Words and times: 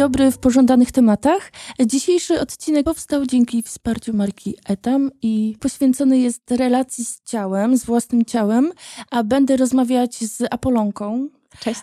Dobry 0.00 0.30
w 0.30 0.38
pożądanych 0.38 0.92
tematach. 0.92 1.52
Dzisiejszy 1.86 2.40
odcinek 2.40 2.84
powstał 2.84 3.26
dzięki 3.26 3.62
wsparciu 3.62 4.14
marki 4.14 4.54
Etam 4.68 5.10
i 5.22 5.56
poświęcony 5.60 6.18
jest 6.18 6.50
relacji 6.50 7.04
z 7.04 7.22
ciałem, 7.24 7.76
z 7.76 7.84
własnym 7.84 8.24
ciałem, 8.24 8.72
a 9.10 9.24
będę 9.24 9.56
rozmawiać 9.56 10.14
z 10.14 10.42
Apolonką, 10.50 11.28
Cześć. 11.58 11.80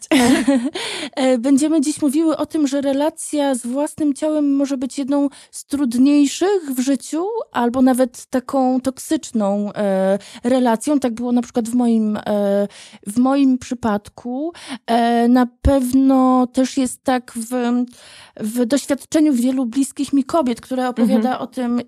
E, 1.16 1.38
będziemy 1.38 1.82
dziś 1.82 2.02
mówiły 2.02 2.38
o 2.38 2.46
tym, 2.46 2.68
że 2.68 2.82
relacja 2.82 3.56
z 3.56 3.68
własnym 3.68 4.14
ciałem 4.14 4.56
może 4.56 4.78
być 4.78 4.98
jedną 4.98 5.30
z 5.52 5.66
trudniejszych 5.66 6.72
w 6.76 6.80
życiu, 6.80 7.26
albo 7.52 7.82
nawet 7.82 8.26
taką 8.26 8.82
toksyczną 8.82 9.74
e, 9.74 10.20
relacją. 10.44 11.00
Tak 11.00 11.14
było 11.14 11.32
na 11.32 11.42
przykład 11.42 11.70
w 11.70 11.76
moim, 11.76 12.18
e, 12.18 12.22
w 13.08 13.18
moim 13.18 13.58
przypadku. 13.58 14.54
Na 15.30 15.48
pewno 15.62 16.48
też 16.48 16.78
jest 16.78 17.04
tak 17.04 17.34
w, 17.36 17.84
w 18.40 18.66
doświadczeniu 18.66 19.34
wielu 19.34 19.66
bliskich 19.66 20.14
mi 20.14 20.24
kobiet, 20.24 20.62
które 20.62 20.90
opowiada 20.90 21.30
mhm. 21.30 21.42
o 21.42 21.48
tym, 21.48 21.82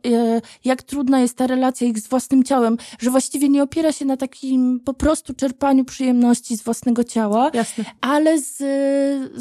jak 0.66 0.84
trudna 0.84 1.20
jest 1.20 1.38
ta 1.38 1.48
relacja 1.48 1.88
ich 1.88 2.00
z 2.00 2.08
własnym 2.08 2.44
ciałem, 2.44 2.78
że 3.00 3.12
właściwie 3.12 3.50
nie 3.50 3.64
opiera 3.64 3.92
się 3.92 4.06
na 4.06 4.18
takim 4.18 4.80
po 4.86 4.94
prostu 4.94 5.34
czerpaniu 5.34 5.86
przyjemności 5.86 6.58
z 6.58 6.64
własnego 6.64 7.04
ciała. 7.04 7.52
Jasne 7.54 7.69
ale 8.02 8.40
z, 8.40 8.58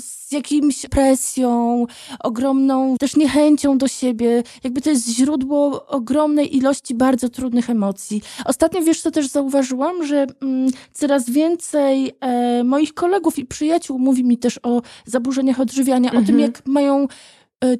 z 0.04 0.32
jakimś 0.32 0.86
presją, 0.86 1.86
ogromną 2.20 2.96
też 2.96 3.16
niechęcią 3.16 3.78
do 3.78 3.88
siebie. 3.88 4.42
Jakby 4.64 4.80
to 4.80 4.90
jest 4.90 5.08
źródło 5.08 5.86
ogromnej 5.86 6.56
ilości 6.56 6.94
bardzo 6.94 7.28
trudnych 7.28 7.70
emocji. 7.70 8.22
Ostatnio, 8.44 8.82
wiesz, 8.82 9.00
co 9.00 9.10
też 9.10 9.26
zauważyłam, 9.26 10.06
że 10.06 10.26
mm, 10.42 10.70
coraz 10.92 11.30
więcej 11.30 12.12
e, 12.20 12.64
moich 12.64 12.94
kolegów 12.94 13.38
i 13.38 13.46
przyjaciół 13.46 13.98
mówi 13.98 14.24
mi 14.24 14.38
też 14.38 14.60
o 14.62 14.82
zaburzeniach 15.06 15.60
odżywiania, 15.60 16.10
mhm. 16.10 16.24
o 16.24 16.26
tym, 16.26 16.34
mhm. 16.34 16.52
jak 16.52 16.66
mają 16.66 17.06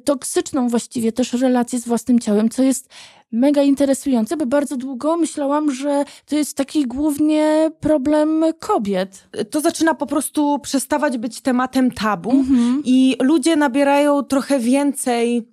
toksyczną 0.03 0.69
właściwie 0.69 1.11
też 1.11 1.33
relację 1.33 1.79
z 1.79 1.87
własnym 1.87 2.19
ciałem, 2.19 2.49
co 2.49 2.63
jest 2.63 2.89
mega 3.31 3.63
interesujące, 3.63 4.37
bo 4.37 4.45
bardzo 4.45 4.77
długo 4.77 5.17
myślałam, 5.17 5.71
że 5.71 6.05
to 6.25 6.35
jest 6.35 6.57
taki 6.57 6.85
głównie 6.87 7.71
problem 7.79 8.43
kobiet. 8.59 9.29
To 9.51 9.61
zaczyna 9.61 9.93
po 9.93 10.05
prostu 10.05 10.59
przestawać 10.59 11.17
być 11.17 11.41
tematem 11.41 11.91
tabu 11.91 12.31
mhm. 12.31 12.81
i 12.85 13.15
ludzie 13.21 13.55
nabierają 13.55 14.23
trochę 14.23 14.59
więcej 14.59 15.47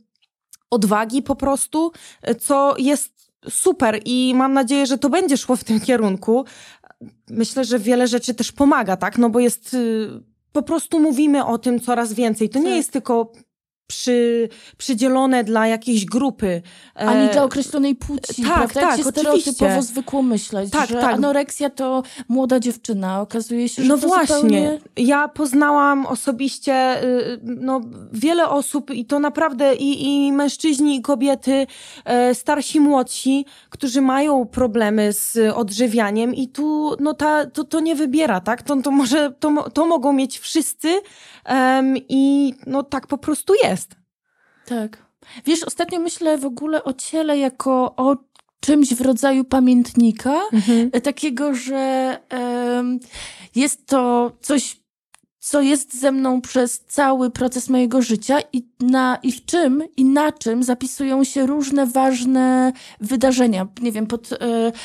odwagi 0.71 1.23
po 1.23 1.37
prostu, 1.37 1.93
co 2.41 2.75
jest 2.79 3.33
super 3.49 4.01
i 4.05 4.33
mam 4.37 4.53
nadzieję, 4.53 4.87
że 4.87 4.99
to 4.99 5.11
będzie 5.11 5.37
szło 5.37 5.57
w 5.57 5.65
tym 5.65 5.81
kierunku. 5.81 6.45
Myślę, 7.31 7.65
że 7.65 7.79
wiele 7.79 8.09
rzeczy 8.09 8.35
też 8.35 8.53
pomaga, 8.53 8.97
tak? 8.97 9.19
No 9.19 9.31
bo 9.31 9.41
jest 9.41 9.75
y, 9.75 10.09
po 10.53 10.63
prostu 10.63 11.01
mówimy 11.01 11.45
o 11.45 11.59
tym 11.59 11.81
coraz 11.81 12.13
więcej. 12.13 12.49
To 12.49 12.59
nie 12.59 12.65
tak. 12.65 12.77
jest 12.77 12.93
tylko 12.93 13.33
przy, 13.87 14.49
przydzielone 14.77 15.45
dla 15.45 15.67
jakiejś 15.67 16.05
grupy. 16.05 16.63
Ani 16.95 17.29
e, 17.29 17.33
dla 17.33 17.45
określonej 17.45 17.95
płci, 17.95 18.43
tak, 18.43 18.55
prawda? 18.55 18.81
Tak, 18.81 18.83
Jak 18.83 18.97
się 18.97 19.05
stereotypowo 19.05 19.83
zwykło 19.83 20.23
myśleć, 20.23 20.71
tak, 20.71 20.89
że 20.89 21.01
tak. 21.01 21.15
anoreksja 21.15 21.71
to 21.71 22.03
młoda 22.29 22.61
dziewczyna. 22.61 23.21
Okazuje 23.21 23.69
się, 23.69 23.83
że 23.83 23.89
No 23.89 23.99
to 23.99 24.07
właśnie. 24.07 24.37
Zupełnie... 24.37 24.79
Ja 24.97 25.29
poznałam 25.29 26.07
osobiście 26.07 27.05
y, 27.05 27.41
no, 27.43 27.81
wiele 28.13 28.49
osób 28.49 28.91
i 28.91 29.05
to 29.05 29.19
naprawdę 29.19 29.75
i, 29.75 30.27
i 30.27 30.33
mężczyźni, 30.33 30.97
i 30.97 31.03
kobiety, 31.03 31.67
e, 32.05 32.35
starsi, 32.35 32.81
młodsi, 32.81 33.47
którzy 33.71 34.01
mają 34.01 34.47
problemy 34.47 35.13
z 35.13 35.57
odżywianiem 35.57 36.35
i 36.35 36.49
tu 36.49 36.97
no, 37.01 37.15
ta, 37.15 37.47
to, 37.47 37.65
to 37.65 37.81
nie 37.81 37.95
wybiera, 37.95 38.41
tak? 38.41 38.63
To, 38.63 38.83
to, 38.83 38.91
może, 38.91 39.33
to, 39.41 39.71
to 39.71 39.87
mogą 39.87 40.13
mieć 40.13 40.39
wszyscy 40.39 40.89
um, 41.49 41.95
i 42.09 42.55
no 42.67 42.83
tak 42.83 43.07
po 43.07 43.19
prostu 43.19 43.53
jest. 43.63 43.76
Tak. 44.67 45.07
Wiesz, 45.45 45.63
ostatnio 45.65 46.01
myślę 46.01 46.39
w 46.39 46.45
ogóle 46.45 46.85
o 46.85 46.93
ciele 46.93 47.39
jako 47.39 47.95
o 47.97 48.17
czymś 48.61 48.95
w 48.95 49.01
rodzaju 49.01 49.45
pamiętnika, 49.45 50.41
mhm. 50.53 50.91
takiego, 50.91 51.55
że 51.55 52.19
um, 52.33 53.01
jest 53.55 53.87
to 53.87 54.33
coś 54.41 54.81
co 55.49 55.61
jest 55.61 56.01
ze 56.01 56.13
mną 56.13 56.41
przez 56.41 56.81
cały 56.89 57.31
proces 57.31 57.69
mojego 57.69 58.03
życia 58.03 58.39
i, 58.53 58.67
na, 58.81 59.19
i 59.23 59.33
w 59.33 59.45
czym 59.45 59.83
i 59.97 60.05
na 60.05 60.33
czym 60.33 60.63
zapisują 60.63 61.25
się 61.25 61.47
różne 61.47 61.87
ważne 61.87 62.73
wydarzenia. 63.01 63.67
Nie 63.83 63.93
wiem, 63.93 64.07
pod 64.07 64.33
e, 64.33 64.37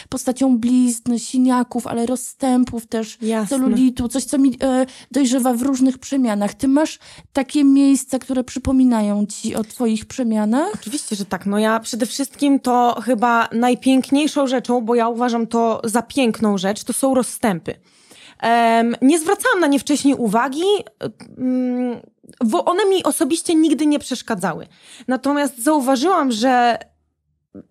postacią 0.10 0.58
blizn, 0.58 1.18
siniaków, 1.18 1.88
ale 1.88 2.06
rozstępów 2.06 2.88
też, 2.88 3.18
Jasne. 3.22 3.58
celulitu, 3.58 4.08
coś, 4.08 4.24
co 4.24 4.38
mi 4.38 4.58
e, 4.64 4.86
dojrzewa 5.12 5.54
w 5.54 5.62
różnych 5.62 5.98
przemianach. 5.98 6.54
Ty 6.54 6.68
masz 6.68 7.00
takie 7.34 7.64
miejsca, 7.64 8.20
które 8.20 8.44
przypominają 8.44 9.26
ci 9.26 9.56
o 9.56 9.64
twoich 9.64 10.06
przemianach? 10.06 10.72
Oczywiście, 10.74 11.16
że 11.16 11.26
tak. 11.26 11.46
No 11.46 11.60
ja 11.60 11.80
przede 11.80 12.06
wszystkim 12.06 12.60
to 12.60 13.02
chyba 13.06 13.50
najpiękniejszą 13.52 14.48
rzeczą, 14.48 14.82
bo 14.82 14.96
ja 14.96 15.10
uważam 15.10 15.48
to 15.48 15.82
za 15.84 16.02
piękną 16.02 16.58
rzecz, 16.58 16.84
to 16.84 16.94
są 16.94 17.16
rozstępy. 17.16 17.76
Nie 19.02 19.20
zwracałam 19.20 19.60
na 19.60 19.68
nie 19.68 19.80
wcześniej 19.80 20.16
uwagi, 20.16 20.64
bo 22.46 22.66
one 22.66 22.86
mi 22.86 23.04
osobiście 23.04 23.56
nigdy 23.56 23.86
nie 23.86 24.00
przeszkadzały. 24.00 24.68
Natomiast 25.08 25.64
zauważyłam, 25.64 26.32
że 26.32 26.78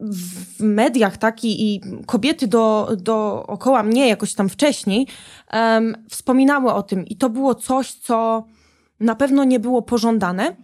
w 0.00 0.62
mediach 0.62 1.16
tak 1.16 1.44
i, 1.44 1.74
i 1.74 1.80
kobiety 2.06 2.46
do, 2.46 2.88
dookoła 2.96 3.82
mnie 3.82 4.08
jakoś 4.08 4.34
tam 4.34 4.48
wcześniej 4.48 5.06
um, 5.52 5.96
wspominały 6.10 6.72
o 6.72 6.82
tym 6.82 7.06
i 7.06 7.16
to 7.16 7.30
było 7.30 7.54
coś, 7.54 7.92
co 7.92 8.44
na 9.00 9.14
pewno 9.14 9.44
nie 9.44 9.60
było 9.60 9.82
pożądane. 9.82 10.56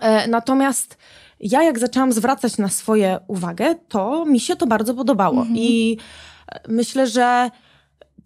E, 0.00 0.28
natomiast 0.28 0.98
ja 1.40 1.62
jak 1.62 1.78
zaczęłam 1.78 2.12
zwracać 2.12 2.58
na 2.58 2.68
swoje 2.68 3.18
uwagę, 3.26 3.74
to 3.88 4.24
mi 4.24 4.40
się 4.40 4.56
to 4.56 4.66
bardzo 4.66 4.94
podobało 4.94 5.38
mhm. 5.40 5.56
i 5.56 5.98
myślę, 6.68 7.06
że 7.06 7.50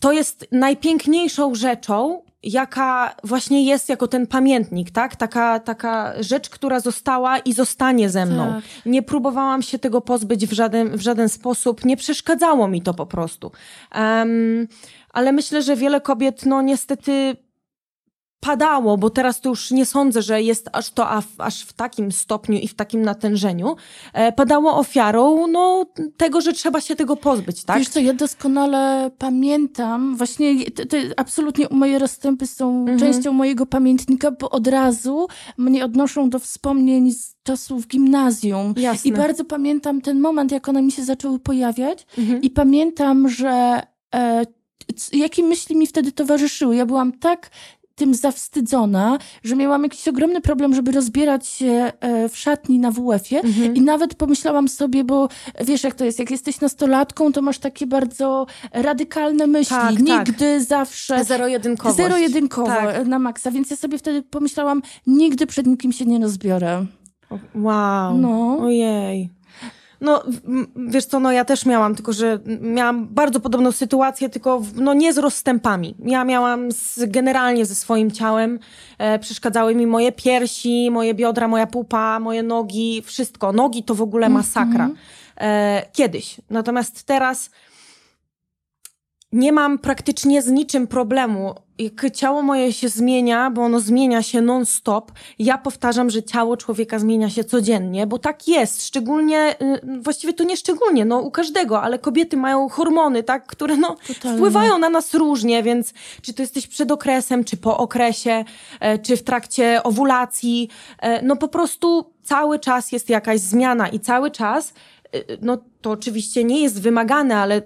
to 0.03 0.13
jest 0.13 0.47
najpiękniejszą 0.53 1.55
rzeczą, 1.55 2.23
jaka 2.43 3.15
właśnie 3.25 3.65
jest 3.65 3.89
jako 3.89 4.09
ten 4.09 4.27
pamiętnik, 4.27 4.91
tak? 4.91 5.17
Taka, 5.17 5.61
taka 5.61 6.13
rzecz, 6.21 6.51
która 6.51 6.81
została 6.81 7.39
i 7.39 7.53
zostanie 7.53 8.11
ze 8.11 8.27
mną. 8.27 8.47
Tak. 8.47 8.87
Nie 8.87 9.03
próbowałam 9.03 9.63
się 9.63 9.79
tego 9.79 10.01
pozbyć 10.01 10.47
w 10.47 10.53
żaden, 10.53 10.97
w 10.97 11.01
żaden 11.01 11.29
sposób, 11.29 11.85
nie 11.85 11.97
przeszkadzało 11.97 12.69
mi 12.69 12.83
to 12.83 12.95
po 12.95 13.07
prostu. 13.07 13.53
Um, 13.95 14.69
ale 15.11 15.33
myślę, 15.33 15.63
że 15.63 15.77
wiele 15.77 16.01
kobiet, 16.01 16.47
no 16.47 16.63
niestety 16.63 17.37
padało, 18.43 18.97
bo 18.99 19.11
teraz 19.11 19.41
to 19.41 19.49
już 19.49 19.71
nie 19.71 19.87
sądzę, 19.87 20.23
że 20.23 20.43
jest 20.43 20.69
aż 20.73 20.91
to 20.91 21.09
aż 21.39 21.63
w 21.63 21.73
takim 21.73 22.13
stopniu 22.13 22.59
i 22.59 22.69
w 22.69 22.75
takim 22.75 23.03
natężeniu, 23.03 23.77
e, 24.13 24.33
padało 24.33 24.77
ofiarą 24.77 25.47
no, 25.47 25.87
tego, 26.17 26.41
że 26.41 26.53
trzeba 26.53 26.81
się 26.81 26.97
tego 26.97 27.17
pozbyć, 27.17 27.65
tak? 27.65 27.79
Wiesz 27.79 27.89
co, 27.89 28.01
ja 28.01 28.15
doskonale 28.15 29.11
pamiętam, 29.19 30.17
właśnie 30.17 30.71
te, 30.71 30.87
te 30.87 30.99
absolutnie 31.17 31.67
moje 31.71 31.99
rozstępy 31.99 32.47
są 32.47 32.81
mhm. 32.81 32.99
częścią 32.99 33.33
mojego 33.33 33.67
pamiętnika, 33.67 34.31
bo 34.31 34.51
od 34.51 34.67
razu 34.67 35.27
mnie 35.59 35.85
odnoszą 35.85 36.31
do 36.31 36.39
wspomnień 36.39 37.13
z 37.13 37.37
czasów 37.43 37.87
gimnazjum. 37.87 38.75
Jasne. 38.77 39.11
I 39.11 39.13
bardzo 39.13 39.45
pamiętam 39.45 40.01
ten 40.01 40.21
moment, 40.21 40.53
jak 40.53 40.69
one 40.69 40.83
mi 40.83 40.93
się 40.93 41.05
zaczęły 41.05 41.39
pojawiać 41.39 42.07
mhm. 42.19 42.43
i 42.43 42.51
pamiętam, 42.51 43.29
że 43.29 43.83
e, 44.15 44.45
jakie 45.13 45.43
myśli 45.43 45.77
mi 45.77 45.87
wtedy 45.87 46.13
towarzyszyły. 46.13 46.77
Ja 46.77 46.87
byłam 46.87 47.13
tak 47.13 47.51
tym 48.03 48.15
zawstydzona, 48.15 49.19
że 49.45 49.57
miałam 49.57 49.83
jakiś 49.83 50.09
ogromny 50.09 50.41
problem, 50.41 50.75
żeby 50.75 50.93
rozbierać 50.93 51.47
się 51.47 51.93
e, 52.01 52.29
w 52.29 52.37
szatni 52.37 52.79
na 52.79 52.91
WF-ie 52.91 53.41
mhm. 53.41 53.75
i 53.75 53.81
nawet 53.81 54.15
pomyślałam 54.15 54.69
sobie, 54.69 55.05
bo 55.05 55.29
wiesz 55.65 55.85
jak 55.85 55.95
to 55.95 56.05
jest, 56.05 56.19
jak 56.19 56.31
jesteś 56.31 56.61
nastolatką, 56.61 57.33
to 57.33 57.43
masz 57.43 57.59
takie 57.59 57.87
bardzo 57.87 58.47
radykalne 58.73 59.47
myśli. 59.47 59.77
Tak, 59.77 59.95
tak. 59.95 59.99
Nigdy, 59.99 60.59
tak. 60.59 60.69
zawsze. 60.69 61.25
Zero-jedynkowo. 61.25 61.95
Zero-jedynkowo 61.95 62.67
tak. 62.67 63.07
na 63.07 63.19
maksa, 63.19 63.51
więc 63.51 63.71
ja 63.71 63.77
sobie 63.77 63.99
wtedy 63.99 64.23
pomyślałam, 64.23 64.83
nigdy 65.07 65.47
przed 65.47 65.67
nikim 65.67 65.93
się 65.93 66.07
nie 66.07 66.19
rozbiorę. 66.19 66.87
Wow. 67.55 68.19
No. 68.19 68.59
Ojej. 68.61 69.31
No, 70.03 70.23
wiesz 70.77 71.05
co, 71.05 71.21
no 71.21 71.33
ja 71.33 71.45
też 71.45 71.67
miałam, 71.67 71.95
tylko 71.95 72.13
że 72.13 72.39
miałam 72.61 73.07
bardzo 73.09 73.41
podobną 73.41 73.73
sytuację, 73.73 74.29
tylko 74.29 74.63
no 74.75 74.95
nie 74.95 75.13
z 75.13 75.19
rozstępami. 75.19 75.95
Ja 76.05 76.25
miałam 76.25 76.73
z, 76.73 77.01
generalnie 77.07 77.67
ze 77.67 77.75
swoim 77.75 78.11
ciałem, 78.11 78.59
e, 78.99 79.19
przeszkadzały 79.19 79.75
mi 79.75 79.87
moje 79.87 80.13
piersi, 80.13 80.91
moje 80.91 81.15
biodra, 81.15 81.49
moja 81.49 81.67
pupa, 81.67 82.21
moje 82.21 82.43
nogi, 82.43 83.03
wszystko. 83.03 83.53
Nogi 83.53 83.83
to 83.83 83.95
w 83.95 84.03
ogóle 84.03 84.29
masakra. 84.29 84.85
Mm 84.85 84.97
-hmm. 84.97 84.99
e, 85.37 85.83
kiedyś. 85.93 86.41
Natomiast 86.51 87.03
teraz 87.05 87.51
nie 89.33 89.53
mam 89.53 89.79
praktycznie 89.79 90.43
z 90.43 90.49
niczym 90.49 90.87
problemu. 90.87 91.55
Jak 91.79 92.11
ciało 92.11 92.43
moje 92.43 92.73
się 92.73 92.89
zmienia, 92.89 93.51
bo 93.51 93.63
ono 93.63 93.81
zmienia 93.81 94.23
się 94.23 94.41
non-stop, 94.41 95.13
ja 95.39 95.59
powtarzam, 95.59 96.11
że 96.11 96.23
ciało 96.23 96.57
człowieka 96.57 96.99
zmienia 96.99 97.31
się 97.31 97.45
codziennie, 97.45 98.07
bo 98.07 98.19
tak 98.19 98.49
jest. 98.49 98.87
Szczególnie, 98.87 99.57
y, 99.63 100.01
właściwie 100.03 100.33
to 100.33 100.45
nie 100.45 100.57
szczególnie, 100.57 101.05
no 101.05 101.21
u 101.21 101.31
każdego, 101.31 101.83
ale 101.83 101.99
kobiety 101.99 102.37
mają 102.37 102.69
hormony, 102.69 103.23
tak, 103.23 103.47
które 103.47 103.77
no, 103.77 103.97
wpływają 104.35 104.79
na 104.79 104.91
nas 104.91 105.15
różnie, 105.15 105.63
więc 105.63 105.93
czy 106.23 106.35
to 106.35 106.43
jesteś 106.43 106.67
przed 106.67 106.91
okresem, 106.91 107.45
czy 107.45 107.57
po 107.57 107.79
okresie, 107.79 108.45
e, 108.81 108.99
czy 108.99 109.17
w 109.17 109.23
trakcie 109.23 109.83
owulacji, 109.83 110.69
e, 110.99 111.23
no 111.23 111.37
po 111.37 111.49
prostu 111.49 112.13
cały 112.23 112.59
czas 112.59 112.93
jest 112.93 113.09
jakaś 113.09 113.41
zmiana 113.41 113.89
i 113.89 114.01
cały 114.01 114.31
czas 114.31 114.75
y, 115.15 115.39
no 115.43 115.59
to 115.81 115.91
oczywiście 115.91 116.45
nie 116.45 116.63
jest 116.63 116.83
wymagane, 116.83 117.37
ale 117.37 117.63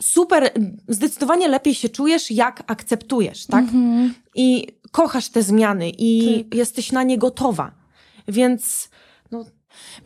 super, 0.00 0.50
zdecydowanie 0.88 1.48
lepiej 1.48 1.74
się 1.74 1.88
czujesz, 1.88 2.30
jak 2.30 2.62
akceptujesz, 2.66 3.46
tak? 3.46 3.64
Mhm. 3.64 4.14
I 4.34 4.66
kochasz 4.90 5.28
te 5.28 5.42
zmiany 5.42 5.90
i 5.98 6.44
tak. 6.44 6.54
jesteś 6.54 6.92
na 6.92 7.02
nie 7.02 7.18
gotowa. 7.18 7.72
Więc 8.28 8.90
no, 9.30 9.44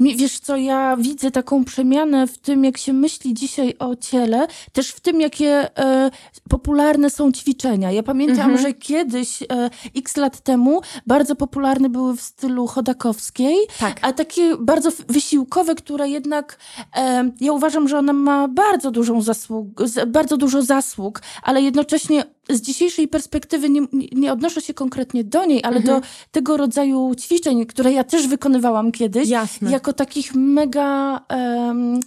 Wiesz 0.01 0.41
co, 0.41 0.57
ja 0.57 0.97
widzę 0.97 1.31
taką 1.31 1.65
przemianę 1.65 2.27
w 2.27 2.39
tym, 2.39 2.65
jak 2.65 2.79
się 2.79 2.93
myśli 2.93 3.35
dzisiaj 3.35 3.75
o 3.79 3.97
ciele, 3.97 4.47
też 4.73 4.91
w 4.91 5.01
tym, 5.01 5.21
jakie 5.21 5.79
e, 5.79 6.11
popularne 6.49 7.11
są 7.11 7.33
ćwiczenia. 7.33 7.91
Ja 7.91 8.03
pamiętam, 8.03 8.51
mhm. 8.51 8.59
że 8.59 8.73
kiedyś, 8.73 9.43
e, 9.43 9.47
x 9.97 10.17
lat 10.17 10.41
temu, 10.41 10.81
bardzo 11.07 11.37
popularne 11.37 11.89
były 11.89 12.17
w 12.17 12.21
stylu 12.21 12.67
chodakowskiej, 12.67 13.57
tak. 13.79 13.99
a 14.03 14.13
takie 14.13 14.57
bardzo 14.57 14.91
wysiłkowe, 15.09 15.75
które 15.75 16.09
jednak, 16.09 16.59
e, 16.97 17.31
ja 17.41 17.53
uważam, 17.53 17.89
że 17.89 17.99
ona 17.99 18.13
ma 18.13 18.49
bardzo 18.49 18.91
dużą 18.91 19.23
zasług, 19.23 19.69
bardzo 20.07 20.37
dużo 20.37 20.63
zasług, 20.63 21.23
ale 21.43 21.63
jednocześnie 21.63 22.25
z 22.51 22.61
dzisiejszej 22.61 23.09
perspektywy 23.09 23.71
nie, 23.71 23.81
nie 24.13 24.33
odnoszę 24.33 24.61
się 24.61 24.75
konkretnie 24.75 25.25
do 25.25 25.45
niej, 25.45 25.65
ale 25.65 25.77
mhm. 25.77 26.01
do 26.01 26.07
tego 26.31 26.57
rodzaju 26.57 27.15
ćwiczeń, 27.21 27.67
które 27.67 27.93
ja 27.93 28.05
też 28.05 28.29
wykonywałam 28.29 28.93
kiedyś, 28.93 29.29
Jasne. 29.29 29.71
jako 29.71 29.93
takich 29.93 30.35
mega. 30.35 31.21
Um, 31.31 32.01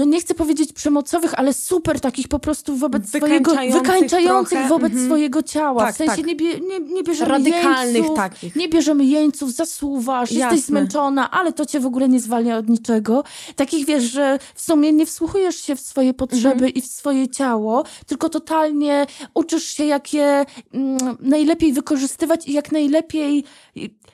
no 0.00 0.06
nie 0.06 0.20
chcę 0.20 0.34
powiedzieć 0.34 0.72
przemocowych, 0.72 1.34
ale 1.38 1.52
super 1.54 2.00
takich 2.00 2.28
po 2.28 2.38
prostu 2.38 2.76
wobec 2.76 3.08
swojego, 3.08 3.54
wykańczających 3.72 4.58
trochę. 4.58 4.68
wobec 4.68 4.92
mm 4.92 5.04
-hmm. 5.04 5.06
swojego 5.06 5.42
ciała. 5.42 5.84
Tak, 5.84 5.94
w 5.94 5.98
sensie 5.98 6.16
tak. 6.16 6.26
nie, 6.26 6.36
bie, 6.36 6.60
nie, 6.60 6.80
nie 6.80 7.02
bierzemy 7.02 7.30
Radykalnych 7.30 7.94
jeńców, 7.94 8.16
takich. 8.16 8.56
nie 8.56 8.68
bierzemy 8.68 9.04
jeńców, 9.04 9.52
zasuwasz, 9.52 10.32
Jasne. 10.32 10.56
jesteś 10.56 10.68
zmęczona, 10.68 11.30
ale 11.30 11.52
to 11.52 11.66
cię 11.66 11.80
w 11.80 11.86
ogóle 11.86 12.08
nie 12.08 12.20
zwalnia 12.20 12.56
od 12.56 12.68
niczego. 12.68 13.24
Takich 13.56 13.86
wiesz, 13.86 14.04
że 14.04 14.38
w 14.54 14.62
sumie 14.62 14.92
nie 14.92 15.06
wsłuchujesz 15.06 15.56
się 15.56 15.76
w 15.76 15.80
swoje 15.80 16.14
potrzeby 16.14 16.50
mm 16.50 16.70
-hmm. 16.70 16.76
i 16.76 16.80
w 16.80 16.86
swoje 16.86 17.28
ciało, 17.28 17.84
tylko 18.06 18.28
totalnie 18.28 19.06
uczysz 19.34 19.64
się, 19.64 19.84
jak 19.84 20.14
je 20.14 20.44
mm, 20.74 21.16
najlepiej 21.20 21.72
wykorzystywać 21.72 22.48
i 22.48 22.52
jak 22.52 22.72
najlepiej 22.72 23.44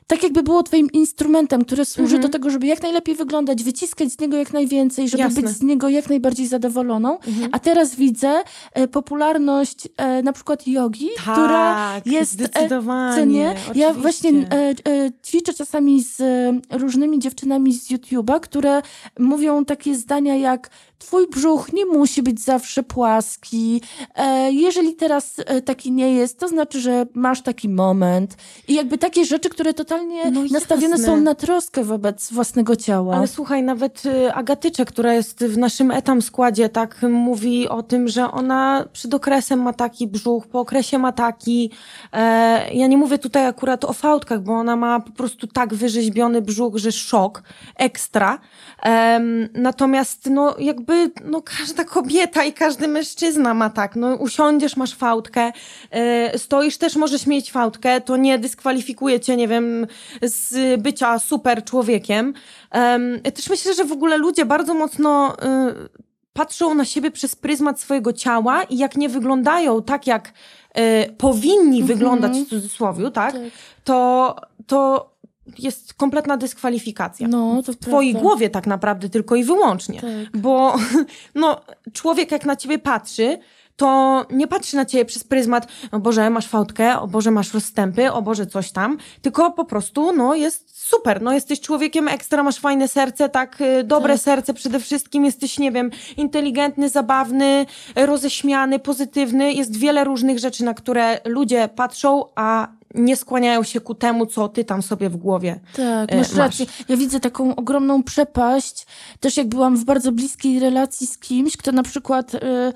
tak 0.07 0.23
jakby 0.23 0.43
było 0.43 0.63
twoim 0.63 0.91
instrumentem, 0.93 1.65
który 1.65 1.85
służy 1.85 2.19
-hmm. 2.19 2.23
do 2.23 2.29
tego, 2.29 2.51
żeby 2.51 2.67
jak 2.67 2.83
najlepiej 2.83 3.15
wyglądać, 3.15 3.65
wyciskać 3.65 4.13
z 4.13 4.21
niego 4.21 4.37
jak 4.37 4.53
najwięcej, 4.53 5.09
żeby 5.09 5.23
Jasne. 5.23 5.43
być 5.43 5.51
z 5.51 5.63
niego 5.63 5.89
jak 5.89 6.09
najbardziej 6.09 6.47
zadowoloną. 6.47 7.19
Mhm. 7.19 7.49
A 7.53 7.59
teraz 7.59 7.95
widzę 7.95 8.43
e, 8.73 8.89
popularność 8.89 9.89
e, 9.97 10.23
na 10.23 10.33
przykład 10.33 10.67
jogi, 10.67 11.09
tak, 11.17 11.35
która 11.35 12.01
jest 12.07 12.41
e. 12.41 12.49
E, 13.75 13.79
ja 13.79 13.95
właśnie 13.95 14.31
e, 14.31 14.55
e, 14.55 14.75
ćwiczę 15.27 15.55
czasami 15.55 16.03
z 16.03 16.23
różnymi 16.71 17.19
dziewczynami 17.19 17.73
z 17.73 17.91
YouTube'a, 17.91 18.41
które 18.41 18.83
mówią 19.19 19.65
takie 19.65 19.95
zdania 19.95 20.37
jak 20.37 20.71
Twój 20.99 21.27
brzuch 21.27 21.73
nie 21.73 21.87
musi 21.87 22.23
być 22.23 22.41
zawsze 22.41 22.83
płaski. 22.83 23.83
E, 24.15 24.53
jeżeli 24.53 24.95
teraz 24.95 25.35
e, 25.39 25.63
taki 25.63 25.93
nie 25.93 26.15
jest, 26.15 26.39
to 26.39 26.49
znaczy, 26.49 26.81
że 26.81 27.07
masz 27.15 27.43
taki 27.43 27.69
moment. 27.69 28.37
I 28.69 28.75
jakby 28.75 28.99
takie 28.99 29.25
rzeczy, 29.25 29.49
które 29.49 29.75
totalnie 29.75 30.31
no 30.31 30.43
nastawione 30.51 30.99
są 30.99 31.21
na 31.21 31.35
troskę 31.35 31.85
wobec 31.85 32.33
własnego 32.33 32.77
ciała. 32.77 33.17
Ale 33.17 33.27
słuchaj, 33.27 33.63
nawet 33.63 34.07
y, 34.07 34.33
Agatyczę, 34.33 34.85
która 34.85 35.15
jest 35.15 35.45
w 35.45 35.59
naszym 35.59 35.91
etam 35.91 36.23
składzie, 36.23 36.69
tak 36.69 37.03
mówi 37.11 37.69
o 37.69 37.83
tym, 37.83 38.09
że 38.09 38.31
ona 38.31 38.85
przed 38.93 39.15
okresem 39.15 39.63
ma 39.63 39.73
taki 39.73 40.07
brzuch, 40.07 40.47
po 40.47 40.61
okresie 40.61 40.99
ma 40.99 41.13
taki. 41.13 41.71
E, 42.13 42.75
ja 42.75 42.87
nie 42.87 42.97
mówię 42.97 43.19
tutaj 43.19 43.47
akurat 43.47 43.85
o 43.85 43.93
fałdkach, 43.93 44.43
bo 44.43 44.53
ona 44.53 44.77
ma 44.77 45.01
po 45.01 45.13
prostu 45.13 45.47
tak 45.47 45.75
wyrzeźbiony 45.75 46.43
brzuch, 46.43 46.77
że 46.77 46.93
szok, 46.93 47.43
ekstra. 47.77 48.39
natomiast 49.55 50.31
no 50.31 50.55
jakby 50.59 50.86
jakby 50.95 51.21
no, 51.25 51.43
każda 51.43 51.85
kobieta 51.85 52.45
i 52.45 52.53
każdy 52.53 52.89
mężczyzna 52.89 53.55
ma 53.55 53.71
tak. 53.71 53.97
No, 53.97 54.15
usiądziesz, 54.15 54.77
masz 54.77 54.95
fałdkę, 54.95 55.53
yy, 56.33 56.39
stoisz, 56.39 56.79
też 56.79 56.97
możesz 56.97 57.27
mieć 57.27 57.53
fałdkę, 57.53 58.01
to 58.01 58.17
nie 58.17 58.39
dyskwalifikuje 58.39 59.21
cię, 59.21 59.37
nie 59.37 59.49
wiem, 59.49 59.87
z 60.23 60.81
bycia 60.81 61.19
super 61.19 61.65
człowiekiem. 61.65 62.35
Yy, 63.25 63.33
też 63.33 63.51
myślę, 63.51 63.75
że 63.75 63.85
w 63.85 63.93
ogóle 63.93 64.17
ludzie 64.17 64.45
bardzo 64.45 64.75
mocno 64.75 65.37
yy, 65.43 65.89
patrzą 66.33 66.75
na 66.75 66.85
siebie 66.85 67.11
przez 67.11 67.37
pryzmat 67.37 67.81
swojego 67.81 68.13
ciała 68.13 68.63
i 68.63 68.79
jak 68.79 68.97
nie 68.97 69.09
wyglądają 69.09 69.83
tak, 69.83 70.07
jak 70.07 70.33
y, 70.79 71.13
powinni 71.19 71.79
mm 71.79 71.83
-hmm. 71.83 71.87
wyglądać 71.87 72.33
w 72.33 72.49
cudzysłowie, 72.49 73.11
tak? 73.11 73.33
tak. 73.33 73.43
To, 73.85 74.37
to 74.67 75.11
jest 75.59 75.95
kompletna 75.95 76.37
dyskwalifikacja. 76.37 77.29
No, 77.29 77.63
w 77.63 77.77
twojej 77.77 78.13
prawda. 78.13 78.29
głowie 78.29 78.51
tak 78.51 78.67
naprawdę 78.67 79.09
tylko 79.09 79.37
i 79.37 79.45
wyłącznie. 79.45 80.01
Tak. 80.01 80.41
Bo 80.41 80.77
no, 81.35 81.61
człowiek 81.93 82.33
jak 82.33 82.47
na 82.47 82.57
ciebie 82.57 82.79
patrzy, 82.79 83.39
to 83.77 84.27
nie 84.31 84.47
patrzy 84.47 84.77
na 84.77 84.85
ciebie 84.85 85.05
przez 85.05 85.25
pryzmat, 85.25 85.69
o 85.93 85.99
Boże, 86.01 86.31
masz 86.31 86.47
fałdkę, 86.47 87.01
o 87.01 87.09
Boże, 87.09 87.31
masz 87.31 87.55
rozstępy, 87.55 88.13
o 88.13 88.23
Boże, 88.23 88.47
coś 88.47 88.73
tam, 88.73 88.99
tylko 89.23 89.51
po 89.51 89.65
prostu, 89.65 90.13
no, 90.13 90.35
jest 90.35 90.76
super, 90.89 91.23
no, 91.23 91.33
jesteś 91.33 91.61
człowiekiem 91.61 92.09
ekstra, 92.09 92.43
masz 92.43 92.59
fajne 92.59 92.89
serce, 92.89 93.29
tak, 93.29 93.61
y, 93.61 93.85
dobre 93.85 94.15
tak. 94.15 94.23
serce 94.23 94.55
przede 94.55 94.81
wszystkim, 94.81 95.25
jesteś, 95.25 95.59
nie 95.59 95.73
wiem, 95.73 95.91
inteligentny, 96.17 96.89
zabawny, 96.89 97.67
roześmiany, 97.97 98.79
pozytywny, 98.79 99.53
jest 99.53 99.77
wiele 99.77 100.05
różnych 100.05 100.39
rzeczy, 100.39 100.65
na 100.65 100.75
które 100.75 101.21
ludzie 101.25 101.69
patrzą, 101.77 102.25
a 102.35 102.69
nie 102.95 103.17
skłaniają 103.17 103.63
się 103.63 103.81
ku 103.81 103.95
temu, 103.95 104.27
co 104.27 104.49
ty 104.49 104.65
tam 104.65 104.83
sobie 104.83 105.11
w 105.11 105.17
głowie 105.17 105.61
Tak, 105.77 106.13
e, 106.13 106.17
masz, 106.17 106.29
masz 106.29 106.39
rację. 106.39 106.67
Ja 106.89 106.97
widzę 106.97 107.21
taką 107.21 107.57
ogromną 107.57 108.03
przepaść, 108.03 108.87
też 109.21 109.37
jak 109.37 109.47
byłam 109.47 109.77
w 109.77 109.85
bardzo 109.85 110.13
bliskiej 110.13 110.61
relacji 110.61 111.07
z 111.07 111.19
kimś, 111.19 111.57
kto 111.57 111.73
na 111.73 111.83
przykład... 111.83 112.33
Yy, 112.33 112.73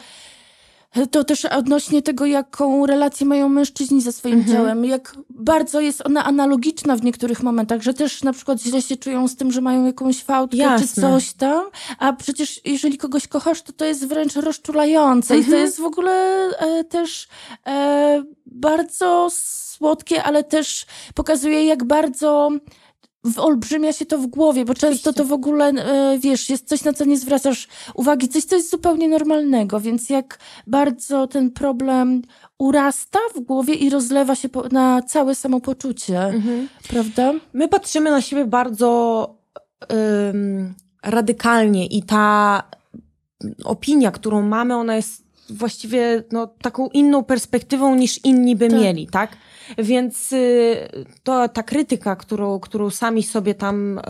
to 1.11 1.25
też 1.25 1.45
odnośnie 1.45 2.03
tego, 2.03 2.27
jaką 2.27 2.87
relację 2.87 3.27
mają 3.27 3.49
mężczyźni 3.49 4.03
ze 4.03 4.13
swoim 4.13 4.39
mhm. 4.39 4.57
ciałem, 4.57 4.85
jak 4.85 5.17
bardzo 5.31 5.81
jest 5.81 6.07
ona 6.07 6.25
analogiczna 6.25 6.97
w 6.97 7.03
niektórych 7.03 7.43
momentach, 7.43 7.83
że 7.83 7.95
też 7.95 8.23
na 8.23 8.33
przykład 8.33 8.63
źle 8.63 8.83
się 8.83 8.97
czują 8.97 9.29
z 9.29 9.37
tym, 9.37 9.53
że 9.53 9.61
mają 9.61 9.87
jakąś 9.87 10.23
fałdkę 10.23 10.57
Jasne. 10.57 10.87
czy 10.87 11.01
coś 11.01 11.33
tam, 11.33 11.65
a 11.99 12.13
przecież 12.13 12.61
jeżeli 12.65 12.99
kogoś 12.99 13.29
kochasz, 13.29 13.63
to 13.63 13.73
to 13.73 13.85
jest 13.85 14.07
wręcz 14.07 14.37
rozczulające 14.37 15.35
mhm. 15.35 15.41
i 15.41 15.45
to 15.45 15.57
mhm. 15.57 15.63
jest 15.67 15.81
w 15.81 15.85
ogóle 15.85 16.13
e, 16.59 16.85
też 16.85 17.29
e, 17.67 18.25
bardzo 18.47 19.29
słodkie, 19.33 20.23
ale 20.23 20.45
też 20.45 20.87
pokazuje, 21.15 21.65
jak 21.65 21.85
bardzo 21.85 22.51
olbrzymia 23.37 23.93
się 23.93 24.07
to 24.07 24.19
w 24.19 24.27
głowie, 24.27 24.65
bo 24.65 24.73
Oczywiście. 24.73 25.05
często 25.05 25.13
to 25.13 25.29
w 25.29 25.33
ogóle, 25.33 25.65
e, 25.67 26.19
wiesz, 26.19 26.51
jest 26.51 26.69
coś, 26.69 26.85
na 26.85 26.93
co 26.93 27.05
nie 27.05 27.19
zwracasz 27.19 27.69
uwagi, 27.95 28.29
coś, 28.29 28.45
co 28.45 28.57
jest 28.57 28.71
zupełnie 28.71 29.09
normalnego, 29.09 29.81
więc 29.81 30.11
jak 30.11 30.39
bardzo 30.67 31.27
ten 31.27 31.51
problem 31.51 32.23
urasta 32.59 33.19
w 33.35 33.41
głowie 33.41 33.75
i 33.75 33.91
rozlewa 33.91 34.35
się 34.35 34.49
na 34.73 35.03
całe 35.03 35.35
samopoczucie, 35.35 36.21
mhm. 36.21 36.69
prawda? 36.89 37.33
My 37.53 37.69
patrzymy 37.69 38.11
na 38.11 38.21
siebie 38.21 38.45
bardzo 38.45 39.41
um, 39.91 40.75
radykalnie 41.03 41.87
i 41.87 42.03
ta 42.03 42.63
opinia, 43.65 44.11
którą 44.11 44.43
mamy, 44.43 44.77
ona 44.77 44.97
jest 44.97 45.31
właściwie 45.51 46.23
no, 46.33 46.47
taką 46.47 46.89
inną 46.89 47.25
perspektywą 47.25 47.95
niż 47.95 48.25
inni 48.25 48.57
by 48.57 48.69
tak. 48.69 48.81
mieli, 48.81 49.07
tak? 49.07 49.37
Więc 49.79 50.33
y, 50.33 50.89
to 51.23 51.49
ta 51.49 51.63
krytyka, 51.63 52.17
którą, 52.17 52.61
którą 52.61 52.91
sami 52.91 53.23
sobie 53.23 53.55
tam 53.55 53.99
y, 53.99 54.03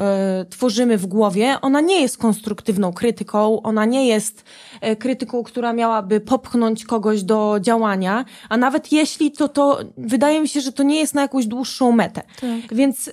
tworzymy 0.50 0.99
w 0.99 1.07
głowie, 1.07 1.57
ona 1.62 1.80
nie 1.80 2.02
jest 2.02 2.19
konstruktywną 2.19 2.92
krytyką, 2.92 3.62
ona 3.62 3.85
nie 3.85 4.09
jest 4.09 4.45
y, 4.92 4.97
krytyką, 4.97 5.42
która 5.42 5.73
miałaby 5.73 6.21
popchnąć 6.21 6.85
kogoś 6.85 7.23
do 7.23 7.59
działania, 7.61 8.25
a 8.49 8.57
nawet 8.57 8.92
jeśli, 8.92 9.33
to 9.33 9.49
to 9.49 9.78
wydaje 9.99 10.40
mi 10.40 10.49
się, 10.49 10.61
że 10.61 10.73
to 10.73 10.83
nie 10.83 10.99
jest 10.99 11.14
na 11.14 11.23
jakąś 11.23 11.47
dłuższą 11.47 11.92
metę. 11.92 12.23
Tak. 12.40 12.75
Więc 12.75 13.11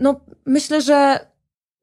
no, 0.00 0.20
myślę, 0.46 0.80
że 0.80 1.26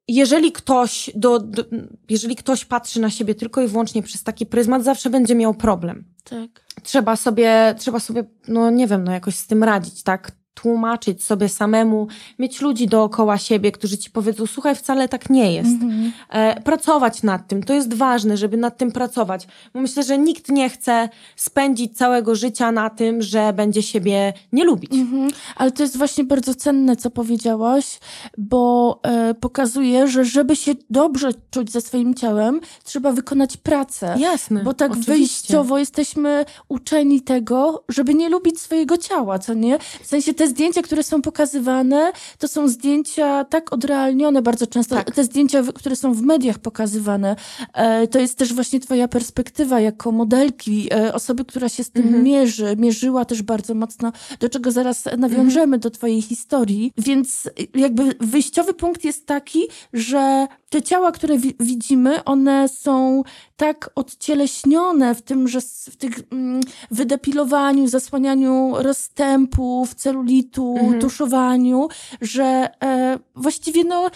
jeżeli 0.08 0.52
ktoś, 0.52 1.10
do, 1.14 1.38
do, 1.38 1.64
jeżeli 2.08 2.36
ktoś 2.36 2.64
patrzy 2.64 3.00
na 3.00 3.10
siebie 3.10 3.34
tylko 3.34 3.62
i 3.62 3.68
wyłącznie 3.68 4.02
przez 4.02 4.22
taki 4.22 4.46
pryzmat, 4.46 4.84
zawsze 4.84 5.10
będzie 5.10 5.34
miał 5.34 5.54
problem. 5.54 6.04
Tak. 6.24 6.64
Trzeba 6.82 7.16
sobie, 7.16 7.74
trzeba 7.78 8.00
sobie, 8.00 8.24
no 8.48 8.70
nie 8.70 8.86
wiem, 8.86 9.04
no 9.04 9.12
jakoś 9.12 9.36
z 9.36 9.46
tym 9.46 9.64
radzić, 9.64 10.02
tak? 10.02 10.32
Tłumaczyć 10.62 11.24
sobie 11.24 11.48
samemu, 11.48 12.06
mieć 12.38 12.60
ludzi 12.60 12.86
dookoła 12.86 13.38
siebie, 13.38 13.72
którzy 13.72 13.98
ci 13.98 14.10
powiedzą, 14.10 14.46
słuchaj, 14.46 14.74
wcale 14.74 15.08
tak 15.08 15.30
nie 15.30 15.54
jest. 15.54 15.70
Mhm. 15.70 16.12
E, 16.30 16.60
pracować 16.60 17.22
nad 17.22 17.48
tym. 17.48 17.62
To 17.62 17.74
jest 17.74 17.94
ważne, 17.94 18.36
żeby 18.36 18.56
nad 18.56 18.78
tym 18.78 18.92
pracować. 18.92 19.46
Bo 19.74 19.80
myślę, 19.80 20.02
że 20.02 20.18
nikt 20.18 20.48
nie 20.48 20.70
chce 20.70 21.08
spędzić 21.36 21.96
całego 21.96 22.34
życia 22.34 22.72
na 22.72 22.90
tym, 22.90 23.22
że 23.22 23.52
będzie 23.52 23.82
siebie 23.82 24.32
nie 24.52 24.64
lubić. 24.64 24.92
Mhm. 24.92 25.30
Ale 25.56 25.72
to 25.72 25.82
jest 25.82 25.96
właśnie 25.96 26.24
bardzo 26.24 26.54
cenne, 26.54 26.96
co 26.96 27.10
powiedziałaś, 27.10 27.98
bo 28.38 29.00
e, 29.02 29.34
pokazuje, 29.34 30.08
że 30.08 30.24
żeby 30.24 30.56
się 30.56 30.72
dobrze 30.90 31.30
czuć 31.50 31.72
ze 31.72 31.80
swoim 31.80 32.14
ciałem, 32.14 32.60
trzeba 32.84 33.12
wykonać 33.12 33.56
pracę. 33.56 34.14
Jasne. 34.18 34.64
Bo 34.64 34.74
tak 34.74 34.90
oczywiście. 34.90 35.12
wyjściowo 35.12 35.78
jesteśmy 35.78 36.44
uczeni 36.68 37.20
tego, 37.20 37.84
żeby 37.88 38.14
nie 38.14 38.28
lubić 38.28 38.60
swojego 38.60 38.98
ciała, 38.98 39.38
co 39.38 39.54
nie? 39.54 39.78
W 40.02 40.06
sensie 40.06 40.34
te 40.34 40.49
zdjęcia, 40.50 40.82
które 40.82 41.02
są 41.02 41.22
pokazywane, 41.22 42.12
to 42.38 42.48
są 42.48 42.68
zdjęcia 42.68 43.44
tak 43.44 43.72
odrealnione 43.72 44.42
bardzo 44.42 44.66
często. 44.66 44.94
Tak. 44.96 45.14
Te 45.14 45.24
zdjęcia, 45.24 45.62
które 45.74 45.96
są 45.96 46.14
w 46.14 46.22
mediach 46.22 46.58
pokazywane, 46.58 47.36
e, 47.74 48.06
to 48.08 48.18
jest 48.18 48.38
też 48.38 48.54
właśnie 48.54 48.80
twoja 48.80 49.08
perspektywa 49.08 49.80
jako 49.80 50.12
modelki, 50.12 50.88
e, 50.94 51.14
osoby, 51.14 51.44
która 51.44 51.68
się 51.68 51.84
z 51.84 51.90
tym 51.90 52.02
mhm. 52.02 52.24
mierzy, 52.24 52.76
mierzyła 52.78 53.24
też 53.24 53.42
bardzo 53.42 53.74
mocno, 53.74 54.12
do 54.40 54.48
czego 54.48 54.72
zaraz 54.72 55.04
nawiążemy 55.18 55.64
mhm. 55.64 55.80
do 55.80 55.90
twojej 55.90 56.22
historii. 56.22 56.92
Więc 56.98 57.50
jakby 57.74 58.14
wyjściowy 58.20 58.74
punkt 58.74 59.04
jest 59.04 59.26
taki, 59.26 59.62
że 59.92 60.46
te 60.70 60.82
ciała, 60.82 61.12
które 61.12 61.38
wi 61.38 61.54
widzimy, 61.60 62.24
one 62.24 62.68
są 62.68 63.22
tak 63.56 63.90
odcieleśnione 63.94 65.14
w 65.14 65.22
tym, 65.22 65.48
że 65.48 65.60
w 65.90 65.96
tych 65.96 66.12
mm, 66.30 66.60
wydepilowaniu, 66.90 67.88
zasłanianiu 67.88 68.72
rozstępów, 68.78 69.94
celulitu, 69.94 70.76
mhm. 70.78 71.00
tuszowaniu, 71.00 71.88
że 72.20 72.68
e, 72.82 73.18
właściwie 73.34 73.84
no 73.84 74.10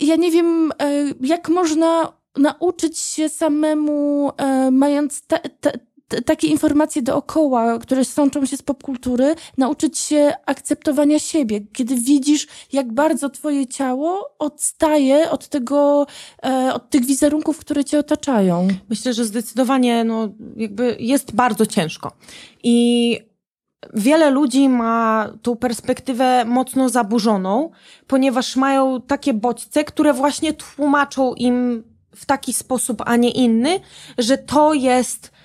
ja 0.00 0.16
nie 0.16 0.30
wiem, 0.30 0.72
e, 0.82 1.04
jak 1.20 1.48
można 1.48 2.12
nauczyć 2.36 2.98
się 2.98 3.28
samemu, 3.28 4.30
e, 4.36 4.70
mając 4.70 5.26
te, 5.26 5.38
te, 5.38 5.72
takie 6.24 6.46
informacje 6.46 7.02
dookoła, 7.02 7.78
które 7.78 8.04
sączą 8.04 8.46
się 8.46 8.56
z 8.56 8.62
popkultury, 8.62 9.34
nauczyć 9.58 9.98
się 9.98 10.32
akceptowania 10.46 11.18
siebie, 11.18 11.60
kiedy 11.72 11.94
widzisz, 11.96 12.46
jak 12.72 12.92
bardzo 12.92 13.30
twoje 13.30 13.66
ciało 13.66 14.30
odstaje 14.38 15.30
od 15.30 15.48
tego, 15.48 16.06
e, 16.44 16.74
od 16.74 16.90
tych 16.90 17.04
wizerunków, 17.04 17.58
które 17.58 17.84
cię 17.84 17.98
otaczają. 17.98 18.68
Myślę, 18.90 19.14
że 19.14 19.24
zdecydowanie, 19.24 20.04
no, 20.04 20.28
jakby 20.56 20.96
jest 21.00 21.34
bardzo 21.34 21.66
ciężko. 21.66 22.12
I 22.62 23.18
wiele 23.94 24.30
ludzi 24.30 24.68
ma 24.68 25.28
tą 25.42 25.56
perspektywę 25.56 26.44
mocno 26.44 26.88
zaburzoną, 26.88 27.70
ponieważ 28.06 28.56
mają 28.56 29.00
takie 29.00 29.34
bodźce, 29.34 29.84
które 29.84 30.12
właśnie 30.12 30.52
tłumaczą 30.52 31.34
im 31.34 31.84
w 32.14 32.26
taki 32.26 32.52
sposób, 32.52 33.02
a 33.06 33.16
nie 33.16 33.30
inny, 33.30 33.80
że 34.18 34.38
to 34.38 34.74
jest 34.74 35.37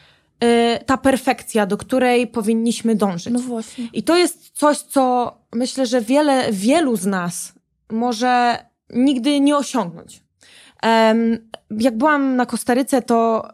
ta 0.85 0.97
perfekcja, 0.97 1.65
do 1.65 1.77
której 1.77 2.27
powinniśmy 2.27 2.95
dążyć. 2.95 3.33
No 3.33 3.39
właśnie. 3.39 3.87
I 3.93 4.03
to 4.03 4.17
jest 4.17 4.49
coś, 4.49 4.77
co 4.77 5.33
myślę, 5.53 5.85
że 5.85 6.01
wiele, 6.01 6.51
wielu 6.51 6.95
z 6.95 7.05
nas 7.05 7.53
może 7.91 8.65
nigdy 8.89 9.39
nie 9.39 9.57
osiągnąć. 9.57 10.23
Jak 11.69 11.97
byłam 11.97 12.35
na 12.35 12.45
Kostaryce, 12.45 13.01
to 13.01 13.49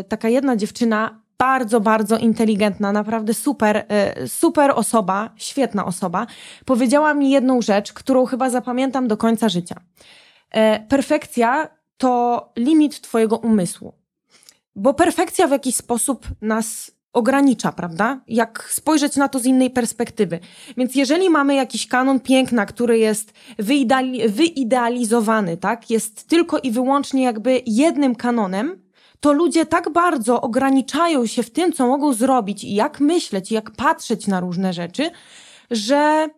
y, 0.00 0.04
taka 0.04 0.28
jedna 0.28 0.56
dziewczyna, 0.56 1.20
bardzo, 1.38 1.80
bardzo 1.80 2.18
inteligentna, 2.18 2.92
naprawdę 2.92 3.34
super, 3.34 3.86
y, 4.22 4.28
super 4.28 4.70
osoba, 4.74 5.30
świetna 5.36 5.84
osoba, 5.84 6.26
powiedziała 6.64 7.14
mi 7.14 7.30
jedną 7.30 7.62
rzecz, 7.62 7.92
którą 7.92 8.26
chyba 8.26 8.50
zapamiętam 8.50 9.08
do 9.08 9.16
końca 9.16 9.48
życia. 9.48 9.80
E, 10.50 10.80
perfekcja 10.80 11.68
to 11.96 12.52
limit 12.56 13.00
Twojego 13.00 13.36
umysłu. 13.36 13.99
Bo 14.80 14.94
perfekcja 14.94 15.46
w 15.46 15.50
jakiś 15.50 15.76
sposób 15.76 16.26
nas 16.40 16.90
ogranicza, 17.12 17.72
prawda? 17.72 18.20
Jak 18.28 18.68
spojrzeć 18.70 19.16
na 19.16 19.28
to 19.28 19.38
z 19.38 19.44
innej 19.44 19.70
perspektywy. 19.70 20.38
Więc 20.76 20.94
jeżeli 20.94 21.30
mamy 21.30 21.54
jakiś 21.54 21.86
kanon 21.86 22.20
piękna, 22.20 22.66
który 22.66 22.98
jest 22.98 23.32
wyideali 23.58 24.28
wyidealizowany, 24.28 25.56
tak? 25.56 25.90
Jest 25.90 26.28
tylko 26.28 26.58
i 26.58 26.70
wyłącznie 26.70 27.22
jakby 27.22 27.62
jednym 27.66 28.14
kanonem, 28.14 28.82
to 29.20 29.32
ludzie 29.32 29.66
tak 29.66 29.92
bardzo 29.92 30.40
ograniczają 30.40 31.26
się 31.26 31.42
w 31.42 31.50
tym, 31.50 31.72
co 31.72 31.86
mogą 31.86 32.12
zrobić 32.12 32.64
i 32.64 32.74
jak 32.74 33.00
myśleć, 33.00 33.52
i 33.52 33.54
jak 33.54 33.70
patrzeć 33.70 34.26
na 34.26 34.40
różne 34.40 34.72
rzeczy, 34.72 35.10
że 35.70 36.28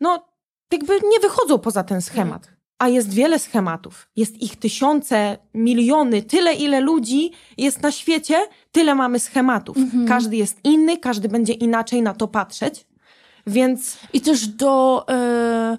no, 0.00 0.26
jakby 0.72 0.92
nie 0.92 1.20
wychodzą 1.20 1.58
poza 1.58 1.84
ten 1.84 2.02
schemat 2.02 2.51
a 2.82 2.88
jest 2.88 3.14
wiele 3.14 3.38
schematów. 3.38 4.08
Jest 4.16 4.42
ich 4.42 4.56
tysiące, 4.56 5.38
miliony, 5.54 6.22
tyle 6.22 6.54
ile 6.54 6.80
ludzi 6.80 7.30
jest 7.58 7.82
na 7.82 7.90
świecie, 7.90 8.36
tyle 8.72 8.94
mamy 8.94 9.18
schematów. 9.18 9.76
Mhm. 9.76 10.08
Każdy 10.08 10.36
jest 10.36 10.58
inny, 10.64 10.96
każdy 10.96 11.28
będzie 11.28 11.52
inaczej 11.52 12.02
na 12.02 12.14
to 12.14 12.28
patrzeć. 12.28 12.86
Więc. 13.46 13.98
I 14.12 14.20
też 14.20 14.46
do. 14.46 15.04
E, 15.08 15.78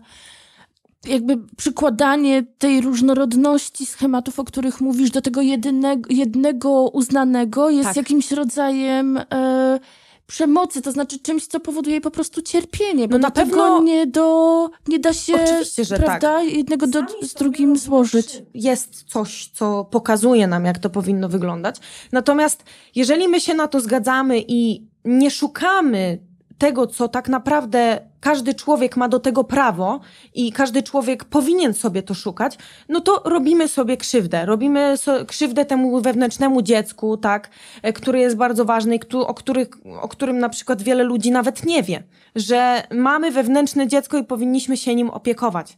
jakby 1.07 1.37
przykładanie 1.57 2.43
tej 2.57 2.81
różnorodności 2.81 3.85
schematów, 3.85 4.39
o 4.39 4.43
których 4.43 4.81
mówisz, 4.81 5.11
do 5.11 5.21
tego 5.21 5.41
jedynego, 5.41 6.09
jednego 6.13 6.89
uznanego 6.89 7.69
jest 7.69 7.87
tak. 7.87 7.97
jakimś 7.97 8.31
rodzajem. 8.31 9.17
E, 9.17 9.79
przemocy, 10.27 10.81
to 10.81 10.91
znaczy 10.91 11.19
czymś, 11.19 11.47
co 11.47 11.59
powoduje 11.59 12.01
po 12.01 12.11
prostu 12.11 12.41
cierpienie, 12.41 13.07
bo 13.07 13.17
no 13.17 13.21
na 13.21 13.31
pewno 13.31 13.83
nie, 13.83 14.07
do, 14.07 14.69
nie 14.87 14.99
da 14.99 15.13
się 15.13 15.33
Oczywiście, 15.43 15.85
że 15.85 15.95
prawda, 15.95 16.19
tak. 16.19 16.53
jednego 16.53 16.87
do, 16.87 17.01
z 17.21 17.33
drugim 17.33 17.77
złożyć. 17.77 18.43
Jest 18.53 19.03
coś, 19.03 19.47
co 19.53 19.85
pokazuje 19.85 20.47
nam, 20.47 20.65
jak 20.65 20.79
to 20.79 20.89
powinno 20.89 21.29
wyglądać. 21.29 21.75
Natomiast 22.11 22.63
jeżeli 22.95 23.27
my 23.27 23.41
się 23.41 23.53
na 23.53 23.67
to 23.67 23.79
zgadzamy 23.79 24.43
i 24.47 24.87
nie 25.05 25.31
szukamy 25.31 26.19
tego, 26.63 26.87
co 26.87 27.07
tak 27.07 27.29
naprawdę 27.29 27.99
każdy 28.19 28.53
człowiek 28.53 28.97
ma 28.97 29.07
do 29.09 29.19
tego 29.19 29.43
prawo 29.43 29.99
i 30.33 30.51
każdy 30.51 30.83
człowiek 30.83 31.25
powinien 31.25 31.73
sobie 31.73 32.03
to 32.03 32.13
szukać, 32.13 32.57
no 32.89 33.01
to 33.01 33.21
robimy 33.25 33.67
sobie 33.67 33.97
krzywdę. 33.97 34.45
Robimy 34.45 34.97
so 34.97 35.25
krzywdę 35.25 35.65
temu 35.65 36.01
wewnętrznemu 36.01 36.61
dziecku, 36.61 37.17
tak, 37.17 37.49
e, 37.81 37.93
który 37.93 38.19
jest 38.19 38.35
bardzo 38.35 38.65
ważny 38.65 38.95
i 38.95 38.99
o, 39.13 39.33
których, 39.33 39.67
o 40.01 40.07
którym 40.07 40.39
na 40.39 40.49
przykład 40.49 40.81
wiele 40.81 41.03
ludzi 41.03 41.31
nawet 41.31 41.65
nie 41.65 41.83
wie, 41.83 42.03
że 42.35 42.83
mamy 42.91 43.31
wewnętrzne 43.31 43.87
dziecko 43.87 44.17
i 44.17 44.23
powinniśmy 44.23 44.77
się 44.77 44.95
nim 44.95 45.09
opiekować. 45.09 45.77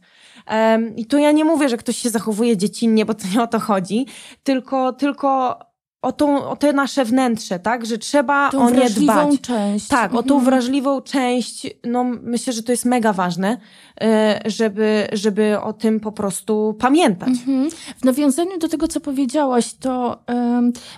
Um, 0.50 0.96
I 0.96 1.06
tu 1.06 1.18
ja 1.18 1.32
nie 1.32 1.44
mówię, 1.44 1.68
że 1.68 1.76
ktoś 1.76 1.96
się 1.96 2.10
zachowuje 2.10 2.56
dziecinnie, 2.56 3.04
bo 3.04 3.14
to 3.14 3.24
nie 3.34 3.42
o 3.42 3.46
to 3.46 3.60
chodzi, 3.60 4.06
tylko, 4.44 4.92
tylko 4.92 5.58
o, 6.02 6.12
tą, 6.12 6.48
o 6.48 6.56
te 6.56 6.72
nasze 6.72 7.04
wnętrze, 7.04 7.58
tak? 7.58 7.86
Że 7.86 7.98
trzeba 7.98 8.50
tą 8.50 8.66
o 8.66 8.70
nie 8.70 8.90
dbać. 8.90 9.40
część. 9.40 9.88
Tak, 9.88 10.04
mhm. 10.04 10.18
o 10.18 10.22
tą 10.22 10.34
mhm. 10.34 10.44
wrażliwą 10.44 11.00
część. 11.00 11.66
No, 11.84 12.04
myślę, 12.04 12.52
że 12.52 12.62
to 12.62 12.72
jest 12.72 12.84
mega 12.84 13.12
ważne, 13.12 13.58
e, 14.00 14.40
żeby, 14.46 15.08
żeby 15.12 15.60
o 15.60 15.72
tym 15.72 16.00
po 16.00 16.12
prostu 16.12 16.76
pamiętać. 16.78 17.28
Mhm. 17.28 17.70
W 17.96 18.04
nawiązaniu 18.04 18.58
do 18.58 18.68
tego, 18.68 18.88
co 18.88 19.00
powiedziałaś, 19.00 19.74
to, 19.74 20.24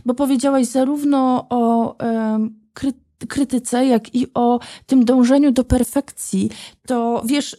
bo 0.06 0.14
powiedziałaś 0.14 0.66
zarówno 0.66 1.46
o 1.50 1.94
um, 2.04 2.60
krytyce, 3.28 3.86
jak 3.86 4.14
i 4.14 4.26
o 4.34 4.60
tym 4.86 5.04
dążeniu 5.04 5.52
do 5.52 5.64
perfekcji, 5.64 6.50
to 6.86 7.22
wiesz, 7.26 7.56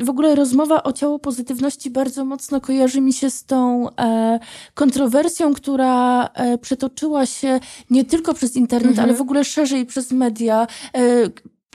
w 0.00 0.10
ogóle 0.10 0.34
rozmowa 0.34 0.82
o 0.82 0.92
ciało 0.92 1.18
pozytywności 1.18 1.90
bardzo 1.90 2.24
mocno 2.24 2.60
kojarzy 2.60 3.00
mi 3.00 3.12
się 3.12 3.30
z 3.30 3.44
tą 3.44 3.88
e, 3.96 4.38
kontrowersją, 4.74 5.54
która 5.54 6.24
e, 6.34 6.58
przetoczyła 6.58 7.26
się 7.26 7.60
nie 7.90 8.04
tylko 8.04 8.34
przez 8.34 8.56
internet, 8.56 8.90
mhm. 8.90 9.08
ale 9.08 9.18
w 9.18 9.20
ogóle 9.20 9.44
szerzej 9.44 9.86
przez 9.86 10.12
media. 10.12 10.66
E, 10.96 11.28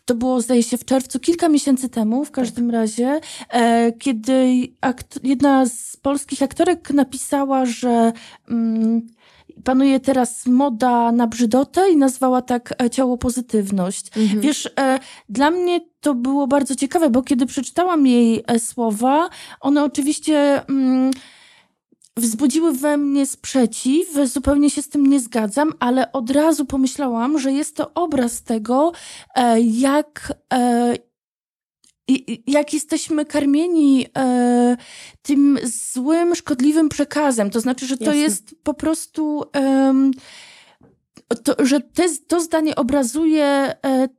to 0.08 0.16
było, 0.16 0.42
zdaje 0.42 0.64
się, 0.64 0.78
w 0.78 0.86
czerwcu, 0.86 1.20
kilka 1.20 1.50
miesięcy 1.50 1.90
temu 1.90 2.26
w 2.26 2.32
każdym 2.32 2.72
razie, 2.72 3.20
e, 3.50 3.92
kiedy 3.92 4.68
jedna 5.24 5.66
z 5.66 5.98
polskich 5.98 6.44
aktorek 6.44 6.94
napisała, 6.94 7.66
że 7.66 8.14
mm, 8.50 9.08
panuje 9.64 10.00
teraz 10.00 10.46
moda 10.46 11.12
na 11.12 11.28
brzydotę 11.28 11.90
i 11.92 11.98
nazwała 11.98 12.42
tak 12.42 12.74
e, 12.82 12.90
ciało 12.90 13.18
pozytywność. 13.18 14.18
Mhm. 14.18 14.42
Wiesz, 14.42 14.70
e, 14.80 15.00
dla 15.30 15.52
mnie 15.52 15.80
to 16.02 16.14
było 16.14 16.48
bardzo 16.48 16.76
ciekawe, 16.76 17.10
bo 17.10 17.24
kiedy 17.24 17.46
przeczytałam 17.46 18.08
jej 18.08 18.44
e, 18.48 18.60
słowa, 18.60 19.30
one 19.62 19.84
oczywiście 19.84 20.62
mm, 20.70 21.12
wzbudziły 22.18 22.74
we 22.74 22.98
mnie 22.98 23.26
sprzeciw, 23.26 24.08
zupełnie 24.26 24.70
się 24.70 24.82
z 24.82 24.90
tym 24.90 25.08
nie 25.08 25.20
zgadzam, 25.20 25.74
ale 25.80 26.12
od 26.12 26.30
razu 26.30 26.66
pomyślałam, 26.66 27.40
że 27.40 27.52
jest 27.52 27.76
to 27.76 27.94
obraz 27.94 28.44
tego, 28.44 28.92
jak 29.62 30.34
jak 32.48 32.74
jesteśmy 32.74 33.26
karmieni 33.26 34.06
e, 34.18 34.78
tym 35.22 35.60
złym, 35.64 36.36
szkodliwym 36.36 36.90
przekazem. 36.90 37.50
To 37.50 37.60
znaczy, 37.60 37.88
że 37.88 37.98
to 37.98 38.04
Jasne. 38.04 38.20
jest 38.20 38.56
po 38.64 38.74
prostu, 38.74 39.44
e, 39.56 39.94
to, 41.44 41.66
że 41.66 41.80
te, 41.82 42.04
to 42.28 42.42
zdanie 42.42 42.76
obrazuje 42.76 43.46
e, 43.46 44.10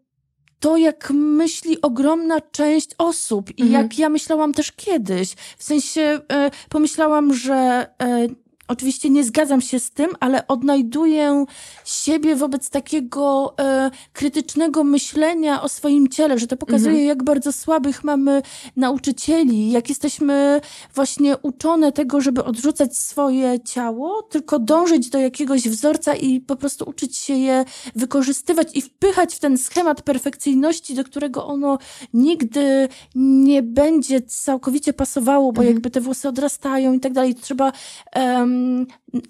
to, 0.61 0.76
jak 0.76 1.11
myśli 1.11 1.80
ogromna 1.83 2.40
część 2.40 2.90
osób 2.99 3.59
i 3.59 3.62
mhm. 3.62 3.83
jak 3.83 3.99
ja 3.99 4.09
myślałam 4.09 4.52
też 4.52 4.73
kiedyś. 4.73 5.35
W 5.59 5.64
sensie 5.64 6.21
e, 6.33 6.50
pomyślałam, 6.68 7.35
że 7.35 7.87
e, 8.02 8.26
oczywiście 8.68 9.10
nie 9.10 9.25
zgadzam 9.25 9.60
się 9.60 9.80
z 9.80 9.90
tym, 9.90 10.10
ale 10.20 10.46
odnajduję 10.46 11.44
siebie 11.84 12.37
wobec 12.37 12.70
takiego 12.70 13.54
e, 13.58 13.90
krytycznego 14.12 14.84
myślenia 14.84 15.62
o 15.62 15.68
swoim 15.68 16.08
ciele, 16.08 16.38
że 16.38 16.46
to 16.46 16.56
pokazuje, 16.56 16.90
mhm. 16.90 17.06
jak 17.06 17.22
bardzo 17.22 17.52
słabych 17.52 18.04
mamy 18.04 18.42
nauczycieli, 18.76 19.70
jak 19.70 19.88
jesteśmy 19.88 20.60
właśnie 20.94 21.37
uczone 21.42 21.92
tego, 21.92 22.20
żeby 22.20 22.44
odrzucać 22.44 22.96
swoje 22.96 23.60
ciało, 23.60 24.22
tylko 24.22 24.58
dążyć 24.58 25.10
do 25.10 25.18
jakiegoś 25.18 25.68
wzorca 25.68 26.14
i 26.14 26.40
po 26.40 26.56
prostu 26.56 26.84
uczyć 26.88 27.16
się 27.16 27.34
je 27.34 27.64
wykorzystywać 27.96 28.76
i 28.76 28.82
wpychać 28.82 29.34
w 29.34 29.38
ten 29.38 29.58
schemat 29.58 30.02
perfekcyjności, 30.02 30.94
do 30.94 31.04
którego 31.04 31.46
ono 31.46 31.78
nigdy 32.14 32.88
nie 33.14 33.62
będzie 33.62 34.22
całkowicie 34.22 34.92
pasowało, 34.92 35.52
bo 35.52 35.60
mhm. 35.60 35.75
jakby 35.75 35.90
te 35.90 36.00
włosy 36.00 36.28
odrastają 36.28 36.92
i 36.92 37.00
tak 37.00 37.12
dalej. 37.12 37.34
Trzeba 37.34 37.72
um, 38.16 38.58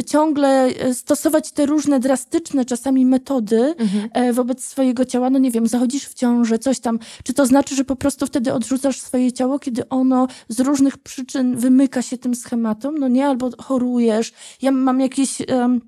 ciągle 0.07 0.67
e, 0.67 0.95
stosować 0.95 1.53
te 1.53 1.67
różne 1.67 2.01
drastyczne 2.01 2.65
czasami 2.65 3.07
metody 3.07 3.75
mhm. 3.79 4.09
E, 4.13 4.33
wobec 4.33 4.65
swojego 4.65 5.05
ciała, 5.05 5.31
no 5.31 5.39
nie 5.39 5.51
wiem, 5.51 5.67
zachodzisz 5.67 6.05
w 6.05 6.15
ciążę, 6.15 6.59
coś 6.59 6.81
tam, 6.81 6.99
czy 7.25 7.33
to 7.35 7.47
znaczy, 7.47 7.75
że 7.75 7.85
po 7.85 7.97
prostu 7.97 8.27
wtedy 8.27 8.53
odrzucasz 8.53 9.01
swoje 9.01 9.33
ciało, 9.33 9.59
kiedy 9.59 9.89
ono 9.89 10.29
z 10.49 10.61
różnych 10.61 10.99
przyczyn 10.99 11.57
wymyka 11.57 12.03
się 12.03 12.19
tym 12.19 12.35
schematom, 12.35 12.99
no 12.99 13.09
nie, 13.09 13.27
albo 13.27 13.51
chorujesz, 13.59 14.33
ja 14.63 14.73
mam 14.73 15.01
jakieś... 15.01 15.39
Um, 15.41 15.81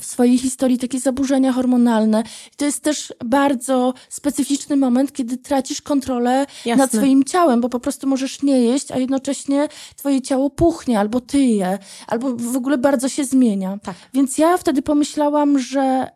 w 0.00 0.04
swojej 0.04 0.38
historii 0.38 0.78
takie 0.78 1.00
zaburzenia 1.00 1.52
hormonalne. 1.52 2.22
I 2.52 2.56
to 2.56 2.64
jest 2.64 2.82
też 2.82 3.14
bardzo 3.24 3.94
specyficzny 4.08 4.76
moment, 4.76 5.12
kiedy 5.12 5.36
tracisz 5.36 5.82
kontrolę 5.82 6.46
Jasne. 6.64 6.84
nad 6.84 6.92
swoim 6.92 7.24
ciałem, 7.24 7.60
bo 7.60 7.68
po 7.68 7.80
prostu 7.80 8.06
możesz 8.06 8.42
nie 8.42 8.60
jeść, 8.60 8.92
a 8.92 8.98
jednocześnie 8.98 9.68
twoje 9.96 10.22
ciało 10.22 10.50
puchnie, 10.50 11.00
albo 11.00 11.20
tyje, 11.20 11.78
albo 12.06 12.36
w 12.36 12.56
ogóle 12.56 12.78
bardzo 12.78 13.08
się 13.08 13.24
zmienia. 13.24 13.78
Tak. 13.82 13.94
Więc 14.14 14.38
ja 14.38 14.56
wtedy 14.56 14.82
pomyślałam, 14.82 15.58
że 15.58 16.08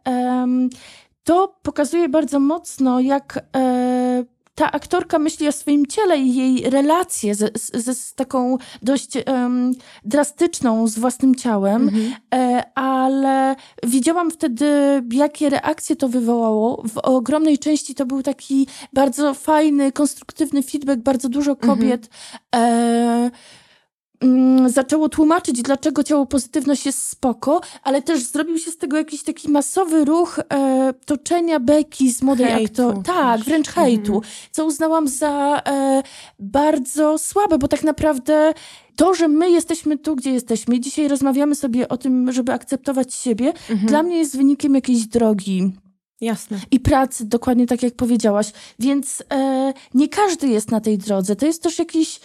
to 1.25 1.56
pokazuje 1.62 2.09
bardzo 2.09 2.40
mocno, 2.40 3.00
jak 3.00 3.45
e, 3.56 4.25
ta 4.56 4.72
aktorka 4.72 5.18
myśli 5.18 5.48
o 5.48 5.52
swoim 5.52 5.86
ciele 5.86 6.18
i 6.18 6.34
jej 6.34 6.70
relacje 6.70 7.34
z, 7.34 7.62
z, 7.62 7.98
z 7.98 8.14
taką 8.14 8.58
dość 8.82 9.12
um, 9.26 9.72
drastyczną 10.04 10.88
z 10.88 10.98
własnym 10.98 11.34
ciałem, 11.34 11.82
mhm. 11.82 12.14
e, 12.34 12.62
ale 12.75 13.56
widziałam 13.82 14.30
wtedy, 14.30 14.66
jakie 15.12 15.50
reakcje 15.50 15.96
to 15.96 16.08
wywołało. 16.08 16.82
W 16.88 16.98
ogromnej 16.98 17.58
części 17.58 17.94
to 17.94 18.06
był 18.06 18.22
taki 18.22 18.66
bardzo 18.92 19.34
fajny, 19.34 19.92
konstruktywny 19.92 20.62
feedback, 20.62 21.00
bardzo 21.00 21.28
dużo 21.28 21.56
kobiet. 21.56 22.08
Mhm. 22.52 22.75
E, 22.75 23.30
zaczęło 24.66 25.08
tłumaczyć, 25.08 25.62
dlaczego 25.62 26.02
ciało 26.02 26.26
pozytywność 26.26 26.87
jest 26.87 27.08
spoko, 27.08 27.61
ale 27.82 28.02
też 28.02 28.23
zrobił 28.23 28.58
się 28.58 28.70
z 28.70 28.78
tego 28.78 28.96
jakiś 28.96 29.23
taki 29.23 29.49
masowy 29.49 30.04
ruch 30.04 30.38
e, 30.38 30.92
toczenia 31.06 31.61
beki 31.61 32.12
z 32.12 32.23
młodej 32.23 32.64
aktor. 32.64 33.02
Tak, 33.02 33.40
wręcz 33.40 33.68
hejtu, 33.68 34.14
mhm. 34.14 34.32
co 34.50 34.66
uznałam 34.66 35.08
za 35.08 35.62
e, 35.66 36.02
bardzo 36.38 37.18
słabe, 37.18 37.58
bo 37.58 37.68
tak 37.68 37.85
naprawdę 37.85 38.54
to, 38.96 39.14
że 39.14 39.28
my 39.28 39.50
jesteśmy 39.50 39.99
tu, 39.99 40.16
gdzie 40.16 40.30
jesteśmy 40.32 40.80
dzisiaj 40.80 41.08
rozmawiamy 41.08 41.54
sobie 41.54 41.88
o 41.88 41.96
tym, 41.96 42.32
żeby 42.32 42.52
akceptować 42.52 43.14
siebie, 43.14 43.52
mhm. 43.70 43.88
dla 43.88 44.02
mnie 44.02 44.18
jest 44.18 44.37
wynikiem 44.37 44.75
jakiejś 44.75 45.06
drogi. 45.06 45.73
Jasne. 46.20 46.61
I 46.70 46.80
pracy, 46.80 47.25
dokładnie 47.25 47.66
tak 47.66 47.82
jak 47.82 47.94
powiedziałaś. 47.94 48.52
Więc 48.78 49.23
e, 49.32 49.73
nie 49.94 50.08
każdy 50.08 50.49
jest 50.49 50.70
na 50.70 50.80
tej 50.80 50.99
drodze. 50.99 51.37
To 51.37 51.46
jest 51.46 51.62
też 51.62 51.78
jakiś 51.78 52.20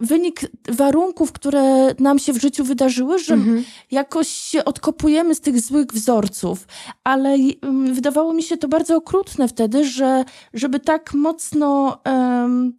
wynik 0.00 0.40
warunków, 0.68 1.32
które 1.32 1.94
nam 1.98 2.18
się 2.18 2.32
w 2.32 2.40
życiu 2.40 2.64
wydarzyły, 2.64 3.18
że 3.18 3.34
mhm. 3.34 3.64
jakoś 3.90 4.28
się 4.28 4.64
odkopujemy 4.64 5.34
z 5.34 5.40
tych 5.40 5.60
złych 5.60 5.86
wzorców. 5.86 6.66
Ale 7.04 7.36
um, 7.62 7.94
wydawało 7.94 8.32
mi 8.34 8.42
się 8.42 8.56
to 8.56 8.68
bardzo 8.68 8.96
okrutne 8.96 9.48
wtedy, 9.48 9.84
że 9.84 10.24
żeby 10.54 10.80
tak 10.80 11.14
mocno. 11.14 11.98
Um, 12.06 12.72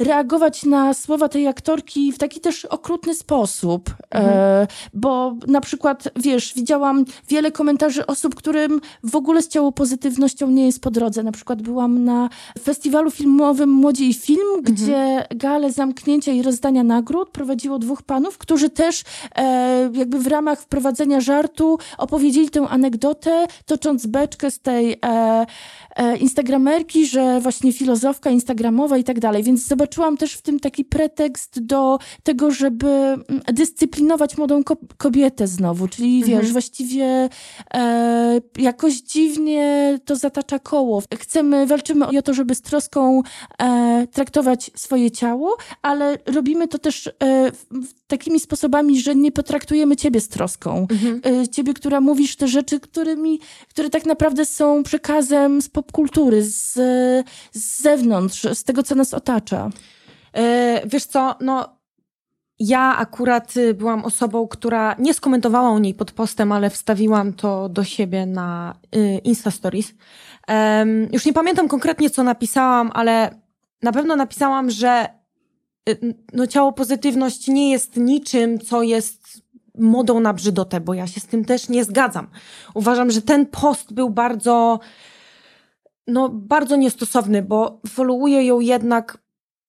reagować 0.00 0.64
na 0.64 0.94
słowa 0.94 1.28
tej 1.28 1.46
aktorki 1.46 2.12
w 2.12 2.18
taki 2.18 2.40
też 2.40 2.64
okrutny 2.64 3.14
sposób. 3.14 3.90
Mhm. 4.10 4.34
E, 4.38 4.66
bo 4.94 5.34
na 5.46 5.60
przykład, 5.60 6.08
wiesz, 6.16 6.54
widziałam 6.54 7.04
wiele 7.28 7.52
komentarzy 7.52 8.06
osób, 8.06 8.34
którym 8.34 8.80
w 9.04 9.16
ogóle 9.16 9.42
z 9.42 9.48
ciało 9.48 9.72
pozytywnością 9.72 10.50
nie 10.50 10.66
jest 10.66 10.80
po 10.80 10.90
drodze. 10.90 11.22
Na 11.22 11.32
przykład 11.32 11.62
byłam 11.62 12.04
na 12.04 12.28
festiwalu 12.62 13.10
filmowym 13.10 13.70
Młodzi 13.70 14.08
i 14.08 14.14
Film, 14.14 14.48
mhm. 14.58 14.74
gdzie 14.74 15.26
galę 15.30 15.72
zamknięcia 15.72 16.32
i 16.32 16.42
rozdania 16.42 16.82
nagród 16.82 17.30
prowadziło 17.30 17.78
dwóch 17.78 18.02
panów, 18.02 18.38
którzy 18.38 18.70
też 18.70 19.02
e, 19.36 19.90
jakby 19.92 20.18
w 20.18 20.26
ramach 20.26 20.60
wprowadzenia 20.60 21.20
żartu 21.20 21.78
opowiedzieli 21.98 22.50
tę 22.50 22.68
anegdotę, 22.68 23.46
tocząc 23.66 24.06
beczkę 24.06 24.50
z 24.50 24.60
tej 24.60 24.92
e, 25.04 25.46
e 25.96 26.16
instagramerki, 26.16 27.06
że 27.06 27.40
właśnie 27.40 27.72
filozofka 27.72 28.30
instagramowa 28.30 28.98
i 28.98 29.04
tak 29.04 29.20
dalej. 29.20 29.42
Więc 29.42 29.66
zobacz, 29.66 29.89
zobaczyłam 29.90 30.16
też 30.16 30.34
w 30.34 30.42
tym 30.42 30.60
taki 30.60 30.84
pretekst 30.84 31.60
do 31.60 31.98
tego, 32.22 32.50
żeby 32.50 32.86
mm, 32.88 33.24
dyscyplinować 33.52 34.38
młodą 34.38 34.62
kobietę 34.96 35.46
znowu, 35.46 35.88
czyli 35.88 36.22
mhm. 36.22 36.40
wiesz, 36.40 36.52
właściwie 36.52 37.28
e, 37.74 38.40
jakoś 38.58 38.94
dziwnie 38.94 39.98
to 40.04 40.16
zatacza 40.16 40.58
koło. 40.58 41.02
Chcemy, 41.18 41.66
walczymy 41.66 42.06
o 42.06 42.22
to, 42.22 42.34
żeby 42.34 42.54
z 42.54 42.62
troską 42.62 43.22
e, 43.62 44.06
traktować 44.12 44.70
swoje 44.76 45.10
ciało, 45.10 45.56
ale 45.82 46.18
robimy 46.26 46.68
to 46.68 46.78
też 46.78 47.06
e, 47.06 47.12
takimi 48.06 48.40
sposobami, 48.40 49.00
że 49.00 49.14
nie 49.14 49.32
potraktujemy 49.32 49.96
ciebie 49.96 50.20
z 50.20 50.28
troską. 50.28 50.86
Mhm. 50.90 51.20
E, 51.42 51.48
ciebie, 51.48 51.74
która 51.74 52.00
mówisz 52.00 52.36
te 52.36 52.48
rzeczy, 52.48 52.80
którymi, 52.80 53.40
które 53.68 53.90
tak 53.90 54.06
naprawdę 54.06 54.44
są 54.44 54.82
przekazem 54.82 55.62
z 55.62 55.68
popkultury, 55.68 56.42
z, 56.42 56.72
z 57.52 57.82
zewnątrz, 57.82 58.46
z 58.54 58.64
tego, 58.64 58.82
co 58.82 58.94
nas 58.94 59.14
otacza. 59.14 59.70
E, 60.36 60.82
wiesz 60.86 61.04
co, 61.04 61.34
no 61.40 61.80
ja 62.58 62.96
akurat 62.96 63.56
y, 63.56 63.74
byłam 63.74 64.04
osobą, 64.04 64.48
która 64.48 64.96
nie 64.98 65.14
skomentowała 65.14 65.70
u 65.70 65.78
niej 65.78 65.94
pod 65.94 66.12
postem, 66.12 66.52
ale 66.52 66.70
wstawiłam 66.70 67.32
to 67.32 67.68
do 67.68 67.84
siebie 67.84 68.26
na 68.26 68.74
y, 68.96 69.20
Insta 69.24 69.50
Stories. 69.50 69.94
Już 71.12 71.26
nie 71.26 71.32
pamiętam 71.32 71.68
konkretnie, 71.68 72.10
co 72.10 72.22
napisałam, 72.22 72.90
ale 72.94 73.40
na 73.82 73.92
pewno 73.92 74.16
napisałam, 74.16 74.70
że 74.70 75.08
y, 75.88 76.14
no, 76.32 76.46
ciało 76.46 76.72
pozytywność 76.72 77.48
nie 77.48 77.70
jest 77.70 77.96
niczym, 77.96 78.58
co 78.58 78.82
jest 78.82 79.42
modą 79.78 80.20
na 80.20 80.32
brzydotę, 80.34 80.80
bo 80.80 80.94
ja 80.94 81.06
się 81.06 81.20
z 81.20 81.26
tym 81.26 81.44
też 81.44 81.68
nie 81.68 81.84
zgadzam. 81.84 82.26
Uważam, 82.74 83.10
że 83.10 83.22
ten 83.22 83.46
post 83.46 83.92
był 83.92 84.10
bardzo, 84.10 84.80
no, 86.06 86.28
bardzo 86.28 86.76
niestosowny, 86.76 87.42
bo 87.42 87.80
followuję 87.88 88.46
ją 88.46 88.60
jednak 88.60 89.18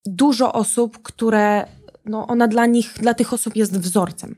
dużo 0.06 0.54
osób, 0.54 1.02
które 1.02 1.66
no, 2.06 2.28
ona 2.28 2.48
dla 2.48 2.66
nich, 2.66 2.94
dla 2.94 3.14
tych 3.14 3.34
osób 3.34 3.56
jest 3.56 3.80
wzorcem. 3.80 4.36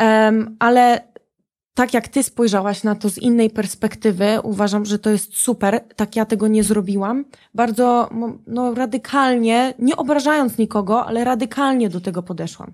Um, 0.00 0.56
ale 0.58 1.12
tak 1.74 1.94
jak 1.94 2.08
ty 2.08 2.22
spojrzałaś 2.22 2.84
na 2.84 2.94
to 2.94 3.08
z 3.08 3.18
innej 3.18 3.50
perspektywy, 3.50 4.26
uważam, 4.42 4.84
że 4.84 4.98
to 4.98 5.10
jest 5.10 5.36
super. 5.36 5.80
Tak 5.96 6.16
ja 6.16 6.24
tego 6.24 6.48
nie 6.48 6.64
zrobiłam. 6.64 7.24
Bardzo 7.54 8.10
no, 8.46 8.74
radykalnie, 8.74 9.74
nie 9.78 9.96
obrażając 9.96 10.58
nikogo, 10.58 11.06
ale 11.06 11.24
radykalnie 11.24 11.88
do 11.88 12.00
tego 12.00 12.22
podeszłam. 12.22 12.72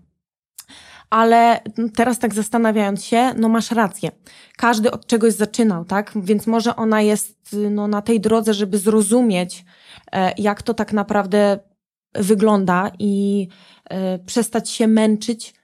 Ale 1.10 1.60
teraz 1.96 2.18
tak 2.18 2.34
zastanawiając 2.34 3.04
się, 3.04 3.34
no 3.36 3.48
masz 3.48 3.70
rację. 3.70 4.10
Każdy 4.56 4.90
od 4.90 5.06
czegoś 5.06 5.32
zaczynał, 5.32 5.84
tak? 5.84 6.12
Więc 6.16 6.46
może 6.46 6.76
ona 6.76 7.02
jest 7.02 7.56
no, 7.70 7.88
na 7.88 8.02
tej 8.02 8.20
drodze, 8.20 8.54
żeby 8.54 8.78
zrozumieć, 8.78 9.64
e, 10.12 10.32
jak 10.38 10.62
to 10.62 10.74
tak 10.74 10.92
naprawdę 10.92 11.58
wygląda 12.18 12.90
i 12.98 13.48
y, 13.92 13.96
przestać 14.26 14.70
się 14.70 14.88
męczyć 14.88 15.54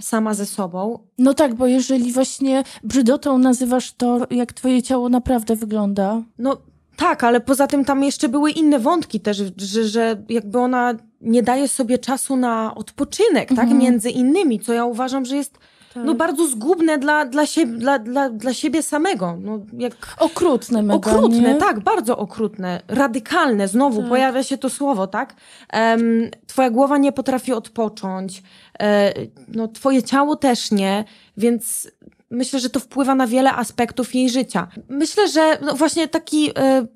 sama 0.00 0.34
ze 0.34 0.46
sobą. 0.46 0.98
No 1.18 1.34
tak, 1.34 1.54
bo 1.54 1.66
jeżeli 1.66 2.12
właśnie 2.12 2.64
brzydotą 2.84 3.38
nazywasz 3.38 3.92
to, 3.92 4.26
jak 4.30 4.52
twoje 4.52 4.82
ciało 4.82 5.08
naprawdę 5.08 5.56
wygląda. 5.56 6.22
No 6.38 6.56
tak, 6.96 7.24
ale 7.24 7.40
poza 7.40 7.66
tym 7.66 7.84
tam 7.84 8.04
jeszcze 8.04 8.28
były 8.28 8.50
inne 8.50 8.78
wątki 8.78 9.20
też, 9.20 9.42
że, 9.56 9.84
że 9.84 10.22
jakby 10.28 10.58
ona 10.58 10.94
nie 11.20 11.42
daje 11.42 11.68
sobie 11.68 11.98
czasu 11.98 12.36
na 12.36 12.74
odpoczynek, 12.74 13.48
tak? 13.48 13.50
mhm. 13.50 13.68
tak? 13.68 13.78
Między 13.78 14.10
innymi, 14.10 14.60
co 14.60 14.72
ja 14.72 14.84
uważam, 14.84 15.24
że 15.24 15.36
jest 15.36 15.58
tak. 15.94 16.04
no 16.04 16.14
bardzo 16.14 16.46
zgubne 16.46 16.98
dla, 16.98 17.24
dla, 17.24 17.46
siebie, 17.46 17.78
dla, 17.78 17.98
dla, 17.98 18.30
dla 18.30 18.54
siebie 18.54 18.82
samego. 18.82 19.36
No, 19.40 19.60
jak... 19.78 19.94
Okrutne 20.18 20.82
mega, 20.82 20.94
Okrutne, 20.94 21.54
nie? 21.54 21.54
tak, 21.54 21.80
bardzo 21.80 22.18
okrutne. 22.18 22.82
Radykalne, 22.88 23.68
znowu 23.68 24.00
tak. 24.00 24.08
pojawia 24.08 24.42
się 24.42 24.58
to 24.58 24.70
słowo, 24.70 25.06
tak? 25.06 25.34
Um, 25.72 26.30
twoja 26.46 26.70
głowa 26.70 26.98
nie 26.98 27.12
potrafi 27.12 27.52
odpocząć, 27.52 28.42
e, 28.80 29.12
no 29.48 29.68
twoje 29.68 30.02
ciało 30.02 30.36
też 30.36 30.70
nie, 30.70 31.04
więc 31.36 31.90
myślę, 32.30 32.60
że 32.60 32.70
to 32.70 32.80
wpływa 32.80 33.14
na 33.14 33.26
wiele 33.26 33.52
aspektów 33.52 34.14
jej 34.14 34.30
życia. 34.30 34.68
Myślę, 34.88 35.28
że 35.28 35.58
no 35.62 35.74
właśnie 35.74 36.08
taki... 36.08 36.50
E, 36.58 36.86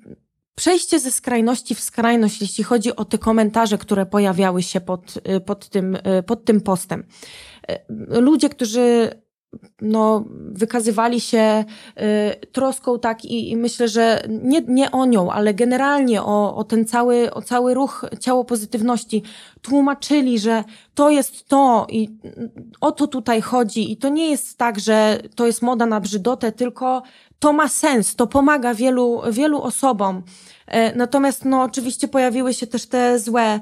przejście 0.57 0.99
ze 0.99 1.11
skrajności 1.11 1.75
w 1.75 1.79
skrajność, 1.79 2.41
jeśli 2.41 2.63
chodzi 2.63 2.95
o 2.95 3.05
te 3.05 3.17
komentarze, 3.17 3.77
które 3.77 4.05
pojawiały 4.05 4.63
się 4.63 4.81
pod, 4.81 5.17
y, 5.17 5.39
pod, 5.39 5.69
tym, 5.69 5.95
y, 5.95 6.23
pod 6.23 6.45
tym 6.45 6.61
postem. 6.61 7.03
Y, 7.71 8.21
ludzie, 8.21 8.49
którzy 8.49 9.09
no, 9.81 10.25
wykazywali 10.51 11.21
się 11.21 11.65
y, 12.41 12.45
troską, 12.47 12.99
tak, 12.99 13.25
i, 13.25 13.51
i, 13.51 13.57
myślę, 13.57 13.87
że 13.87 14.23
nie, 14.29 14.61
nie 14.61 14.91
o 14.91 15.05
nią, 15.05 15.31
ale 15.31 15.53
generalnie 15.53 16.23
o, 16.23 16.55
o 16.55 16.63
ten 16.63 16.85
cały, 16.85 17.33
o 17.33 17.41
cały 17.41 17.73
ruch 17.73 18.05
ciało 18.19 18.45
pozytywności, 18.45 19.23
tłumaczyli, 19.61 20.39
że 20.39 20.63
to 20.93 21.09
jest 21.09 21.47
to 21.47 21.87
i 21.89 22.09
o 22.81 22.91
to 22.91 23.07
tutaj 23.07 23.41
chodzi 23.41 23.91
i 23.91 23.97
to 23.97 24.09
nie 24.09 24.29
jest 24.29 24.57
tak, 24.57 24.79
że 24.79 25.19
to 25.35 25.45
jest 25.45 25.61
moda 25.61 25.85
na 25.85 25.99
brzydotę, 25.99 26.51
tylko 26.51 27.03
to 27.39 27.53
ma 27.53 27.67
sens, 27.67 28.15
to 28.15 28.27
pomaga 28.27 28.73
wielu, 28.73 29.21
wielu 29.31 29.61
osobom. 29.61 30.23
E, 30.67 30.95
natomiast, 30.95 31.45
no, 31.45 31.61
oczywiście 31.61 32.07
pojawiły 32.07 32.53
się 32.53 32.67
też 32.67 32.85
te 32.85 33.19
złe, 33.19 33.59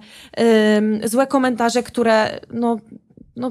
złe 1.04 1.28
komentarze, 1.28 1.84
które, 1.84 2.40
no, 2.54 2.78
no, 3.36 3.50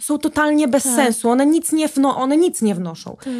są 0.00 0.18
totalnie 0.18 0.68
bez 0.68 0.82
tak. 0.82 0.94
sensu. 0.94 1.30
One 1.30 1.46
nic 1.46 1.72
nie, 1.72 1.88
wno, 1.88 2.16
one 2.16 2.36
nic 2.36 2.62
nie 2.62 2.74
wnoszą. 2.74 3.16
Tak. 3.16 3.32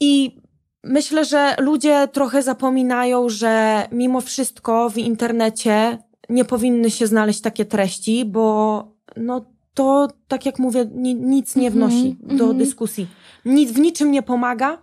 I 0.00 0.40
myślę, 0.84 1.24
że 1.24 1.56
ludzie 1.58 2.08
trochę 2.12 2.42
zapominają, 2.42 3.28
że 3.28 3.82
mimo 3.92 4.20
wszystko 4.20 4.90
w 4.90 4.98
internecie 4.98 5.98
nie 6.28 6.44
powinny 6.44 6.90
się 6.90 7.06
znaleźć 7.06 7.40
takie 7.40 7.64
treści, 7.64 8.24
bo 8.24 8.84
no 9.16 9.44
to, 9.74 10.08
tak 10.28 10.46
jak 10.46 10.58
mówię, 10.58 10.90
ni, 10.94 11.14
nic 11.14 11.56
nie 11.56 11.68
mhm, 11.68 11.90
wnosi 11.90 12.06
mm 12.06 12.16
-hmm, 12.16 12.38
do 12.38 12.44
mm 12.44 12.56
-hmm. 12.56 12.58
dyskusji. 12.58 13.06
Nic, 13.44 13.72
w 13.72 13.78
niczym 13.78 14.10
nie 14.10 14.22
pomaga. 14.22 14.78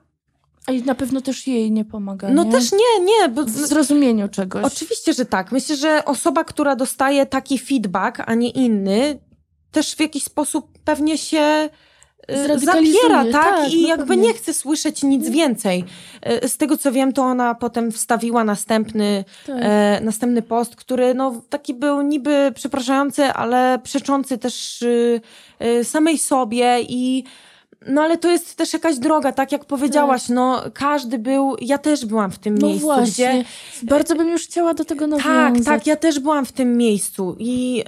A 0.66 0.72
i 0.72 0.84
na 0.84 0.96
pewno 0.96 1.22
też 1.22 1.48
jej 1.48 1.72
nie 1.72 1.86
pomaga. 1.86 2.30
No 2.30 2.44
nie? 2.44 2.52
też 2.52 2.72
nie, 2.72 3.06
nie. 3.06 3.30
Bo... 3.30 3.44
W 3.44 3.50
zrozumieniu 3.50 4.30
czegoś. 4.30 4.66
Oczywiście, 4.66 5.14
że 5.14 5.26
tak. 5.26 5.52
Myślę, 5.52 5.76
że 5.76 6.06
osoba, 6.06 6.44
która 6.44 6.76
dostaje 6.76 7.26
taki 7.26 7.60
feedback, 7.60 8.18
a 8.26 8.36
nie 8.36 8.50
inny, 8.50 9.20
też 9.72 9.96
w 9.96 10.00
jakiś 10.00 10.24
sposób 10.24 10.79
pewnie 10.90 11.18
się 11.18 11.70
y, 12.32 12.60
zapiera, 12.60 13.24
tak? 13.32 13.32
tak 13.32 13.74
I 13.74 13.82
no 13.82 13.88
jakby 13.88 14.08
pewnie. 14.08 14.28
nie 14.28 14.34
chce 14.34 14.54
słyszeć 14.54 15.04
nic 15.04 15.30
więcej. 15.30 15.86
Y, 16.44 16.48
z 16.50 16.58
tego 16.58 16.78
co 16.78 16.92
wiem, 16.92 17.14
to 17.14 17.24
ona 17.24 17.56
potem 17.56 17.92
wstawiła 17.92 18.44
następny, 18.44 19.26
tak. 19.48 19.56
e, 19.60 20.00
następny 20.04 20.42
post, 20.42 20.76
który 20.76 21.14
no, 21.14 21.42
taki 21.50 21.74
był 21.74 22.02
niby 22.02 22.52
przepraszający, 22.56 23.24
ale 23.24 23.80
przeczący 23.84 24.38
też 24.38 24.82
y, 24.82 25.22
y, 25.62 25.84
samej 25.84 26.18
sobie 26.18 26.82
i 26.82 27.24
no 27.88 28.02
ale 28.02 28.18
to 28.18 28.32
jest 28.32 28.56
też 28.56 28.74
jakaś 28.74 28.98
droga, 28.98 29.32
tak 29.32 29.52
jak 29.52 29.66
powiedziałaś, 29.66 30.22
tak. 30.22 30.36
no 30.36 30.64
każdy 30.74 31.20
był, 31.20 31.56
ja 31.62 31.78
też 31.78 32.06
byłam 32.06 32.32
w 32.32 32.40
tym 32.40 32.58
no 32.58 32.68
miejscu. 32.68 32.86
Właśnie. 32.86 33.46
Gdzie... 33.82 33.88
Bardzo 33.88 34.16
bym 34.16 34.30
już 34.30 34.44
chciała 34.44 34.74
do 34.74 34.86
tego 34.86 35.08
nawiązać. 35.08 35.66
Tak, 35.66 35.66
tak, 35.66 35.88
ja 35.88 35.96
też 35.96 36.20
byłam 36.20 36.46
w 36.46 36.52
tym 36.52 36.78
miejscu 36.78 37.36
i 37.40 37.84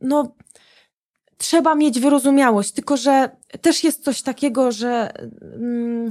no 0.00 0.32
trzeba 1.42 1.74
mieć 1.74 2.00
wyrozumiałość, 2.00 2.72
tylko 2.72 2.96
że 2.96 3.30
też 3.60 3.84
jest 3.84 4.04
coś 4.04 4.22
takiego, 4.22 4.72
że 4.72 5.12
mm, 5.54 6.08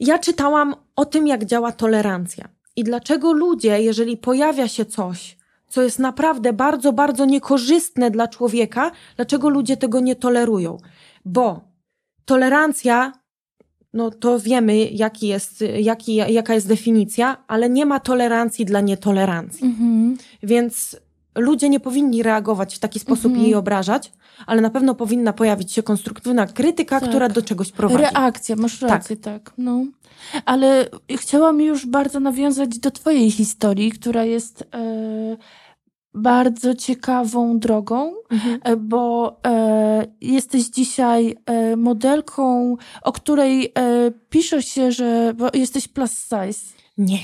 ja 0.00 0.18
czytałam 0.18 0.74
o 0.96 1.04
tym, 1.04 1.26
jak 1.26 1.44
działa 1.44 1.72
tolerancja 1.72 2.48
i 2.76 2.84
dlaczego 2.84 3.32
ludzie, 3.32 3.82
jeżeli 3.82 4.16
pojawia 4.16 4.68
się 4.68 4.84
coś, 4.84 5.36
co 5.68 5.82
jest 5.82 5.98
naprawdę 5.98 6.52
bardzo, 6.52 6.92
bardzo 6.92 7.24
niekorzystne 7.24 8.10
dla 8.10 8.28
człowieka, 8.28 8.90
dlaczego 9.16 9.48
ludzie 9.48 9.76
tego 9.76 10.00
nie 10.00 10.16
tolerują? 10.16 10.76
Bo 11.24 11.60
tolerancja, 12.24 13.12
no 13.92 14.10
to 14.10 14.38
wiemy, 14.38 14.76
jaki 14.76 15.28
jest, 15.28 15.64
jaki, 15.78 16.14
jaka 16.14 16.54
jest 16.54 16.68
definicja, 16.68 17.44
ale 17.46 17.70
nie 17.70 17.86
ma 17.86 18.00
tolerancji 18.00 18.64
dla 18.64 18.80
nietolerancji. 18.80 19.66
Mhm. 19.66 20.16
Więc 20.42 20.96
ludzie 21.34 21.68
nie 21.68 21.80
powinni 21.80 22.22
reagować 22.22 22.76
w 22.76 22.78
taki 22.78 22.98
sposób 22.98 23.26
mhm. 23.26 23.40
i 23.40 23.44
jej 23.44 23.54
obrażać, 23.54 24.12
ale 24.46 24.60
na 24.60 24.70
pewno 24.70 24.94
powinna 24.94 25.32
pojawić 25.32 25.72
się 25.72 25.82
konstruktywna 25.82 26.46
krytyka, 26.46 27.00
tak. 27.00 27.08
która 27.08 27.28
do 27.28 27.42
czegoś 27.42 27.72
prowadzi. 27.72 28.02
Reakcja, 28.02 28.56
masz 28.56 28.78
tak. 28.78 28.90
rację, 28.90 29.16
tak. 29.16 29.42
tak. 29.42 29.52
No. 29.58 29.84
Ale 30.44 30.88
chciałam 31.10 31.60
już 31.60 31.86
bardzo 31.86 32.20
nawiązać 32.20 32.78
do 32.78 32.90
twojej 32.90 33.30
historii, 33.30 33.92
która 33.92 34.24
jest 34.24 34.64
e, 34.74 35.36
bardzo 36.14 36.74
ciekawą 36.74 37.58
drogą, 37.58 38.14
mhm. 38.30 38.60
E, 38.62 38.76
bo 38.76 39.36
e, 39.46 40.06
jesteś 40.20 40.64
dzisiaj 40.64 41.36
e, 41.46 41.76
modelką, 41.76 42.76
o 43.02 43.12
której 43.12 43.64
e, 43.64 44.10
pisze 44.30 44.62
się, 44.62 44.92
że 44.92 45.34
jesteś 45.54 45.88
plus 45.88 46.10
size. 46.10 46.73
Nie. 46.98 47.18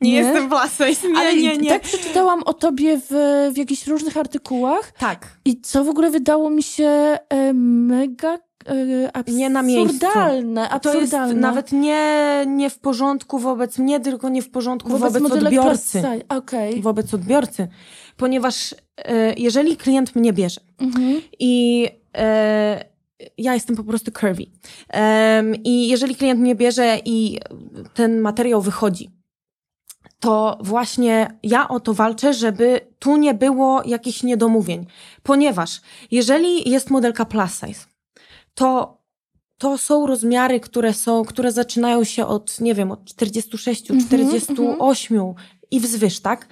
Nie, 0.00 0.10
nie 0.10 0.12
jestem 0.12 0.48
Blasej. 0.48 0.96
Nie, 1.12 1.18
Ale 1.18 1.36
nie, 1.36 1.56
nie. 1.56 1.68
Tak 1.68 1.82
przeczytałam 1.82 2.42
o 2.42 2.54
tobie 2.54 3.00
w, 3.10 3.10
w 3.54 3.56
jakichś 3.56 3.86
różnych 3.86 4.16
artykułach. 4.16 4.92
Tak. 4.98 5.38
I 5.44 5.60
co 5.60 5.84
w 5.84 5.88
ogóle 5.88 6.10
wydało 6.10 6.50
mi 6.50 6.62
się 6.62 6.88
e, 7.28 7.52
mega 7.52 8.38
e, 8.66 9.32
nie 9.32 9.50
na 9.50 9.62
miejscu. 9.62 10.06
Absurdalne, 10.06 10.68
To 10.82 11.00
jest 11.00 11.12
nawet 11.34 11.72
nie, 11.72 12.44
nie 12.46 12.70
w 12.70 12.78
porządku 12.78 13.38
wobec 13.38 13.78
mnie, 13.78 14.00
tylko 14.00 14.28
nie 14.28 14.42
w 14.42 14.50
porządku 14.50 14.88
wobec, 14.88 15.12
wobec 15.12 15.32
odbiorcy. 15.32 16.02
Okay. 16.28 16.82
Wobec 16.82 17.14
odbiorcy. 17.14 17.68
Ponieważ 18.16 18.74
e, 18.98 19.34
jeżeli 19.34 19.76
klient 19.76 20.16
mnie 20.16 20.32
bierze 20.32 20.60
mhm. 20.78 21.20
i 21.38 21.86
e, 22.16 22.93
ja 23.38 23.54
jestem 23.54 23.76
po 23.76 23.84
prostu 23.84 24.12
curvy. 24.12 24.46
Um, 24.94 25.54
I 25.64 25.88
jeżeli 25.88 26.16
klient 26.16 26.40
mnie 26.40 26.54
bierze 26.54 26.98
i 27.04 27.40
ten 27.94 28.20
materiał 28.20 28.62
wychodzi, 28.62 29.10
to 30.20 30.58
właśnie 30.60 31.38
ja 31.42 31.68
o 31.68 31.80
to 31.80 31.94
walczę, 31.94 32.34
żeby 32.34 32.80
tu 32.98 33.16
nie 33.16 33.34
było 33.34 33.82
jakichś 33.86 34.22
niedomówień. 34.22 34.86
Ponieważ 35.22 35.80
jeżeli 36.10 36.70
jest 36.70 36.90
modelka 36.90 37.24
plus 37.24 37.60
size, 37.60 37.86
to 38.54 38.98
to 39.58 39.78
są 39.78 40.06
rozmiary, 40.06 40.60
które 40.60 40.92
są, 40.92 41.24
które 41.24 41.52
zaczynają 41.52 42.04
się 42.04 42.26
od, 42.26 42.60
nie 42.60 42.74
wiem, 42.74 42.90
od 42.90 43.04
46, 43.04 43.90
mm 43.90 44.02
-hmm, 44.02 44.06
48 44.06 45.16
mm 45.16 45.32
-hmm. 45.32 45.34
i 45.70 45.80
wzwyż, 45.80 46.20
tak? 46.20 46.48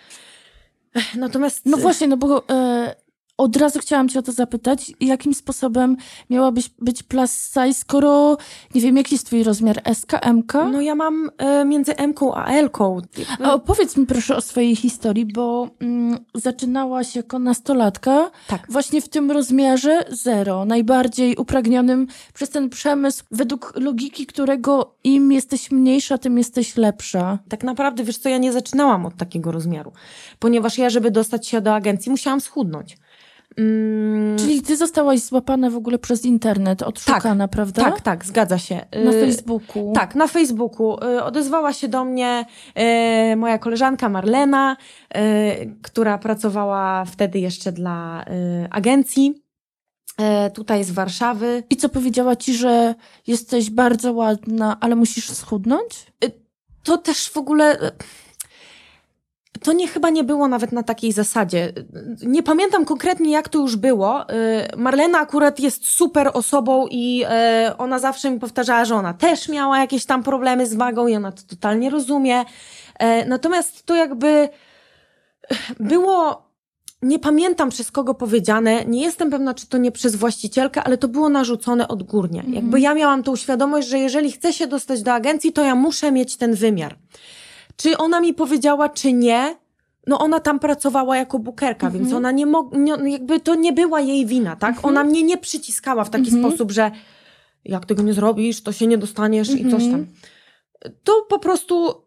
Natomiast. 1.14 1.66
No 1.66 1.76
właśnie, 1.76 2.06
no 2.06 2.16
bo 2.16 2.48
e, 2.48 2.94
od 3.42 3.56
razu 3.56 3.78
chciałam 3.78 4.08
cię 4.08 4.18
o 4.18 4.22
to 4.22 4.32
zapytać, 4.32 4.92
jakim 5.00 5.34
sposobem 5.34 5.96
miałabyś 6.30 6.70
być 6.78 7.02
plus 7.02 7.32
size, 7.32 7.74
skoro 7.74 8.36
nie 8.74 8.80
wiem, 8.80 8.96
jaki 8.96 9.14
jest 9.14 9.26
twój 9.26 9.42
rozmiar 9.42 9.82
SK, 9.94 10.12
MK? 10.32 10.52
No 10.72 10.80
ja 10.80 10.94
mam 10.94 11.30
e, 11.38 11.64
między 11.64 11.96
M 11.96 12.14
a 12.34 12.46
L. 12.46 12.68
-ką. 12.68 13.02
A 13.44 13.54
opowiedz 13.54 13.96
mi 13.96 14.06
proszę 14.06 14.36
o 14.36 14.40
swojej 14.40 14.76
historii, 14.76 15.26
bo 15.26 15.68
mm, 15.80 16.18
zaczynałaś 16.34 17.16
jako 17.16 17.38
nastolatka 17.38 18.30
tak. 18.46 18.66
właśnie 18.68 19.00
w 19.00 19.08
tym 19.08 19.30
rozmiarze 19.30 20.04
zero, 20.10 20.64
najbardziej 20.64 21.36
upragnionym 21.36 22.06
przez 22.34 22.50
ten 22.50 22.68
przemysł, 22.68 23.24
według 23.30 23.72
logiki 23.76 24.26
którego 24.26 24.94
im 25.04 25.32
jesteś 25.32 25.70
mniejsza, 25.70 26.18
tym 26.18 26.38
jesteś 26.38 26.76
lepsza. 26.76 27.38
Tak 27.48 27.64
naprawdę, 27.64 28.04
wiesz 28.04 28.18
co, 28.18 28.28
ja 28.28 28.38
nie 28.38 28.52
zaczynałam 28.52 29.06
od 29.06 29.16
takiego 29.16 29.52
rozmiaru, 29.52 29.92
ponieważ 30.38 30.78
ja, 30.78 30.90
żeby 30.90 31.10
dostać 31.10 31.48
się 31.48 31.60
do 31.60 31.74
agencji, 31.74 32.10
musiałam 32.10 32.40
schudnąć. 32.40 32.96
Mm. 33.56 34.38
Czyli 34.38 34.62
ty 34.62 34.76
zostałaś 34.76 35.20
złapana 35.20 35.70
w 35.70 35.76
ogóle 35.76 35.98
przez 35.98 36.24
internet, 36.24 36.82
odszukana, 36.82 37.44
tak, 37.44 37.50
prawda? 37.50 37.84
Tak, 37.84 38.00
tak, 38.00 38.24
zgadza 38.24 38.58
się. 38.58 38.74
Na 39.04 39.10
y, 39.10 39.20
Facebooku. 39.20 39.92
Tak, 39.94 40.14
na 40.14 40.26
Facebooku. 40.26 41.04
Y, 41.04 41.22
odezwała 41.22 41.72
się 41.72 41.88
do 41.88 42.04
mnie 42.04 42.44
y, 43.32 43.36
moja 43.36 43.58
koleżanka 43.58 44.08
Marlena, 44.08 44.76
która 45.82 46.18
pracowała 46.18 47.04
wtedy 47.04 47.38
jeszcze 47.38 47.72
dla 47.72 48.24
agencji 48.70 49.42
tutaj 50.54 50.84
z 50.84 50.90
Warszawy. 50.90 51.62
I 51.70 51.76
co 51.76 51.88
powiedziała 51.88 52.36
ci, 52.36 52.54
że 52.54 52.94
jesteś 53.26 53.70
bardzo 53.70 54.12
ładna, 54.12 54.76
ale 54.80 54.96
musisz 54.96 55.30
schudnąć? 55.30 56.06
To 56.82 56.98
też 56.98 57.30
w 57.30 57.36
ogóle 57.36 57.92
to 59.62 59.72
nie 59.72 59.88
chyba 59.88 60.10
nie 60.10 60.24
było 60.24 60.48
nawet 60.48 60.72
na 60.72 60.82
takiej 60.82 61.12
zasadzie. 61.12 61.72
Nie 62.22 62.42
pamiętam 62.42 62.84
konkretnie, 62.84 63.30
jak 63.30 63.48
to 63.48 63.58
już 63.58 63.76
było. 63.76 64.30
Y, 64.30 64.34
Marlena 64.76 65.18
akurat 65.18 65.60
jest 65.60 65.86
super 65.86 66.30
osobą 66.34 66.86
i 66.90 67.24
y, 67.68 67.76
ona 67.76 67.98
zawsze 67.98 68.30
mi 68.30 68.40
powtarzała, 68.40 68.84
że 68.84 68.94
ona 68.94 69.14
też 69.14 69.48
miała 69.48 69.78
jakieś 69.78 70.04
tam 70.04 70.22
problemy 70.22 70.66
z 70.66 70.74
wagą 70.74 71.06
i 71.06 71.16
ona 71.16 71.32
to 71.32 71.42
totalnie 71.48 71.90
rozumie. 71.90 72.40
Y, 72.40 72.44
natomiast 73.26 73.86
to 73.86 73.94
jakby 73.94 74.48
było 75.80 76.52
nie 77.02 77.18
pamiętam 77.18 77.70
przez 77.70 77.90
kogo 77.90 78.14
powiedziane, 78.14 78.84
nie 78.84 79.02
jestem 79.02 79.30
pewna, 79.30 79.54
czy 79.54 79.66
to 79.66 79.78
nie 79.78 79.92
przez 79.92 80.16
właścicielkę, 80.16 80.82
ale 80.82 80.98
to 80.98 81.08
było 81.08 81.28
narzucone 81.28 81.88
odgórnie. 81.88 82.40
Mhm. 82.40 82.54
Jakby 82.54 82.80
ja 82.80 82.94
miałam 82.94 83.22
tą 83.22 83.36
świadomość, 83.36 83.88
że 83.88 83.98
jeżeli 83.98 84.32
chcę 84.32 84.52
się 84.52 84.66
dostać 84.66 85.02
do 85.02 85.12
agencji, 85.12 85.52
to 85.52 85.62
ja 85.62 85.74
muszę 85.74 86.12
mieć 86.12 86.36
ten 86.36 86.54
wymiar. 86.54 86.96
Czy 87.76 87.96
ona 87.96 88.20
mi 88.20 88.34
powiedziała, 88.34 88.88
czy 88.88 89.12
nie? 89.12 89.56
No 90.06 90.18
ona 90.18 90.40
tam 90.40 90.58
pracowała 90.58 91.16
jako 91.16 91.38
bukerka, 91.38 91.90
więc 91.90 92.04
mhm. 92.04 92.16
ona 92.16 92.30
nie 92.30 92.46
mogła, 92.46 92.78
jakby 93.06 93.40
to 93.40 93.54
nie 93.54 93.72
była 93.72 94.00
jej 94.00 94.26
wina, 94.26 94.56
tak? 94.56 94.76
Mhm. 94.76 94.86
Ona 94.86 95.04
mnie 95.04 95.22
nie 95.22 95.38
przyciskała 95.38 96.04
w 96.04 96.10
taki 96.10 96.30
mhm. 96.30 96.44
sposób, 96.44 96.72
że 96.72 96.90
jak 97.64 97.86
tego 97.86 98.02
nie 98.02 98.14
zrobisz, 98.14 98.62
to 98.62 98.72
się 98.72 98.86
nie 98.86 98.98
dostaniesz 98.98 99.50
i 99.50 99.70
coś 99.70 99.88
tam. 99.88 100.06
To 101.04 101.26
po 101.28 101.38
prostu 101.38 102.04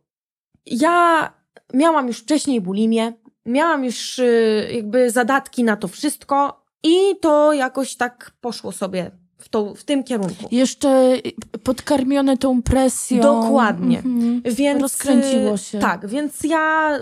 ja 0.66 1.30
miałam 1.74 2.08
już 2.08 2.20
wcześniej 2.20 2.62
bulimię, 2.62 3.14
miałam 3.46 3.86
już 3.86 4.20
y, 4.20 4.70
jakby 4.74 5.12
zadatki 5.12 5.64
na 5.64 5.78
to 5.78 5.88
wszystko 5.88 6.66
i 6.84 6.98
to 7.22 7.54
jakoś 7.54 7.96
tak 7.96 8.32
poszło 8.42 8.72
sobie 8.72 9.12
w, 9.46 9.80
w 9.80 9.84
tym 9.84 10.04
kierunku. 10.04 10.48
Jeszcze 10.52 11.18
podkarmione 11.64 12.38
tą 12.38 12.62
presją. 12.62 13.22
Dokładnie. 13.22 13.98
Mhm. 13.98 14.42
Więc, 14.56 14.82
Rozkręciło 14.82 15.58
się. 15.58 15.80
Tak, 15.80 16.08
więc 16.08 16.44
ja 16.44 16.98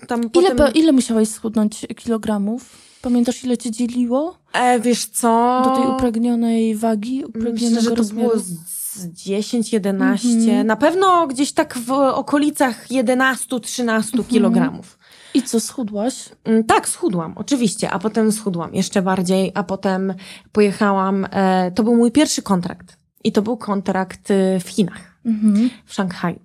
y, 0.00 0.06
tam 0.06 0.20
ile, 0.34 0.50
potem... 0.50 0.74
ile 0.74 0.92
musiałaś 0.92 1.28
schudnąć 1.28 1.86
kilogramów? 1.96 2.86
Pamiętasz, 3.02 3.44
ile 3.44 3.58
cię 3.58 3.70
dzieliło? 3.70 4.38
E, 4.52 4.80
wiesz 4.80 5.06
co? 5.06 5.62
Do 5.64 5.70
tej 5.76 5.94
upragnionej 5.94 6.76
wagi, 6.76 7.24
upragnionego 7.24 7.66
Myślę, 7.66 7.80
że 7.80 7.90
to 7.90 7.96
rozmiaru? 7.96 8.28
było 8.28 8.42
z 8.66 9.06
10, 9.06 9.72
11. 9.72 10.28
Mhm. 10.28 10.66
Na 10.66 10.76
pewno 10.76 11.26
gdzieś 11.26 11.52
tak 11.52 11.78
w 11.78 11.90
okolicach 11.90 12.90
11, 12.90 13.60
13 13.60 14.10
mhm. 14.12 14.24
kilogramów. 14.24 14.98
I 15.34 15.42
co, 15.42 15.60
schudłaś? 15.60 16.28
Mm, 16.44 16.64
tak, 16.64 16.88
schudłam, 16.88 17.32
oczywiście, 17.36 17.90
a 17.90 17.98
potem 17.98 18.32
schudłam 18.32 18.74
jeszcze 18.74 19.02
bardziej, 19.02 19.52
a 19.54 19.62
potem 19.62 20.14
pojechałam. 20.52 21.26
E, 21.30 21.70
to 21.70 21.82
był 21.82 21.96
mój 21.96 22.12
pierwszy 22.12 22.42
kontrakt. 22.42 22.96
I 23.24 23.32
to 23.32 23.42
był 23.42 23.56
kontrakt 23.56 24.30
e, 24.30 24.60
w 24.60 24.68
Chinach, 24.68 25.20
mhm. 25.24 25.70
w 25.84 25.94
Szanghaju. 25.94 26.40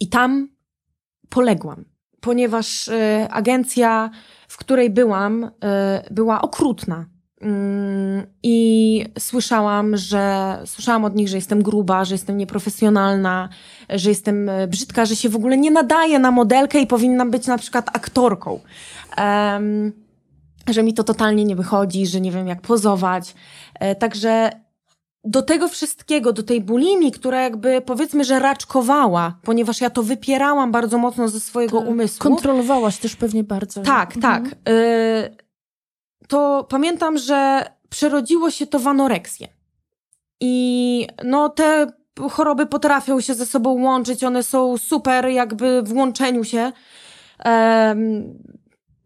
I 0.00 0.08
tam 0.08 0.48
poległam, 1.28 1.84
ponieważ 2.20 2.88
e, 2.88 3.28
agencja, 3.30 4.10
w 4.48 4.56
której 4.56 4.90
byłam, 4.90 5.50
była 6.10 6.42
okrutna. 6.42 7.06
Mm, 7.44 8.26
I 8.42 9.04
słyszałam, 9.18 9.96
że 9.96 10.58
słyszałam 10.66 11.04
od 11.04 11.14
nich, 11.14 11.28
że 11.28 11.36
jestem 11.36 11.62
gruba, 11.62 12.04
że 12.04 12.14
jestem 12.14 12.36
nieprofesjonalna, 12.36 13.48
że 13.88 14.08
jestem 14.08 14.48
e, 14.48 14.66
brzydka, 14.68 15.04
że 15.04 15.16
się 15.16 15.28
w 15.28 15.36
ogóle 15.36 15.56
nie 15.56 15.70
nadaje 15.70 16.18
na 16.18 16.30
modelkę 16.30 16.80
i 16.80 16.86
powinnam 16.86 17.30
być 17.30 17.46
na 17.46 17.58
przykład 17.58 17.96
aktorką. 17.96 18.60
Um, 19.18 19.92
że 20.68 20.82
mi 20.82 20.94
to 20.94 21.04
totalnie 21.04 21.44
nie 21.44 21.56
wychodzi, 21.56 22.06
że 22.06 22.20
nie 22.20 22.32
wiem 22.32 22.48
jak 22.48 22.60
pozować. 22.60 23.34
E, 23.80 23.94
także 23.94 24.50
do 25.24 25.42
tego 25.42 25.68
wszystkiego, 25.68 26.32
do 26.32 26.42
tej 26.42 26.60
bulimi, 26.60 27.12
która 27.12 27.42
jakby 27.42 27.80
powiedzmy, 27.80 28.24
że 28.24 28.38
raczkowała, 28.38 29.38
ponieważ 29.42 29.80
ja 29.80 29.90
to 29.90 30.02
wypierałam 30.02 30.72
bardzo 30.72 30.98
mocno 30.98 31.28
ze 31.28 31.40
swojego 31.40 31.80
tak. 31.80 31.88
umysłu. 31.88 32.22
Kontrolowałaś 32.22 32.98
też 32.98 33.16
pewnie 33.16 33.44
bardzo. 33.44 33.82
Tak, 33.82 34.16
mhm. 34.16 34.44
tak. 34.44 34.56
Y 34.68 35.43
to 36.28 36.66
pamiętam, 36.68 37.18
że 37.18 37.64
przerodziło 37.88 38.50
się 38.50 38.66
to 38.66 38.78
w 38.78 38.88
anoreksję. 38.88 39.48
I 40.40 41.06
no 41.24 41.48
te 41.48 41.86
choroby 42.30 42.66
potrafią 42.66 43.20
się 43.20 43.34
ze 43.34 43.46
sobą 43.46 43.82
łączyć, 43.82 44.24
one 44.24 44.42
są 44.42 44.78
super 44.78 45.28
jakby 45.28 45.82
w 45.82 45.92
łączeniu 45.92 46.44
się. 46.44 46.72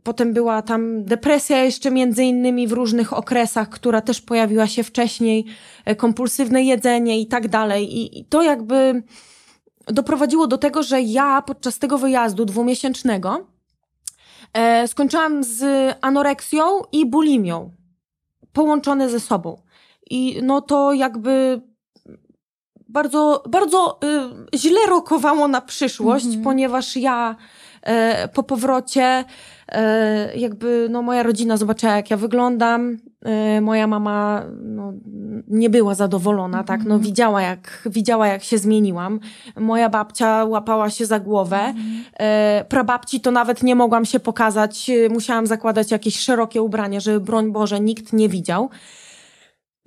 Potem 0.03 0.33
była 0.33 0.63
tam 0.63 1.05
depresja 1.05 1.65
jeszcze 1.65 1.91
między 1.91 2.25
innymi 2.25 2.67
w 2.67 2.73
różnych 2.73 3.13
okresach, 3.13 3.69
która 3.69 4.01
też 4.01 4.21
pojawiła 4.21 4.67
się 4.67 4.83
wcześniej, 4.83 5.45
e, 5.85 5.97
kompulsywne 5.97 6.63
jedzenie 6.63 7.21
i 7.21 7.27
tak 7.27 7.49
dalej. 7.49 7.97
I, 7.97 8.19
i 8.19 8.25
to 8.25 8.43
jakby 8.43 9.03
doprowadziło 9.87 10.47
do 10.47 10.59
tego, 10.59 10.83
że 10.83 11.01
ja 11.01 11.43
podczas 11.43 11.79
tego 11.79 11.99
wyjazdu 11.99 12.45
dwumiesięcznego 12.45 13.47
E, 14.53 14.89
skończyłam 14.89 15.45
z 15.45 15.63
anoreksją 16.01 16.83
i 16.93 17.07
bulimią, 17.07 17.71
połączone 18.53 19.09
ze 19.09 19.21
sobą. 19.21 19.63
I 20.11 20.41
no 20.43 20.61
to 20.61 20.93
jakby 20.93 21.61
bardzo, 22.89 23.43
bardzo 23.49 23.99
y, 24.55 24.59
źle 24.59 24.87
rokowało 24.89 25.49
na 25.49 25.61
przyszłość, 25.61 26.25
mm 26.25 26.41
-hmm. 26.41 26.45
ponieważ 26.45 26.97
ja 26.97 27.37
e, 27.83 28.29
po 28.29 28.43
powrocie 28.43 29.25
jakby 30.35 30.89
no 30.91 31.03
moja 31.03 31.23
rodzina 31.23 31.57
zobaczyła 31.57 31.97
jak 31.97 32.11
ja 32.11 32.17
wyglądam, 32.17 32.97
e, 33.25 33.61
moja 33.61 33.87
mama 33.87 34.45
no, 34.63 34.93
nie 35.49 35.71
była 35.71 35.95
zadowolona, 35.95 36.65
tak, 36.65 36.81
no 36.81 36.95
mhm. 36.95 37.01
widziała 37.01 37.43
jak, 37.43 37.83
widziała 37.87 38.27
jak 38.27 38.43
się 38.43 38.59
zmieniłam, 38.59 39.21
moja 39.57 39.89
babcia 39.89 40.45
łapała 40.45 40.91
się 40.91 41.07
za 41.07 41.21
głowę, 41.21 41.59
mhm. 41.59 42.65
prababci 42.69 43.21
to 43.21 43.31
nawet 43.31 43.63
nie 43.63 43.75
mogłam 43.75 44.05
się 44.05 44.21
pokazać, 44.21 44.91
musiałam 45.11 45.47
zakładać 45.47 45.91
jakieś 45.91 46.19
szerokie 46.19 46.63
ubrania, 46.63 47.01
żeby 47.01 47.21
broń 47.21 47.53
Boże 47.53 47.81
nikt 47.81 48.13
nie 48.13 48.29
widział. 48.29 48.71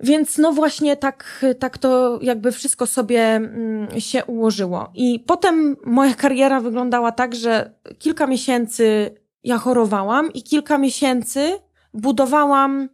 Więc 0.02 0.38
no 0.38 0.52
właśnie 0.52 0.96
tak, 0.96 1.44
tak 1.58 1.78
to 1.78 2.18
jakby 2.22 2.52
wszystko 2.52 2.86
sobie 2.86 3.20
mm, 3.20 4.00
się 4.00 4.24
ułożyło. 4.24 4.90
I 4.94 5.20
potem 5.20 5.76
moja 5.84 6.14
kariera 6.14 6.60
wyglądała 6.60 7.12
tak, 7.12 7.34
że 7.34 7.74
kilka 7.98 8.26
miesięcy 8.26 9.14
ja 9.44 9.58
chorowałam 9.58 10.32
i 10.32 10.42
kilka 10.42 10.78
miesięcy 10.78 11.58
budowałam, 11.94 12.88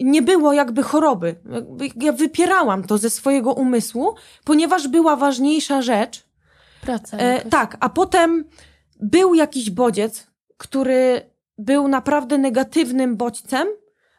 nie 0.00 0.22
było 0.22 0.52
jakby 0.52 0.82
choroby. 0.82 1.36
Ja 1.96 2.12
wypierałam 2.12 2.84
to 2.84 2.98
ze 2.98 3.10
swojego 3.10 3.52
umysłu, 3.52 4.14
ponieważ 4.44 4.88
była 4.88 5.16
ważniejsza 5.16 5.82
rzecz. 5.82 6.24
Praca. 6.80 7.16
E, 7.16 7.50
tak, 7.50 7.76
a 7.80 7.88
potem 7.88 8.44
był 9.00 9.34
jakiś 9.34 9.70
bodziec, 9.70 10.26
który 10.56 11.30
był 11.58 11.88
naprawdę 11.88 12.38
negatywnym 12.38 13.16
bodźcem, 13.16 13.68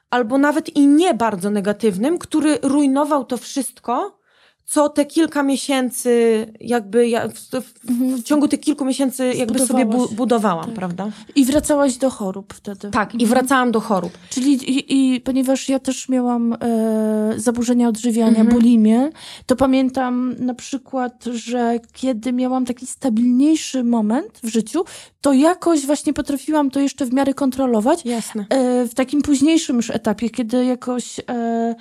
albo 0.09 0.37
nawet 0.37 0.75
i 0.75 0.87
nie 0.87 1.13
bardzo 1.13 1.49
negatywnym, 1.49 2.17
który 2.17 2.59
rujnował 2.61 3.25
to 3.25 3.37
wszystko, 3.37 4.19
co 4.65 4.89
te 4.89 5.05
kilka 5.05 5.43
miesięcy, 5.43 6.45
jakby 6.59 7.07
ja 7.07 7.27
w, 7.27 7.33
w, 7.33 7.73
w 8.19 8.23
ciągu 8.23 8.47
tych 8.47 8.59
kilku 8.59 8.85
miesięcy 8.85 9.33
jakby 9.33 9.59
sobie 9.59 9.85
bu 9.85 10.07
budowałam, 10.07 10.65
tak. 10.65 10.73
prawda? 10.73 11.09
I 11.35 11.45
wracałaś 11.45 11.97
do 11.97 12.09
chorób 12.09 12.53
wtedy. 12.53 12.91
Tak, 12.91 13.07
mhm. 13.07 13.21
i 13.21 13.25
wracałam 13.25 13.71
do 13.71 13.79
chorób. 13.79 14.11
Czyli 14.29 14.53
i, 14.53 15.15
i 15.15 15.21
ponieważ 15.21 15.69
ja 15.69 15.79
też 15.79 16.09
miałam 16.09 16.53
e, 16.53 17.33
zaburzenia 17.37 17.87
odżywiania, 17.87 18.39
mhm. 18.39 18.47
bulimię, 18.47 19.09
to 19.45 19.55
pamiętam 19.55 20.35
na 20.39 20.53
przykład, 20.53 21.23
że 21.23 21.79
kiedy 21.93 22.33
miałam 22.33 22.65
taki 22.65 22.87
stabilniejszy 22.87 23.83
moment 23.83 24.39
w 24.43 24.47
życiu, 24.47 24.85
to 25.21 25.33
jakoś 25.33 25.85
właśnie 25.85 26.13
potrafiłam 26.13 26.71
to 26.71 26.79
jeszcze 26.79 27.05
w 27.05 27.13
miarę 27.13 27.33
kontrolować. 27.33 28.05
Jasne. 28.05 28.45
E, 28.49 28.85
w 28.85 28.93
takim 28.93 29.21
późniejszym 29.21 29.75
już 29.75 29.89
etapie, 29.89 30.29
kiedy 30.29 30.65
jakoś... 30.65 31.19
E, 31.19 31.75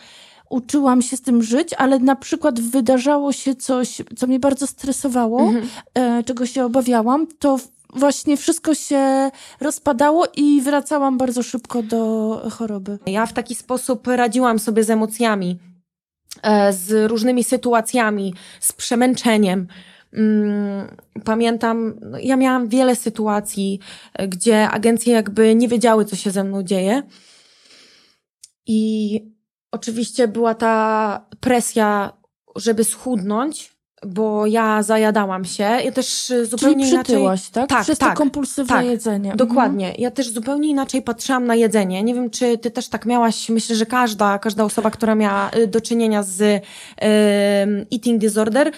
uczyłam 0.50 1.02
się 1.02 1.16
z 1.16 1.22
tym 1.22 1.42
żyć, 1.42 1.74
ale 1.74 1.98
na 1.98 2.16
przykład 2.16 2.60
wydarzało 2.60 3.32
się 3.32 3.54
coś, 3.54 4.02
co 4.16 4.26
mnie 4.26 4.40
bardzo 4.40 4.66
stresowało, 4.66 5.40
mhm. 5.40 5.68
e, 5.94 6.22
czego 6.24 6.46
się 6.46 6.64
obawiałam, 6.64 7.26
to 7.38 7.58
właśnie 7.94 8.36
wszystko 8.36 8.74
się 8.74 9.30
rozpadało 9.60 10.26
i 10.36 10.60
wracałam 10.62 11.18
bardzo 11.18 11.42
szybko 11.42 11.82
do 11.82 12.42
choroby. 12.50 12.98
Ja 13.06 13.26
w 13.26 13.32
taki 13.32 13.54
sposób 13.54 14.06
radziłam 14.06 14.58
sobie 14.58 14.84
z 14.84 14.90
emocjami, 14.90 15.58
e, 16.42 16.72
z 16.72 17.10
różnymi 17.10 17.44
sytuacjami, 17.44 18.34
z 18.60 18.72
przemęczeniem. 18.72 19.66
Mm, 20.12 20.96
pamiętam, 21.24 21.94
no, 22.00 22.18
ja 22.18 22.36
miałam 22.36 22.68
wiele 22.68 22.96
sytuacji, 22.96 23.80
e, 24.14 24.28
gdzie 24.28 24.68
agencje 24.68 25.12
jakby 25.12 25.54
nie 25.54 25.68
wiedziały, 25.68 26.04
co 26.04 26.16
się 26.16 26.30
ze 26.30 26.44
mną 26.44 26.62
dzieje. 26.62 27.02
I 28.66 29.39
Oczywiście 29.72 30.28
była 30.28 30.54
ta 30.54 31.26
presja, 31.40 32.18
żeby 32.56 32.85
schudnąć, 32.85 33.79
bo 34.06 34.46
ja 34.46 34.82
zajadałam 34.82 35.44
się. 35.44 35.62
Ja 35.62 35.92
też 35.92 36.30
y, 36.30 36.46
zupełnie 36.46 36.84
Czyli 36.84 36.94
inaczej. 36.94 37.24
tak? 37.52 37.68
tak? 37.68 37.82
Przez 37.82 37.98
tak, 37.98 38.10
to 38.10 38.16
kompulsywne 38.16 38.74
tak, 38.74 38.86
jedzenie. 38.86 39.32
Dokładnie. 39.36 39.86
Mhm. 39.86 40.02
Ja 40.02 40.10
też 40.10 40.30
zupełnie 40.30 40.68
inaczej 40.68 41.02
patrzyłam 41.02 41.46
na 41.46 41.54
jedzenie. 41.54 42.02
Nie 42.02 42.14
wiem, 42.14 42.30
czy 42.30 42.58
ty 42.58 42.70
też 42.70 42.88
tak 42.88 43.06
miałaś. 43.06 43.48
Myślę, 43.48 43.76
że 43.76 43.86
każda, 43.86 44.38
każda 44.38 44.64
osoba, 44.64 44.90
która 44.90 45.14
miała 45.14 45.50
y, 45.56 45.66
do 45.66 45.80
czynienia 45.80 46.22
z 46.22 46.40
y, 46.40 46.60
eating 47.92 48.20
disorder, 48.20 48.68
y, 48.68 48.72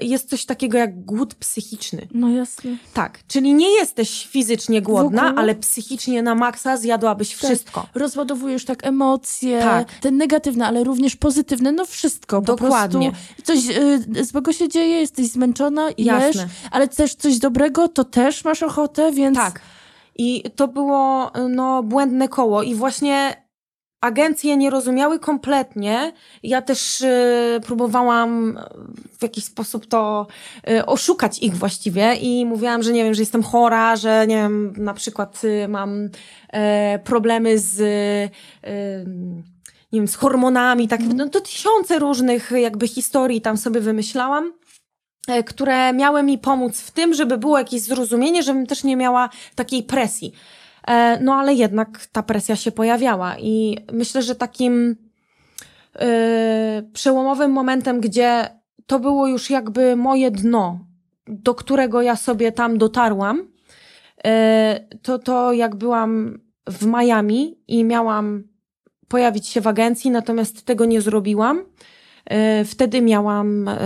jest 0.00 0.30
coś 0.30 0.44
takiego 0.44 0.78
jak 0.78 1.04
głód 1.04 1.34
psychiczny. 1.34 2.06
No 2.14 2.28
jasne. 2.28 2.70
Tak. 2.94 3.18
Czyli 3.28 3.54
nie 3.54 3.70
jesteś 3.70 4.26
fizycznie 4.26 4.82
głodna, 4.82 5.34
ale 5.36 5.54
psychicznie 5.54 6.22
na 6.22 6.34
maksa 6.34 6.76
zjadłabyś 6.76 7.28
tak. 7.30 7.38
wszystko. 7.38 7.86
Rozładowujesz 7.94 8.64
tak 8.64 8.86
emocje, 8.86 9.60
tak. 9.60 9.88
te 10.00 10.10
negatywne, 10.10 10.66
ale 10.66 10.84
również 10.84 11.16
pozytywne, 11.16 11.72
no 11.72 11.84
wszystko. 11.84 12.42
Po 12.42 12.56
Dokładnie. 12.56 13.12
coś 13.44 13.58
y, 14.16 14.24
złego 14.24 14.52
się 14.56 14.68
dzieje, 14.68 15.00
jesteś 15.00 15.26
zmęczona 15.26 15.90
i 15.90 16.04
Jasne. 16.04 16.26
jesz, 16.26 16.36
ale 16.70 16.88
też 16.88 17.14
coś 17.14 17.38
dobrego, 17.38 17.88
to 17.88 18.04
też 18.04 18.44
masz 18.44 18.62
ochotę, 18.62 19.12
więc... 19.12 19.38
Tak. 19.38 19.60
I 20.18 20.44
to 20.56 20.68
było 20.68 21.32
no, 21.48 21.82
błędne 21.82 22.28
koło 22.28 22.62
i 22.62 22.74
właśnie 22.74 23.46
agencje 24.00 24.56
nie 24.56 24.70
rozumiały 24.70 25.18
kompletnie. 25.18 26.12
Ja 26.42 26.62
też 26.62 27.00
y, 27.00 27.60
próbowałam 27.66 28.58
w 29.18 29.22
jakiś 29.22 29.44
sposób 29.44 29.86
to 29.86 30.26
y, 30.70 30.86
oszukać 30.86 31.38
ich 31.38 31.56
właściwie 31.56 32.14
i 32.14 32.46
mówiłam, 32.46 32.82
że 32.82 32.92
nie 32.92 33.04
wiem, 33.04 33.14
że 33.14 33.22
jestem 33.22 33.42
chora, 33.42 33.96
że 33.96 34.26
nie 34.26 34.36
wiem, 34.36 34.72
na 34.76 34.94
przykład 34.94 35.44
y, 35.44 35.68
mam 35.68 36.04
y, 36.04 36.10
problemy 37.04 37.58
z 37.58 37.80
y, 37.80 39.46
nie 39.96 40.00
wiem, 40.00 40.08
z 40.08 40.14
hormonami, 40.14 40.88
tak, 40.88 41.00
no 41.14 41.28
to 41.28 41.40
tysiące 41.40 41.98
różnych 41.98 42.50
jakby 42.50 42.88
historii 42.88 43.40
tam 43.40 43.56
sobie 43.56 43.80
wymyślałam. 43.80 44.52
e, 45.28 45.42
które 45.42 45.92
miały 45.92 46.22
mi 46.22 46.38
pomóc 46.38 46.80
w 46.80 46.90
tym, 46.90 47.14
żeby 47.14 47.38
było 47.38 47.58
jakieś 47.58 47.80
zrozumienie, 47.80 48.42
żebym 48.42 48.66
też 48.66 48.84
nie 48.84 48.96
miała 48.96 49.28
takiej 49.54 49.82
presji. 49.82 50.32
E, 50.88 51.20
no 51.20 51.34
ale 51.34 51.54
jednak 51.54 52.06
ta 52.12 52.22
presja 52.22 52.56
się 52.56 52.72
pojawiała 52.72 53.38
i 53.38 53.78
myślę, 53.92 54.22
że 54.22 54.34
takim 54.34 54.96
yy, 56.00 56.90
przełomowym 56.92 57.50
momentem, 57.50 58.00
gdzie 58.00 58.48
to 58.86 58.98
było 58.98 59.26
już 59.26 59.50
jakby 59.50 59.96
moje 59.96 60.30
dno, 60.30 60.78
do 61.26 61.54
którego 61.54 62.02
ja 62.02 62.16
sobie 62.16 62.52
tam 62.52 62.78
dotarłam, 62.78 63.48
yy, 64.24 64.98
to 65.02 65.18
to 65.18 65.52
jak 65.52 65.76
byłam 65.76 66.38
w 66.66 66.86
Miami 66.86 67.58
i 67.68 67.84
miałam 67.84 68.55
pojawić 69.08 69.46
się 69.46 69.60
w 69.60 69.66
agencji, 69.66 70.10
natomiast 70.10 70.62
tego 70.62 70.84
nie 70.84 71.00
zrobiłam. 71.00 71.64
E, 72.24 72.64
wtedy 72.64 73.02
miałam 73.02 73.68
e, 73.68 73.76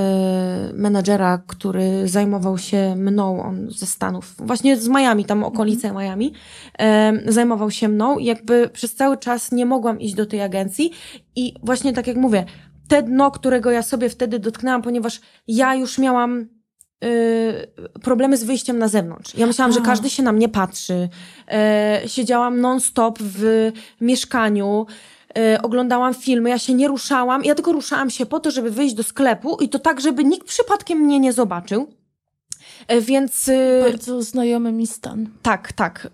menadżera, 0.74 1.42
który 1.46 2.08
zajmował 2.08 2.58
się 2.58 2.94
mną, 2.96 3.42
on 3.42 3.70
ze 3.70 3.86
Stanów, 3.86 4.34
właśnie 4.38 4.76
z 4.76 4.88
Miami, 4.88 5.24
tam 5.24 5.44
okolice 5.44 5.88
mhm. 5.88 6.06
Miami, 6.06 6.32
e, 6.78 7.12
zajmował 7.26 7.70
się 7.70 7.88
mną 7.88 8.18
i 8.18 8.24
jakby 8.24 8.68
przez 8.68 8.94
cały 8.94 9.16
czas 9.16 9.52
nie 9.52 9.66
mogłam 9.66 10.00
iść 10.00 10.14
do 10.14 10.26
tej 10.26 10.40
agencji 10.42 10.90
i 11.36 11.54
właśnie 11.62 11.92
tak 11.92 12.06
jak 12.06 12.16
mówię, 12.16 12.44
te 12.88 13.02
dno, 13.02 13.30
którego 13.30 13.70
ja 13.70 13.82
sobie 13.82 14.08
wtedy 14.08 14.38
dotknęłam, 14.38 14.82
ponieważ 14.82 15.20
ja 15.48 15.74
już 15.74 15.98
miałam 15.98 16.59
problemy 18.02 18.36
z 18.36 18.44
wyjściem 18.44 18.78
na 18.78 18.88
zewnątrz. 18.88 19.34
Ja 19.34 19.46
myślałam, 19.46 19.72
że 19.72 19.80
każdy 19.80 20.10
się 20.10 20.22
na 20.22 20.32
mnie 20.32 20.48
patrzy. 20.48 21.08
siedziałam 22.06 22.60
non-stop 22.60 23.18
w 23.20 23.72
mieszkaniu. 24.00 24.86
Y, 25.38 25.62
oglądałam 25.62 26.14
filmy, 26.14 26.50
ja 26.50 26.58
się 26.58 26.74
nie 26.74 26.88
ruszałam, 26.88 27.44
ja 27.44 27.54
tylko 27.54 27.72
ruszałam 27.72 28.10
się 28.10 28.26
po 28.26 28.40
to, 28.40 28.50
żeby 28.50 28.70
wyjść 28.70 28.94
do 28.94 29.02
sklepu 29.02 29.56
i 29.60 29.68
to 29.68 29.78
tak, 29.78 30.00
żeby 30.00 30.24
nikt 30.24 30.46
przypadkiem 30.46 30.98
mnie 30.98 31.20
nie 31.20 31.32
zobaczył. 31.32 31.99
Y, 32.92 33.00
więc. 33.00 33.48
Y, 33.48 33.80
Bardzo 33.82 34.22
znajomy 34.22 34.72
mi 34.72 34.86
stan. 34.86 35.28
Tak, 35.42 35.72
tak. 35.72 36.08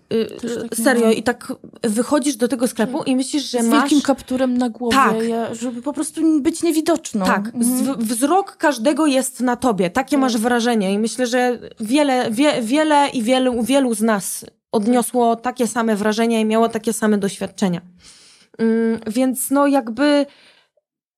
tak 0.65 0.75
serio. 0.75 1.11
I 1.11 1.23
tak 1.23 1.53
wychodzisz 1.83 2.35
do 2.35 2.47
tego 2.47 2.67
sklepu 2.67 2.99
tak. 2.99 3.07
i 3.07 3.15
myślisz, 3.15 3.43
że 3.43 3.63
Z 3.63 3.67
masz. 3.67 3.81
wielkim 3.81 4.01
kapturem 4.01 4.57
na 4.57 4.69
głowie, 4.69 4.97
tak. 4.97 5.55
żeby 5.55 5.81
po 5.81 5.93
prostu 5.93 6.41
być 6.41 6.63
niewidoczną. 6.63 7.25
Tak. 7.25 7.45
Mhm. 7.55 7.99
Wzrok 7.99 8.57
każdego 8.57 9.05
jest 9.05 9.39
na 9.39 9.55
tobie. 9.55 9.89
Takie 9.89 10.11
tak. 10.11 10.19
masz 10.19 10.37
wrażenie. 10.37 10.93
I 10.93 10.99
myślę, 10.99 11.27
że 11.27 11.59
wiele, 11.79 12.31
wie, 12.31 12.61
wiele 12.61 13.09
i 13.09 13.23
wielu, 13.23 13.63
wielu 13.63 13.93
z 13.93 14.01
nas 14.01 14.45
odniosło 14.71 15.35
takie 15.35 15.67
same 15.67 15.95
wrażenia 15.95 16.39
i 16.39 16.45
miało 16.45 16.69
takie 16.69 16.93
same 16.93 17.17
doświadczenia. 17.17 17.81
Mm, 18.57 18.99
więc 19.07 19.51
no 19.51 19.67
jakby, 19.67 20.25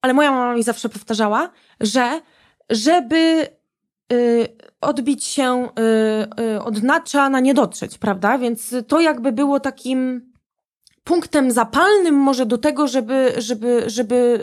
ale 0.01 0.13
moja 0.13 0.31
mama 0.31 0.55
mi 0.55 0.63
zawsze 0.63 0.89
powtarzała, 0.89 1.49
że 1.79 2.21
żeby 2.69 3.15
y, 3.15 3.47
odbić 4.81 5.23
się 5.23 5.69
y, 6.39 6.43
y, 6.55 6.63
od 6.63 6.83
na 6.83 7.39
nie 7.39 7.53
dotrzeć, 7.53 7.97
prawda? 7.97 8.37
Więc 8.37 8.75
to 8.87 8.99
jakby 8.99 9.31
było 9.31 9.59
takim 9.59 10.29
punktem 11.03 11.51
zapalnym 11.51 12.15
może 12.15 12.45
do 12.45 12.57
tego, 12.57 12.87
żeby, 12.87 13.33
żeby, 13.37 13.83
żeby 13.87 14.39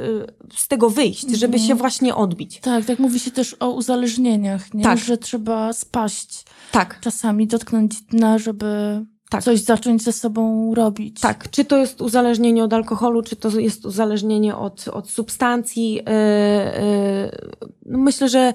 z 0.54 0.68
tego 0.68 0.90
wyjść, 0.90 1.30
żeby 1.30 1.58
się 1.58 1.62
mhm. 1.62 1.78
właśnie 1.78 2.14
odbić. 2.14 2.60
Tak, 2.60 2.84
tak 2.84 2.98
mówi 2.98 3.20
się 3.20 3.30
też 3.30 3.56
o 3.60 3.70
uzależnieniach, 3.70 4.74
nie? 4.74 4.84
Tak. 4.84 4.98
że 4.98 5.18
trzeba 5.18 5.72
spaść. 5.72 6.44
Tak. 6.72 7.00
Czasami 7.00 7.46
dotknąć 7.46 8.02
dna, 8.02 8.38
żeby 8.38 9.02
tak. 9.30 9.42
coś 9.42 9.60
zacząć 9.60 10.02
ze 10.02 10.12
sobą 10.12 10.74
robić. 10.74 11.20
Tak, 11.20 11.50
czy 11.50 11.64
to 11.64 11.76
jest 11.76 12.00
uzależnienie 12.00 12.64
od 12.64 12.72
alkoholu, 12.72 13.22
czy 13.22 13.36
to 13.36 13.58
jest 13.58 13.86
uzależnienie 13.86 14.56
od, 14.56 14.88
od 14.88 15.10
substancji. 15.10 15.94
Yy, 15.94 16.02
yy, 16.02 17.98
myślę, 17.98 18.28
że 18.28 18.52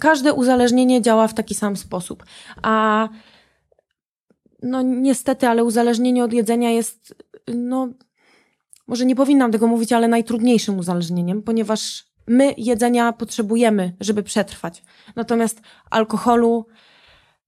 każde 0.00 0.32
uzależnienie 0.32 1.02
działa 1.02 1.28
w 1.28 1.34
taki 1.34 1.54
sam 1.54 1.76
sposób. 1.76 2.24
A 2.62 3.08
no 4.62 4.82
niestety, 4.82 5.48
ale 5.48 5.64
uzależnienie 5.64 6.24
od 6.24 6.32
jedzenia 6.32 6.70
jest, 6.70 7.14
no, 7.54 7.88
może 8.86 9.06
nie 9.06 9.16
powinnam 9.16 9.52
tego 9.52 9.66
mówić, 9.66 9.92
ale 9.92 10.08
najtrudniejszym 10.08 10.78
uzależnieniem, 10.78 11.42
ponieważ 11.42 12.04
my 12.26 12.54
jedzenia 12.56 13.12
potrzebujemy, 13.12 13.92
żeby 14.00 14.22
przetrwać. 14.22 14.82
Natomiast 15.16 15.60
alkoholu, 15.90 16.66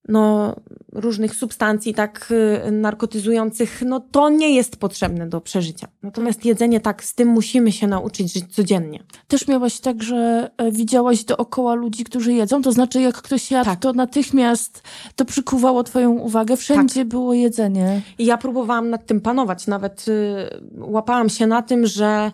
no, 0.08 0.56
różnych 0.92 1.34
substancji 1.34 1.94
tak 1.94 2.32
y, 2.66 2.70
narkotyzujących, 2.70 3.82
no 3.86 4.00
to 4.00 4.28
nie 4.28 4.54
jest 4.54 4.76
potrzebne 4.76 5.28
do 5.28 5.40
przeżycia. 5.40 5.88
Natomiast 6.02 6.44
jedzenie 6.44 6.80
tak, 6.80 7.04
z 7.04 7.14
tym 7.14 7.28
musimy 7.28 7.72
się 7.72 7.86
nauczyć 7.86 8.32
żyć 8.32 8.54
codziennie. 8.54 9.02
Też 9.28 9.48
miałaś 9.48 9.80
tak, 9.80 10.02
że 10.02 10.50
e, 10.56 10.72
widziałaś 10.72 11.24
dookoła 11.24 11.74
ludzi, 11.74 12.04
którzy 12.04 12.32
jedzą, 12.32 12.62
to 12.62 12.72
znaczy 12.72 13.00
jak 13.00 13.14
ktoś 13.14 13.50
jadł, 13.50 13.70
tak. 13.70 13.80
to 13.80 13.92
natychmiast 13.92 14.82
to 15.16 15.24
przykuwało 15.24 15.84
twoją 15.84 16.12
uwagę, 16.12 16.56
wszędzie 16.56 17.00
tak. 17.00 17.08
było 17.08 17.34
jedzenie. 17.34 18.02
I 18.18 18.26
ja 18.26 18.38
próbowałam 18.38 18.90
nad 18.90 19.06
tym 19.06 19.20
panować, 19.20 19.66
nawet 19.66 20.08
y, 20.08 20.48
łapałam 20.78 21.28
się 21.28 21.46
na 21.46 21.62
tym, 21.62 21.86
że 21.86 22.32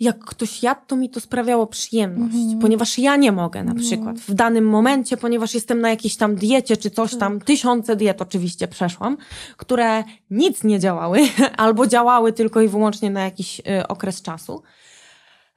jak 0.00 0.18
ktoś 0.24 0.62
jadł, 0.62 0.80
to 0.86 0.96
mi 0.96 1.10
to 1.10 1.20
sprawiało 1.20 1.66
przyjemność, 1.66 2.36
mm. 2.36 2.58
ponieważ 2.58 2.98
ja 2.98 3.16
nie 3.16 3.32
mogę 3.32 3.64
na 3.64 3.74
przykład 3.74 4.18
w 4.18 4.34
danym 4.34 4.68
momencie, 4.68 5.16
ponieważ 5.16 5.54
jestem 5.54 5.80
na 5.80 5.90
jakiejś 5.90 6.16
tam 6.16 6.34
diecie 6.34 6.76
czy 6.76 6.90
coś 6.90 7.16
tam, 7.16 7.38
tak. 7.38 7.46
tysiące 7.46 7.96
diet 7.96 8.22
oczywiście 8.22 8.68
przeszłam, 8.68 9.16
które 9.56 10.04
nic 10.30 10.64
nie 10.64 10.78
działały 10.78 11.20
albo 11.56 11.86
działały 11.86 12.32
tylko 12.32 12.60
i 12.60 12.68
wyłącznie 12.68 13.10
na 13.10 13.20
jakiś 13.24 13.60
y, 13.60 13.88
okres 13.88 14.22
czasu. 14.22 14.62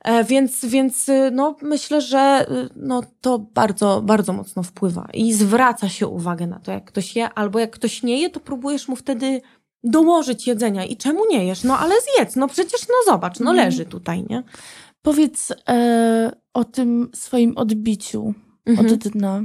E, 0.03 0.23
więc, 0.23 0.65
więc 0.65 1.09
y, 1.09 1.31
no, 1.33 1.55
myślę, 1.61 2.01
że 2.01 2.45
y, 2.51 2.69
no, 2.75 3.01
to 3.21 3.39
bardzo, 3.39 4.01
bardzo 4.01 4.33
mocno 4.33 4.63
wpływa 4.63 5.07
i 5.13 5.33
zwraca 5.33 5.89
się 5.89 6.07
uwagę 6.07 6.47
na 6.47 6.59
to, 6.59 6.71
jak 6.71 6.85
ktoś 6.85 7.15
je, 7.15 7.29
albo 7.29 7.59
jak 7.59 7.71
ktoś 7.71 8.03
nie 8.03 8.21
je, 8.21 8.29
to 8.29 8.39
próbujesz 8.39 8.87
mu 8.87 8.95
wtedy 8.95 9.41
dołożyć 9.83 10.47
jedzenia. 10.47 10.85
I 10.85 10.97
czemu 10.97 11.25
nie 11.29 11.45
jesz? 11.45 11.63
No 11.63 11.79
ale 11.79 11.95
zjedz, 12.01 12.35
no 12.35 12.47
przecież 12.47 12.81
no 12.87 13.11
zobacz, 13.11 13.39
no 13.39 13.51
mhm. 13.51 13.67
leży 13.67 13.85
tutaj, 13.85 14.25
nie? 14.29 14.43
Powiedz 15.01 15.53
e, 15.69 16.31
o 16.53 16.63
tym 16.63 17.09
swoim 17.13 17.57
odbiciu 17.57 18.33
mhm. 18.65 18.93
od 18.93 18.93
dna. 19.07 19.41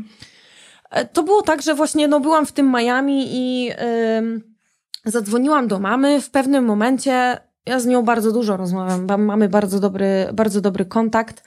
E, 0.90 1.04
to 1.04 1.22
było 1.22 1.42
tak, 1.42 1.62
że 1.62 1.74
właśnie 1.74 2.08
no, 2.08 2.20
byłam 2.20 2.46
w 2.46 2.52
tym 2.52 2.72
Miami 2.72 3.26
i 3.30 3.70
y, 3.70 5.10
zadzwoniłam 5.10 5.68
do 5.68 5.78
mamy. 5.78 6.20
W 6.20 6.30
pewnym 6.30 6.64
momencie 6.64 7.38
ja 7.66 7.80
z 7.80 7.86
nią 7.86 8.02
bardzo 8.02 8.32
dużo 8.32 8.56
rozmawiam, 8.56 9.22
mamy 9.22 9.48
bardzo 9.48 9.80
dobry, 9.80 10.28
bardzo 10.32 10.60
dobry 10.60 10.84
kontakt. 10.84 11.42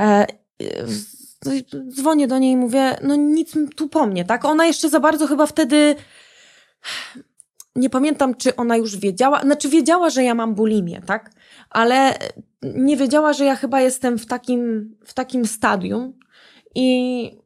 E, 0.00 0.26
dzwonię 1.88 2.28
do 2.28 2.38
niej 2.38 2.52
i 2.52 2.56
mówię, 2.56 2.96
no 3.02 3.16
nic 3.16 3.52
tu 3.76 3.88
po 3.88 4.06
mnie, 4.06 4.24
tak? 4.24 4.44
Ona 4.44 4.66
jeszcze 4.66 4.88
za 4.88 5.00
bardzo 5.00 5.26
chyba 5.26 5.46
wtedy 5.46 5.94
nie 7.76 7.90
pamiętam, 7.90 8.34
czy 8.34 8.56
ona 8.56 8.76
już 8.76 8.96
wiedziała, 8.96 9.40
znaczy 9.40 9.68
wiedziała, 9.68 10.10
że 10.10 10.24
ja 10.24 10.34
mam 10.34 10.54
bulimię, 10.54 11.02
tak? 11.06 11.30
Ale 11.70 12.14
nie 12.62 12.96
wiedziała, 12.96 13.32
że 13.32 13.44
ja 13.44 13.56
chyba 13.56 13.80
jestem 13.80 14.18
w 14.18 14.26
takim, 14.26 14.94
w 15.04 15.14
takim 15.14 15.46
stadium 15.46 16.12
i 16.74 17.44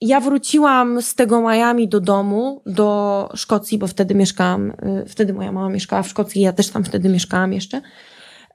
ja 0.00 0.20
wróciłam 0.20 1.02
z 1.02 1.14
tego 1.14 1.40
Miami 1.40 1.88
do 1.88 2.00
domu, 2.00 2.62
do 2.66 3.28
Szkocji, 3.34 3.78
bo 3.78 3.86
wtedy 3.86 4.14
mieszkałam, 4.14 4.70
y, 4.70 5.04
wtedy 5.08 5.32
moja 5.32 5.52
mama 5.52 5.68
mieszkała 5.68 6.02
w 6.02 6.08
Szkocji, 6.08 6.42
ja 6.42 6.52
też 6.52 6.68
tam 6.68 6.84
wtedy 6.84 7.08
mieszkałam 7.08 7.52
jeszcze. 7.52 7.82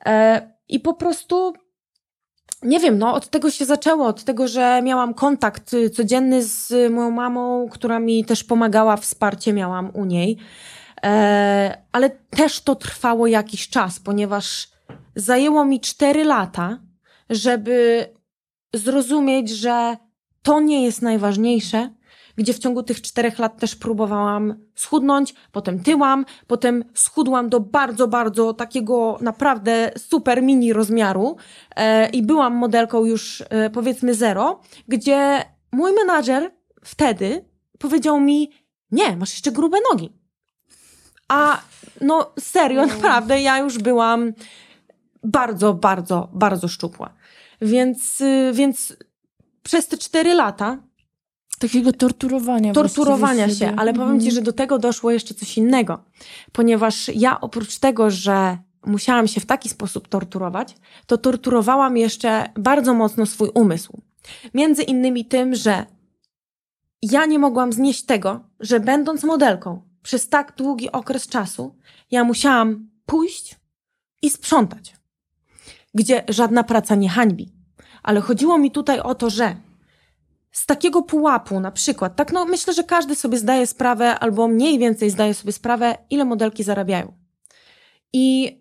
E, 0.06 0.42
I 0.70 0.80
po 0.80 0.94
prostu 0.94 1.54
nie 2.64 2.80
wiem, 2.80 2.98
no 2.98 3.14
od 3.14 3.30
tego 3.30 3.52
się 3.52 3.66
zaczęło, 3.66 4.06
od 4.06 4.24
tego, 4.24 4.48
że 4.48 4.82
miałam 4.82 5.14
kontakt 5.14 5.74
y, 5.74 5.90
codzienny 5.90 6.44
z 6.44 6.92
moją 6.92 7.12
mamą, 7.12 7.68
która 7.72 8.00
mi 8.00 8.26
też 8.26 8.44
pomagała, 8.44 8.98
wsparcie 8.98 9.54
miałam 9.54 9.92
u 9.94 10.06
niej. 10.06 10.38
E, 11.04 11.82
ale 11.92 12.10
też 12.10 12.62
to 12.62 12.76
trwało 12.76 13.28
jakiś 13.28 13.70
czas, 13.70 14.00
ponieważ 14.00 14.68
zajęło 15.16 15.66
mi 15.66 15.80
cztery 15.80 16.24
lata, 16.24 16.80
żeby 17.30 18.06
zrozumieć, 18.74 19.50
że 19.50 19.98
to 20.42 20.60
nie 20.60 20.86
jest 20.86 21.02
najważniejsze, 21.02 21.90
gdzie 22.36 22.54
w 22.54 22.60
ciągu 22.60 22.84
tych 22.84 23.02
czterech 23.02 23.40
lat 23.40 23.60
też 23.60 23.76
próbowałam 23.76 24.56
schudnąć, 24.76 25.34
potem 25.52 25.84
tyłam, 25.84 26.26
potem 26.48 26.84
schudłam 26.94 27.50
do 27.50 27.60
bardzo, 27.60 28.08
bardzo 28.08 28.54
takiego 28.54 29.18
naprawdę 29.22 29.92
super 29.98 30.44
mini 30.44 30.74
rozmiaru 30.74 31.38
e, 31.76 32.10
i 32.10 32.22
byłam 32.22 32.54
modelką 32.54 33.06
już 33.06 33.44
e, 33.50 33.70
powiedzmy 33.70 34.14
zero, 34.14 34.62
gdzie 34.88 35.46
mój 35.72 35.94
menadżer 35.94 36.52
wtedy 36.84 37.46
powiedział 37.80 38.20
mi, 38.20 38.52
nie, 38.92 39.18
masz 39.18 39.32
jeszcze 39.32 39.52
grube 39.52 39.78
nogi. 39.92 40.19
A 41.30 41.62
no 42.02 42.32
serio, 42.40 42.86
naprawdę, 42.86 43.42
ja 43.42 43.58
już 43.58 43.78
byłam 43.78 44.34
bardzo, 45.24 45.74
bardzo, 45.74 46.30
bardzo 46.34 46.68
szczupła. 46.68 47.10
Więc, 47.62 48.22
y, 48.22 48.52
więc 48.54 48.98
przez 49.64 49.88
te 49.88 49.98
cztery 49.98 50.34
lata. 50.34 50.78
Takiego 51.60 51.94
torturowania. 51.94 52.74
Torturowania 52.74 53.50
się, 53.50 53.74
ale 53.78 53.94
powiem 53.94 54.20
ci, 54.20 54.28
mhm. 54.28 54.32
że 54.32 54.42
do 54.42 54.54
tego 54.54 54.80
doszło 54.80 55.12
jeszcze 55.12 55.34
coś 55.34 55.58
innego. 55.58 56.04
Ponieważ 56.52 57.12
ja 57.16 57.42
oprócz 57.42 57.80
tego, 57.80 58.12
że 58.12 58.58
musiałam 58.86 59.28
się 59.28 59.42
w 59.42 59.46
taki 59.46 59.70
sposób 59.70 60.08
torturować, 60.08 60.76
to 61.06 61.18
torturowałam 61.18 61.98
jeszcze 61.98 62.50
bardzo 62.56 62.94
mocno 62.94 63.26
swój 63.26 63.50
umysł. 63.54 64.02
Między 64.54 64.84
innymi 64.84 65.26
tym, 65.26 65.56
że 65.56 65.86
ja 67.02 67.26
nie 67.26 67.40
mogłam 67.40 67.74
znieść 67.74 68.06
tego, 68.06 68.40
że 68.60 68.80
będąc 68.80 69.24
modelką 69.24 69.89
przez 70.04 70.30
tak 70.30 70.54
długi 70.58 70.92
okres 70.92 71.28
czasu, 71.28 71.76
ja 72.12 72.24
musiałam 72.24 72.90
pójść 73.06 73.56
i 74.22 74.30
sprzątać. 74.30 74.96
Gdzie 75.94 76.24
żadna 76.30 76.64
praca 76.64 76.96
nie 76.96 77.10
hańbi. 77.10 77.54
Ale 78.04 78.22
chodziło 78.22 78.58
mi 78.58 78.72
tutaj 78.72 79.00
o 79.00 79.16
to, 79.16 79.30
że 79.30 79.56
z 80.52 80.66
takiego 80.66 81.02
pułapu, 81.02 81.60
na 81.60 81.72
przykład, 81.72 82.16
tak 82.16 82.34
no 82.34 82.46
myślę, 82.46 82.74
że 82.74 82.84
każdy 82.84 83.16
sobie 83.16 83.38
zdaje 83.38 83.68
sprawę, 83.68 84.20
albo 84.20 84.48
mniej 84.48 84.80
więcej 84.80 85.10
zdaje 85.10 85.34
sobie 85.34 85.52
sprawę, 85.52 85.98
ile 86.10 86.26
modelki 86.26 86.64
zarabiają. 86.64 87.14
I 88.14 88.58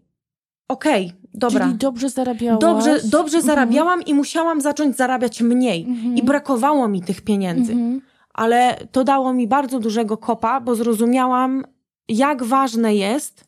okej, 0.69 1.07
okay, 1.07 1.29
dobra. 1.35 1.67
Czyli 1.67 1.79
dobrze 1.79 2.11
zarabiałaś. 2.11 2.61
Dobrze, 2.61 3.01
dobrze 3.05 3.37
mhm. 3.37 3.43
zarabiałam 3.45 4.03
i 4.03 4.15
musiałam 4.15 4.61
zacząć 4.61 4.97
zarabiać 4.97 5.41
mniej. 5.41 5.85
Mhm. 5.85 6.17
I 6.17 6.23
brakowało 6.23 6.89
mi 6.89 7.03
tych 7.03 7.21
pieniędzy. 7.21 7.73
Mhm. 7.73 8.01
Ale 8.39 8.77
to 8.93 9.05
dało 9.05 9.33
mi 9.33 9.49
bardzo 9.49 9.79
dużego 9.81 10.17
kopa, 10.17 10.61
bo 10.61 10.75
zrozumiałam, 10.75 11.65
jak 12.09 12.43
ważne 12.43 12.95
jest 12.95 13.45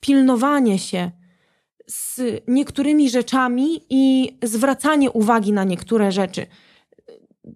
pilnowanie 0.00 0.78
się 0.78 1.10
z 1.86 2.20
niektórymi 2.48 3.10
rzeczami 3.10 3.80
i 3.90 4.36
zwracanie 4.42 5.10
uwagi 5.10 5.52
na 5.52 5.64
niektóre 5.64 6.12
rzeczy. 6.12 6.46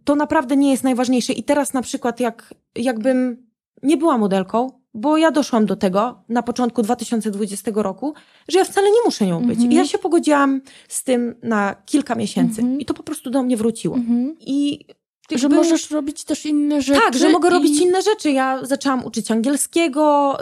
To 0.04 0.14
naprawdę 0.14 0.56
nie 0.56 0.70
jest 0.70 0.84
najważniejsze. 0.84 1.32
I 1.32 1.42
teraz 1.42 1.72
na 1.72 1.82
przykład, 1.82 2.20
jak, 2.20 2.54
jakbym 2.76 3.46
nie 3.82 3.96
była 3.96 4.18
modelką, 4.18 4.70
bo 4.94 5.16
ja 5.16 5.30
doszłam 5.30 5.66
do 5.66 5.76
tego 5.76 6.22
na 6.28 6.42
początku 6.42 6.82
2020 6.82 7.70
roku, 7.74 8.14
że 8.48 8.58
ja 8.58 8.64
wcale 8.64 8.90
nie 8.90 9.02
muszę 9.04 9.26
nią 9.26 9.46
być. 9.46 9.60
I 9.60 9.74
ja 9.74 9.86
się 9.86 9.98
pogodziłam 9.98 10.60
z 10.88 11.04
tym 11.04 11.34
na 11.42 11.74
kilka 11.86 12.14
miesięcy. 12.14 12.62
-hmm. 12.62 12.80
I 12.80 12.84
to 12.84 12.94
po 12.94 13.02
prostu 13.02 13.30
do 13.30 13.42
mnie 13.42 13.56
wróciło. 13.56 13.96
Mm 13.96 14.08
-hmm. 14.08 14.34
I 14.40 14.86
jakby... 15.30 15.38
Że 15.38 15.48
możesz 15.48 15.90
robić 15.90 16.24
też 16.24 16.46
inne 16.46 16.82
rzeczy. 16.82 17.00
Tak, 17.00 17.16
że 17.16 17.28
mogę 17.28 17.48
i... 17.48 17.52
robić 17.52 17.80
inne 17.80 18.02
rzeczy. 18.02 18.30
Ja 18.30 18.64
zaczęłam 18.64 19.04
uczyć 19.04 19.30
angielskiego, 19.30 20.36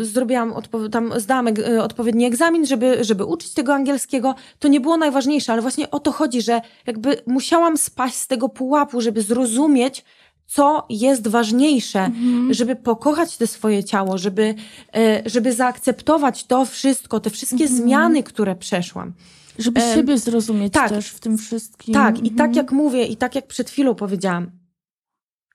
y, 0.00 0.04
zrobiłam, 0.04 0.52
odpo- 0.52 0.90
tam 0.90 1.12
zdałam 1.16 1.48
y, 1.48 1.82
odpowiedni 1.82 2.24
egzamin, 2.24 2.66
żeby, 2.66 3.04
żeby 3.04 3.24
uczyć 3.24 3.54
tego 3.54 3.74
angielskiego. 3.74 4.34
To 4.58 4.68
nie 4.68 4.80
było 4.80 4.96
najważniejsze, 4.96 5.52
ale 5.52 5.62
właśnie 5.62 5.90
o 5.90 6.00
to 6.00 6.12
chodzi, 6.12 6.42
że 6.42 6.60
jakby 6.86 7.16
musiałam 7.26 7.76
spaść 7.76 8.14
z 8.14 8.26
tego 8.26 8.48
pułapu, 8.48 9.00
żeby 9.00 9.22
zrozumieć, 9.22 10.04
co 10.46 10.86
jest 10.90 11.28
ważniejsze, 11.28 12.00
mhm. 12.00 12.54
żeby 12.54 12.76
pokochać 12.76 13.36
te 13.36 13.46
swoje 13.46 13.84
ciało, 13.84 14.18
żeby, 14.18 14.54
e, 14.96 15.22
żeby 15.26 15.52
zaakceptować 15.52 16.44
to 16.44 16.64
wszystko, 16.64 17.20
te 17.20 17.30
wszystkie 17.30 17.64
mhm. 17.64 17.80
zmiany, 17.82 18.22
które 18.22 18.56
przeszłam. 18.56 19.12
Żeby 19.58 19.80
e, 19.80 19.94
siebie 19.94 20.18
zrozumieć 20.18 20.72
tak, 20.72 20.88
też 20.88 21.08
w 21.08 21.20
tym 21.20 21.38
wszystkim. 21.38 21.94
Tak, 21.94 22.08
mhm. 22.08 22.26
i 22.26 22.30
tak 22.30 22.56
jak 22.56 22.72
mówię, 22.72 23.04
i 23.04 23.16
tak 23.16 23.34
jak 23.34 23.46
przed 23.46 23.70
chwilą 23.70 23.94
powiedziałam, 23.94 24.50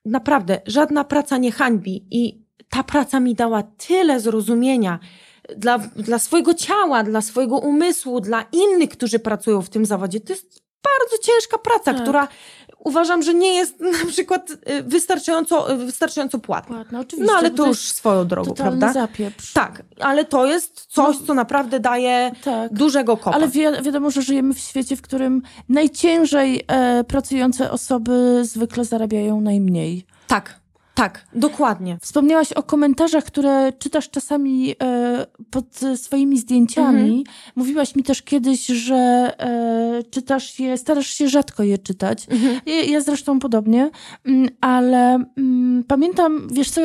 naprawdę 0.06 0.62
żadna 0.66 1.04
praca 1.04 1.38
nie 1.38 1.52
hańbi 1.52 2.08
i 2.12 2.46
ta 2.70 2.84
praca 2.84 3.20
mi 3.20 3.36
dała 3.36 3.64
tyle 3.64 4.20
zrozumienia 4.20 5.00
dla, 5.58 5.78
dla 5.78 6.20
swojego 6.20 6.54
ciała, 6.54 7.04
dla 7.04 7.22
swojego 7.22 7.58
umysłu, 7.58 8.22
dla 8.22 8.46
innych, 8.52 8.90
którzy 8.90 9.20
pracują 9.20 9.62
w 9.62 9.70
tym 9.70 9.86
zawodzie. 9.86 10.20
To 10.20 10.34
jest 10.34 10.64
bardzo 10.84 11.18
ciężka 11.24 11.58
praca, 11.58 11.94
tak. 11.94 12.02
która 12.02 12.28
uważam, 12.80 13.24
że 13.24 13.34
nie 13.34 13.54
jest 13.54 13.80
na 13.80 14.10
przykład 14.10 14.50
y, 14.52 14.84
wystarczająco, 14.84 15.74
y, 15.74 15.78
wystarczająco 15.78 16.40
płatna. 16.40 16.76
płatna 16.76 17.00
oczywiście, 17.00 17.34
no 17.34 17.40
ale 17.40 17.52
to 17.52 17.68
już 17.68 17.80
swoją 17.80 18.28
drogą, 18.28 18.54
prawda? 18.54 18.94
zapieprz. 18.94 19.54
Tak, 19.54 19.84
ale 20.00 20.26
to 20.26 20.46
jest 20.46 20.86
coś, 20.86 21.20
no, 21.20 21.26
co 21.28 21.34
naprawdę 21.34 21.80
daje 21.80 22.32
tak. 22.44 22.74
dużego 22.74 23.18
kopa. 23.18 23.36
Ale 23.36 23.48
wi 23.48 23.62
wiadomo, 23.84 24.12
że 24.12 24.22
żyjemy 24.22 24.54
w 24.54 24.60
świecie, 24.60 24.96
w 24.96 25.02
którym 25.02 25.42
najciężej 25.70 26.64
e, 26.68 27.04
pracujące 27.04 27.72
osoby 27.72 28.42
zwykle 28.44 28.86
zarabiają 28.86 29.42
najmniej. 29.42 30.06
Tak. 30.28 30.59
Tak, 31.00 31.26
dokładnie. 31.36 31.98
Wspomniałaś 32.02 32.54
o 32.54 32.64
komentarzach, 32.64 33.24
które 33.24 33.74
czytasz 33.80 34.10
czasami 34.10 34.76
e, 34.84 35.26
pod 35.52 35.66
swoimi 35.96 36.38
zdjęciami. 36.38 37.02
Mhm. 37.02 37.24
Mówiłaś 37.56 37.96
mi 37.96 38.04
też 38.04 38.22
kiedyś, 38.22 38.66
że 38.66 38.96
e, 39.40 40.04
czytasz 40.12 40.60
je, 40.60 40.78
starasz 40.78 41.08
się 41.08 41.30
rzadko 41.30 41.64
je 41.64 41.78
czytać. 41.78 42.28
Mhm. 42.30 42.60
Ja, 42.66 42.84
ja, 42.84 43.02
zresztą 43.02 43.40
podobnie, 43.40 43.90
mm, 44.26 44.50
ale 44.62 45.24
mm, 45.38 45.84
pamiętam, 45.88 46.48
wiesz 46.52 46.70
co, 46.70 46.82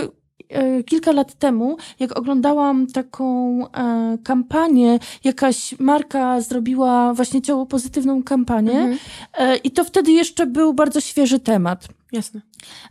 e, 0.49 0.83
kilka 0.83 1.13
lat 1.13 1.35
temu, 1.35 1.77
jak 2.01 2.19
oglądałam 2.19 2.87
taką 2.87 3.59
e, 3.69 4.19
kampanię, 4.25 4.99
jakaś 5.25 5.79
marka 5.79 6.41
zrobiła 6.41 7.15
właśnie 7.15 7.43
ciało 7.43 7.67
pozytywną 7.67 8.23
kampanię 8.23 8.79
mhm. 8.79 8.99
e, 9.35 9.57
i 9.57 9.71
to 9.71 9.85
wtedy 9.85 10.13
jeszcze 10.13 10.47
był 10.47 10.75
bardzo 10.75 11.01
świeży 11.01 11.39
temat. 11.39 11.89
Jasne. 12.15 12.41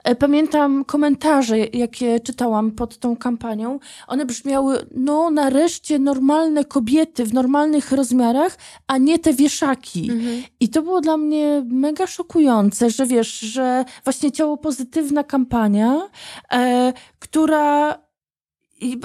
E, 0.04 0.16
pamiętam 0.16 0.86
komentarze, 0.86 1.58
jakie 1.60 2.20
czytałam 2.20 2.72
pod 2.72 2.98
tą 2.98 3.18
kampanią. 3.18 3.80
One 4.08 4.26
brzmiały, 4.26 4.86
no 4.96 5.32
nareszcie 5.32 6.00
normalne 6.00 6.66
kobiety 6.66 7.26
w 7.26 7.34
normalnych 7.34 7.92
rozmiarach, 7.92 8.58
a 8.88 8.98
nie 8.98 9.20
te 9.20 9.34
wieszaki. 9.34 10.12
Mhm. 10.12 10.44
I 10.60 10.70
to 10.70 10.82
było 10.82 11.02
dla 11.02 11.18
mnie 11.18 11.64
mega 11.66 12.08
szokujące, 12.08 12.90
że 12.90 13.06
wiesz, 13.06 13.40
że 13.40 13.86
właśnie 14.04 14.32
ciało 14.32 14.58
pozytywna 14.58 15.24
kampania, 15.24 16.10
e, 16.54 16.94
która 17.20 17.98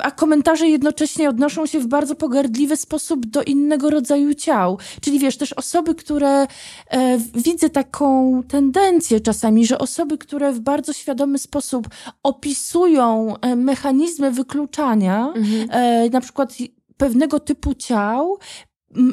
a 0.02 0.10
komentarze 0.10 0.68
jednocześnie 0.68 1.28
odnoszą 1.28 1.66
się 1.66 1.80
w 1.80 1.86
bardzo 1.86 2.14
pogardliwy 2.14 2.76
sposób 2.76 3.26
do 3.26 3.42
innego 3.42 3.90
rodzaju 3.90 4.34
ciał. 4.34 4.78
Czyli 5.00 5.18
wiesz, 5.18 5.36
też 5.36 5.52
osoby, 5.52 5.94
które 5.94 6.46
e, 6.90 7.18
widzę 7.34 7.70
taką 7.70 8.42
tendencję 8.48 9.20
czasami, 9.20 9.66
że 9.66 9.78
osoby, 9.78 10.18
które 10.18 10.52
w 10.52 10.60
bardzo 10.60 10.92
świadomy 10.92 11.38
sposób 11.38 11.88
opisują 12.22 13.34
e, 13.40 13.56
mechanizmy 13.56 14.30
wykluczania, 14.30 15.32
mhm. 15.36 15.68
e, 15.70 16.10
na 16.10 16.20
przykład 16.20 16.54
pewnego 16.96 17.40
typu 17.40 17.74
ciał, 17.74 18.38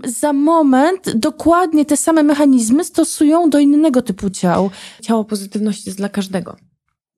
za 0.03 0.33
moment 0.33 1.15
dokładnie 1.15 1.85
te 1.85 1.97
same 1.97 2.23
mechanizmy 2.23 2.83
stosują 2.83 3.49
do 3.49 3.59
innego 3.59 4.01
typu 4.01 4.29
ciał. 4.29 4.69
Ciało 5.01 5.23
pozytywności 5.23 5.83
jest 5.89 5.97
dla 5.97 6.09
każdego. 6.09 6.55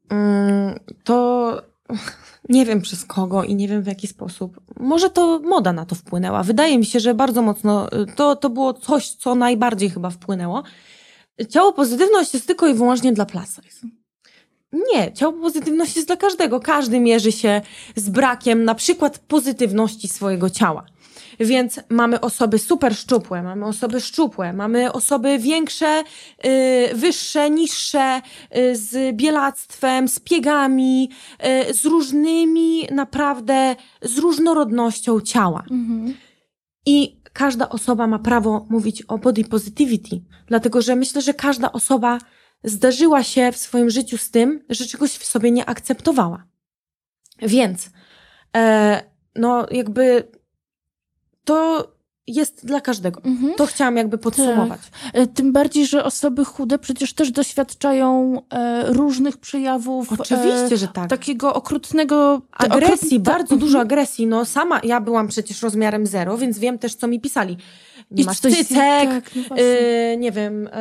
Mm, 0.09 0.79
to 1.03 1.61
nie 2.49 2.65
wiem 2.65 2.81
przez 2.81 3.05
kogo 3.05 3.43
i 3.43 3.55
nie 3.55 3.67
wiem 3.67 3.81
w 3.81 3.87
jaki 3.87 4.07
sposób. 4.07 4.61
Może 4.79 5.09
to 5.09 5.39
moda 5.39 5.73
na 5.73 5.85
to 5.85 5.95
wpłynęła. 5.95 6.43
Wydaje 6.43 6.77
mi 6.77 6.85
się, 6.85 6.99
że 6.99 7.13
bardzo 7.13 7.41
mocno 7.41 7.87
y, 7.87 8.05
to, 8.15 8.35
to 8.35 8.49
było 8.49 8.73
coś, 8.73 9.09
co 9.09 9.35
najbardziej 9.35 9.89
chyba 9.89 10.09
wpłynęło. 10.09 10.63
Ciało 11.49 11.73
pozytywność 11.73 12.33
jest 12.33 12.47
tylko 12.47 12.67
i 12.67 12.73
wyłącznie 12.73 13.13
dla 13.13 13.25
plus. 13.25 13.59
Nie, 14.93 15.13
ciało 15.13 15.33
pozytywność 15.33 15.95
jest 15.95 16.07
dla 16.07 16.17
każdego. 16.17 16.59
Każdy 16.59 16.99
mierzy 16.99 17.31
się 17.31 17.61
z 17.95 18.09
brakiem 18.09 18.63
na 18.63 18.75
przykład 18.75 19.19
pozytywności 19.19 20.07
swojego 20.07 20.49
ciała. 20.49 20.85
Więc 21.39 21.79
mamy 21.89 22.21
osoby 22.21 22.59
super 22.59 22.95
szczupłe, 22.95 23.43
mamy 23.43 23.65
osoby 23.65 24.01
szczupłe, 24.01 24.53
mamy 24.53 24.91
osoby 24.91 25.39
większe, 25.39 26.03
yy, 26.43 26.51
wyższe, 26.95 27.49
niższe, 27.49 28.21
yy, 28.51 28.75
z 28.75 29.15
bielactwem, 29.15 30.07
z 30.07 30.19
piegami, 30.19 31.09
yy, 31.67 31.73
z 31.73 31.85
różnymi, 31.85 32.87
naprawdę, 32.91 33.75
z 34.01 34.17
różnorodnością 34.17 35.21
ciała. 35.21 35.63
Mhm. 35.71 36.13
I 36.85 37.21
każda 37.33 37.69
osoba 37.69 38.07
ma 38.07 38.19
prawo 38.19 38.65
mówić 38.69 39.01
o 39.01 39.17
body 39.17 39.43
positivity, 39.43 40.21
dlatego 40.47 40.81
że 40.81 40.95
myślę, 40.95 41.21
że 41.21 41.33
każda 41.33 41.71
osoba 41.71 42.17
zdarzyła 42.63 43.23
się 43.23 43.51
w 43.51 43.57
swoim 43.57 43.89
życiu 43.89 44.17
z 44.17 44.31
tym, 44.31 44.63
że 44.69 44.85
czegoś 44.85 45.11
w 45.11 45.25
sobie 45.25 45.51
nie 45.51 45.65
akceptowała. 45.65 46.43
Więc, 47.41 47.89
e, 48.55 49.03
no, 49.35 49.65
jakby 49.71 50.31
to 51.47 51.87
jest 52.27 52.65
dla 52.65 52.81
każdego. 52.81 53.21
Mhm. 53.23 53.53
To 53.55 53.65
chciałam 53.65 53.97
jakby 53.97 54.17
podsumować. 54.17 54.81
Tak. 55.13 55.27
Tym 55.33 55.51
bardziej, 55.51 55.87
że 55.87 56.03
osoby 56.03 56.45
chude 56.45 56.79
przecież 56.79 57.13
też 57.13 57.31
doświadczają 57.31 58.41
e, 58.49 58.93
różnych 58.93 59.37
przejawów. 59.37 60.13
Oczywiście, 60.13 60.75
e, 60.75 60.77
że 60.77 60.87
tak. 60.87 61.09
Takiego 61.09 61.53
okrutnego... 61.53 62.41
Agresji, 62.51 63.19
bardzo 63.19 63.55
mhm. 63.55 63.59
dużo 63.59 63.79
agresji. 63.79 64.27
No 64.27 64.45
sama, 64.45 64.81
ja 64.83 65.01
byłam 65.01 65.27
przecież 65.27 65.61
rozmiarem 65.61 66.07
zero, 66.07 66.37
więc 66.37 66.59
wiem 66.59 66.79
też, 66.79 66.95
co 66.95 67.07
mi 67.07 67.19
pisali. 67.19 67.57
Nie 68.11 68.23
masz 68.23 68.39
cycek, 68.39 68.67
tak, 68.75 69.31
no 69.49 69.57
y, 69.57 70.17
nie 70.17 70.31
wiem, 70.31 70.67
y, 70.67 70.71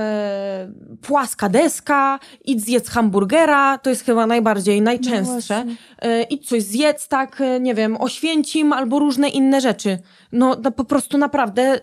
płaska 1.03 1.49
deska, 1.49 2.19
idź 2.45 2.65
zjedz 2.65 2.89
hamburgera, 2.91 3.79
to 3.79 3.91
jest 3.91 4.05
chyba 4.05 4.27
najbardziej, 4.27 4.83
najczęstsze. 4.83 5.65
No 5.65 5.73
y, 6.09 6.23
idź 6.23 6.49
coś 6.49 6.63
zjedz, 6.63 7.09
tak, 7.09 7.43
nie 7.61 7.75
wiem, 7.75 7.97
oświęcim 8.01 8.73
albo 8.73 8.99
różne 8.99 9.29
inne 9.29 9.61
rzeczy. 9.61 9.99
No, 10.33 10.57
no 10.63 10.71
po 10.71 10.85
prostu 10.85 11.19
naprawdę 11.19 11.81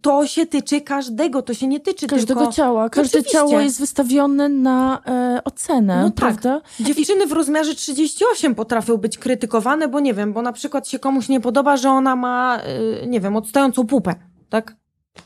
to 0.00 0.26
się 0.26 0.46
tyczy 0.46 0.80
każdego, 0.80 1.42
to 1.42 1.54
się 1.54 1.66
nie 1.66 1.80
tyczy 1.80 2.06
Każdego 2.06 2.40
tylko... 2.40 2.52
ciała. 2.52 2.88
Każde 2.90 3.18
Oczywiście. 3.18 3.38
ciało 3.38 3.60
jest 3.60 3.80
wystawione 3.80 4.48
na 4.48 5.00
e, 5.06 5.40
ocenę, 5.44 6.02
no 6.02 6.10
tak. 6.10 6.14
prawda? 6.14 6.60
Tak. 6.60 6.86
Dziewczyny 6.86 7.26
w 7.26 7.32
rozmiarze 7.32 7.74
38 7.74 8.54
potrafią 8.54 8.96
być 8.96 9.18
krytykowane, 9.18 9.88
bo 9.88 10.00
nie 10.00 10.14
wiem, 10.14 10.32
bo 10.32 10.42
na 10.42 10.52
przykład 10.52 10.88
się 10.88 10.98
komuś 10.98 11.28
nie 11.28 11.40
podoba, 11.40 11.76
że 11.76 11.90
ona 11.90 12.16
ma, 12.16 12.60
nie 13.06 13.20
wiem, 13.20 13.36
odstającą 13.36 13.86
pupę 13.86 14.14
tak? 14.54 14.76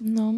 No, 0.01 0.33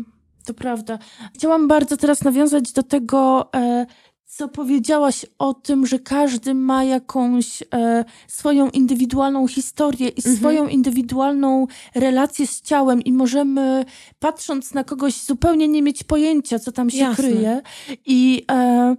to 0.47 0.55
prawda. 0.55 0.99
Chciałam 1.35 1.69
bardzo 1.69 1.97
teraz 1.97 2.23
nawiązać 2.23 2.73
do 2.73 2.83
tego, 2.83 3.49
e, 3.55 3.87
co 4.25 4.49
powiedziałaś 4.49 5.27
o 5.39 5.55
tym, 5.55 5.87
że 5.87 5.99
każdy 5.99 6.55
ma 6.55 6.85
jakąś 6.85 7.63
e, 7.75 8.05
swoją 8.29 8.71
indywidualną 8.71 9.49
historię 9.49 10.09
i 10.09 10.19
mhm. 10.19 10.37
swoją 10.37 10.69
indywidualną 10.69 11.67
relację 11.95 12.47
z 12.47 12.61
ciałem 12.61 13.03
i 13.03 13.13
możemy 13.13 13.85
patrząc 14.19 14.75
na 14.75 14.85
kogoś 14.85 15.25
zupełnie 15.25 15.69
nie 15.69 15.83
mieć 15.83 16.05
pojęcia, 16.05 16.59
co 16.59 16.73
tam 16.73 16.91
się 16.91 16.99
Jasne. 16.99 17.25
kryje. 17.25 17.63
I 18.07 18.45
e, 18.51 18.97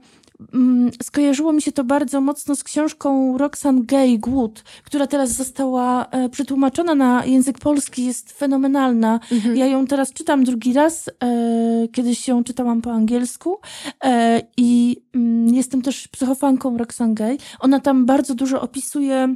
skojarzyło 1.03 1.53
mi 1.53 1.61
się 1.61 1.71
to 1.71 1.83
bardzo 1.83 2.21
mocno 2.21 2.55
z 2.55 2.63
książką 2.63 3.37
Roxane 3.37 3.81
Gay 3.83 4.17
Głód, 4.17 4.63
która 4.83 5.07
teraz 5.07 5.31
została 5.31 6.05
e, 6.05 6.29
przetłumaczona 6.29 6.95
na 6.95 7.25
język 7.25 7.59
polski, 7.59 8.05
jest 8.05 8.31
fenomenalna. 8.31 9.19
Mhm. 9.31 9.57
Ja 9.57 9.65
ją 9.65 9.87
teraz 9.87 10.13
czytam 10.13 10.43
drugi 10.43 10.73
raz, 10.73 11.09
e, 11.09 11.87
kiedyś 11.91 12.27
ją 12.27 12.43
czytałam 12.43 12.81
po 12.81 12.91
angielsku 12.91 13.59
e, 14.03 14.41
i 14.57 14.97
mm, 15.15 15.47
jestem 15.47 15.81
też 15.81 16.07
psychofanką 16.07 16.77
Roxane 16.77 17.13
Gay. 17.13 17.37
Ona 17.59 17.79
tam 17.79 18.05
bardzo 18.05 18.35
dużo 18.35 18.61
opisuje 18.61 19.35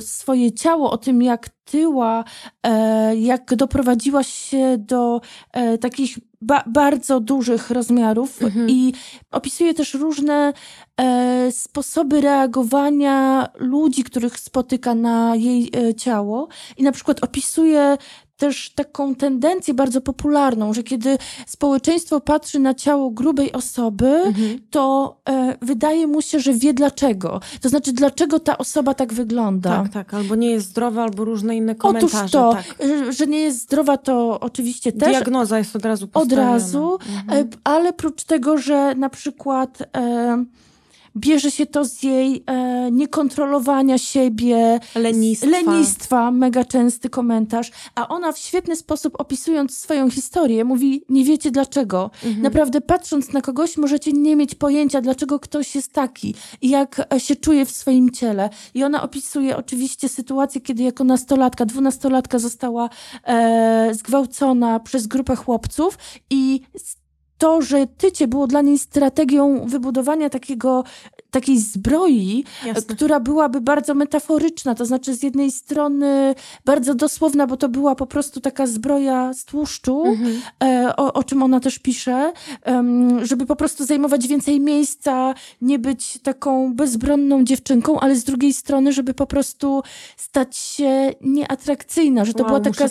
swoje 0.00 0.52
ciało, 0.52 0.90
o 0.90 0.98
tym, 0.98 1.22
jak 1.22 1.48
tyła, 1.48 2.24
jak 3.16 3.54
doprowadziłaś 3.54 4.28
się 4.28 4.76
do 4.78 5.20
takich 5.80 6.18
ba 6.44 6.64
bardzo 6.66 7.20
dużych 7.20 7.70
rozmiarów 7.70 8.42
mhm. 8.42 8.70
i 8.70 8.92
opisuje 9.30 9.74
też 9.74 9.94
różne 9.94 10.52
e, 11.00 11.52
sposoby 11.52 12.20
reagowania 12.20 13.48
ludzi, 13.58 14.04
których 14.04 14.38
spotyka 14.38 14.94
na 14.94 15.36
jej 15.36 15.70
e, 15.76 15.94
ciało. 15.94 16.48
I 16.76 16.82
na 16.82 16.92
przykład 16.92 17.24
opisuje 17.24 17.98
też 18.36 18.70
taką 18.74 19.14
tendencję 19.14 19.74
bardzo 19.74 20.00
popularną, 20.00 20.72
że 20.72 20.82
kiedy 20.82 21.18
społeczeństwo 21.46 22.20
patrzy 22.20 22.58
na 22.58 22.74
ciało 22.74 23.10
grubej 23.10 23.52
osoby, 23.52 24.06
mhm. 24.06 24.58
to 24.70 25.16
e, 25.28 25.56
wydaje 25.62 26.06
mu 26.06 26.22
się, 26.22 26.40
że 26.40 26.52
wie 26.52 26.74
dlaczego. 26.74 27.40
To 27.60 27.68
znaczy, 27.68 27.92
dlaczego 27.92 28.40
ta 28.40 28.58
osoba 28.58 28.94
tak 28.94 29.12
wygląda. 29.12 29.70
Tak, 29.70 29.92
tak. 29.92 30.14
Albo 30.14 30.34
nie 30.34 30.50
jest 30.50 30.68
zdrowa, 30.68 31.02
albo 31.02 31.24
różne 31.24 31.56
inne 31.56 31.74
komentarze. 31.74 32.18
Otóż 32.18 32.30
to, 32.30 32.52
tak. 32.52 32.88
że 33.10 33.26
nie 33.26 33.40
jest 33.40 33.62
zdrowa, 33.62 33.96
to 33.96 34.40
oczywiście 34.40 34.92
też. 34.92 35.08
Diagnoza 35.08 35.58
jest 35.58 35.76
od 35.76 35.84
razu 35.84 36.08
postawiona. 36.08 36.42
Od 36.42 36.52
razu, 36.52 36.98
mhm. 37.16 37.38
E, 37.38 37.50
ale 37.64 37.92
prócz 37.92 38.24
tego, 38.24 38.58
że 38.58 38.94
na 38.94 39.08
przykład... 39.08 39.82
E, 39.96 40.44
bierze 41.16 41.50
się 41.50 41.66
to 41.66 41.84
z 41.84 42.02
jej 42.02 42.44
e, 42.46 42.90
niekontrolowania 42.90 43.98
siebie, 43.98 44.80
lenistwa. 44.94 45.46
lenistwa, 45.46 46.30
mega 46.30 46.64
częsty 46.64 47.10
komentarz, 47.10 47.70
a 47.94 48.08
ona 48.08 48.32
w 48.32 48.38
świetny 48.38 48.76
sposób 48.76 49.14
opisując 49.18 49.78
swoją 49.78 50.10
historię 50.10 50.64
mówi, 50.64 51.04
nie 51.08 51.24
wiecie 51.24 51.50
dlaczego. 51.50 52.10
Mhm. 52.24 52.42
Naprawdę 52.42 52.80
patrząc 52.80 53.32
na 53.32 53.40
kogoś 53.40 53.76
możecie 53.76 54.12
nie 54.12 54.36
mieć 54.36 54.54
pojęcia, 54.54 55.00
dlaczego 55.00 55.40
ktoś 55.40 55.74
jest 55.74 55.92
taki 55.92 56.34
i 56.62 56.68
jak 56.68 57.06
e, 57.14 57.20
się 57.20 57.36
czuje 57.36 57.66
w 57.66 57.70
swoim 57.70 58.10
ciele. 58.10 58.50
I 58.74 58.84
ona 58.84 59.02
opisuje 59.02 59.56
oczywiście 59.56 60.08
sytuację, 60.08 60.60
kiedy 60.60 60.82
jako 60.82 61.04
nastolatka, 61.04 61.66
dwunastolatka 61.66 62.38
została 62.38 62.90
e, 63.24 63.90
zgwałcona 63.94 64.80
przez 64.80 65.06
grupę 65.06 65.36
chłopców 65.36 65.98
i 66.30 66.60
to, 67.38 67.62
że 67.62 67.86
tycie 67.86 68.28
było 68.28 68.46
dla 68.46 68.62
niej 68.62 68.78
strategią 68.78 69.66
wybudowania 69.66 70.30
takiego, 70.30 70.84
takiej 71.34 71.58
zbroi, 71.58 72.44
Jasne. 72.66 72.94
która 72.94 73.20
byłaby 73.20 73.60
bardzo 73.60 73.94
metaforyczna, 73.94 74.74
to 74.74 74.86
znaczy 74.86 75.14
z 75.14 75.22
jednej 75.22 75.50
strony 75.50 76.34
bardzo 76.64 76.94
dosłowna, 76.94 77.46
bo 77.46 77.56
to 77.56 77.68
była 77.68 77.94
po 77.94 78.06
prostu 78.06 78.40
taka 78.40 78.66
zbroja 78.66 79.34
z 79.34 79.44
tłuszczu, 79.44 80.04
mhm. 80.06 80.42
e, 80.64 80.96
o, 80.96 81.12
o, 81.12 81.24
czym 81.24 81.42
ona 81.42 81.60
też 81.60 81.78
pisze, 81.78 82.32
żeby 83.22 83.46
po 83.46 83.56
prostu 83.56 83.84
zajmować 83.84 84.28
więcej 84.28 84.60
miejsca, 84.60 85.34
nie 85.60 85.78
być 85.78 86.18
taką 86.22 86.74
bezbronną 86.74 87.44
dziewczynką, 87.44 88.00
ale 88.00 88.16
z 88.16 88.24
drugiej 88.24 88.52
strony, 88.52 88.92
żeby 88.92 89.14
po 89.14 89.26
prostu 89.26 89.82
stać 90.16 90.56
się 90.56 91.12
nieatrakcyjna, 91.20 92.24
że 92.24 92.32
to 92.32 92.42
wow, 92.42 92.48
była 92.48 92.60
taka... 92.60 92.84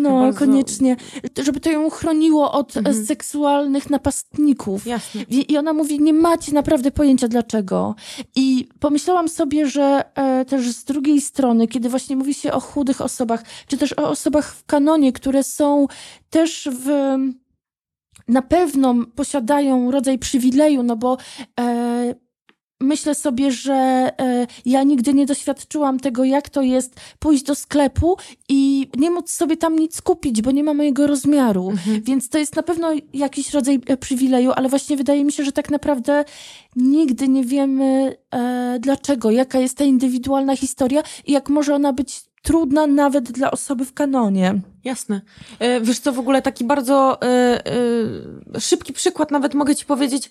No, 0.00 0.20
bardzo... 0.20 0.38
koniecznie. 0.38 0.96
Żeby 1.42 1.60
to 1.60 1.70
ją 1.70 1.90
chroniło 1.90 2.52
od 2.52 2.76
mhm. 2.76 3.06
seksualności 3.06 3.26
seksualnych 3.56 3.90
napastników. 3.90 4.86
Jasne. 4.86 5.22
I 5.30 5.58
ona 5.58 5.72
mówi, 5.72 6.00
nie 6.00 6.12
macie 6.12 6.52
naprawdę 6.52 6.90
pojęcia 6.90 7.28
dlaczego. 7.46 7.94
I 8.36 8.68
pomyślałam 8.80 9.28
sobie, 9.28 9.66
że 9.66 10.04
e, 10.14 10.44
też 10.44 10.70
z 10.70 10.84
drugiej 10.84 11.20
strony, 11.20 11.68
kiedy 11.68 11.88
właśnie 11.88 12.16
mówi 12.16 12.34
się 12.34 12.52
o 12.52 12.60
chudych 12.60 13.00
osobach, 13.00 13.42
czy 13.68 13.76
też 13.76 13.92
o 13.92 14.08
osobach 14.08 14.54
w 14.54 14.64
kanonie, 14.64 15.12
które 15.12 15.42
są 15.42 15.86
też 16.30 16.68
w 16.72 17.16
na 18.28 18.42
pewno 18.42 18.94
posiadają 19.14 19.90
rodzaj 19.90 20.18
przywileju, 20.18 20.82
no 20.82 20.96
bo 20.96 21.16
e, 21.60 21.85
myślę 22.80 23.14
sobie, 23.14 23.50
że 23.50 23.74
e, 23.74 24.46
ja 24.64 24.82
nigdy 24.82 25.14
nie 25.14 25.26
doświadczyłam 25.26 26.00
tego, 26.00 26.24
jak 26.24 26.48
to 26.48 26.62
jest 26.62 27.00
pójść 27.18 27.44
do 27.44 27.54
sklepu 27.54 28.16
i 28.48 28.90
nie 28.96 29.10
móc 29.10 29.30
sobie 29.30 29.56
tam 29.56 29.78
nic 29.78 30.02
kupić, 30.02 30.42
bo 30.42 30.50
nie 30.50 30.64
ma 30.64 30.74
mojego 30.74 31.06
rozmiaru. 31.06 31.70
Mhm. 31.70 32.02
Więc 32.02 32.28
to 32.28 32.38
jest 32.38 32.56
na 32.56 32.62
pewno 32.62 32.92
jakiś 33.12 33.54
rodzaj 33.54 33.80
e, 33.86 33.96
przywileju, 33.96 34.52
ale 34.52 34.68
właśnie 34.68 34.96
wydaje 34.96 35.24
mi 35.24 35.32
się, 35.32 35.44
że 35.44 35.52
tak 35.52 35.70
naprawdę 35.70 36.24
nigdy 36.76 37.28
nie 37.28 37.44
wiemy 37.44 38.16
e, 38.34 38.78
dlaczego, 38.80 39.30
jaka 39.30 39.58
jest 39.58 39.76
ta 39.78 39.84
indywidualna 39.84 40.56
historia 40.56 41.02
i 41.26 41.32
jak 41.32 41.48
może 41.48 41.74
ona 41.74 41.92
być 41.92 42.24
trudna 42.42 42.86
nawet 42.86 43.32
dla 43.32 43.50
osoby 43.50 43.84
w 43.84 43.92
kanonie. 43.92 44.60
Jasne. 44.84 45.20
Wiesz 45.82 45.98
co, 45.98 46.12
w 46.12 46.18
ogóle 46.18 46.42
taki 46.42 46.64
bardzo 46.64 47.22
e, 47.22 47.62
szybki 48.60 48.92
przykład 48.92 49.30
nawet 49.30 49.54
mogę 49.54 49.76
ci 49.76 49.86
powiedzieć. 49.86 50.30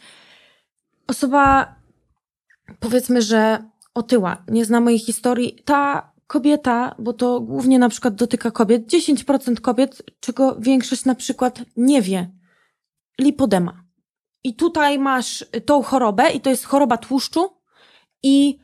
Osoba 1.07 1.75
powiedzmy, 2.79 3.21
że 3.21 3.63
otyła, 3.93 4.43
nie 4.47 4.65
zna 4.65 4.81
mojej 4.81 4.99
historii, 4.99 5.61
ta 5.65 6.11
kobieta, 6.27 6.95
bo 6.99 7.13
to 7.13 7.41
głównie 7.41 7.79
na 7.79 7.89
przykład 7.89 8.15
dotyka 8.15 8.51
kobiet, 8.51 8.87
10% 8.87 9.61
kobiet, 9.61 10.01
czego 10.19 10.55
większość 10.59 11.05
na 11.05 11.15
przykład 11.15 11.61
nie 11.77 12.01
wie. 12.01 12.31
Lipodema. 13.19 13.83
I 14.43 14.55
tutaj 14.55 14.99
masz 14.99 15.45
tą 15.65 15.83
chorobę 15.83 16.31
i 16.31 16.41
to 16.41 16.49
jest 16.49 16.65
choroba 16.65 16.97
tłuszczu 16.97 17.49
i 18.23 18.59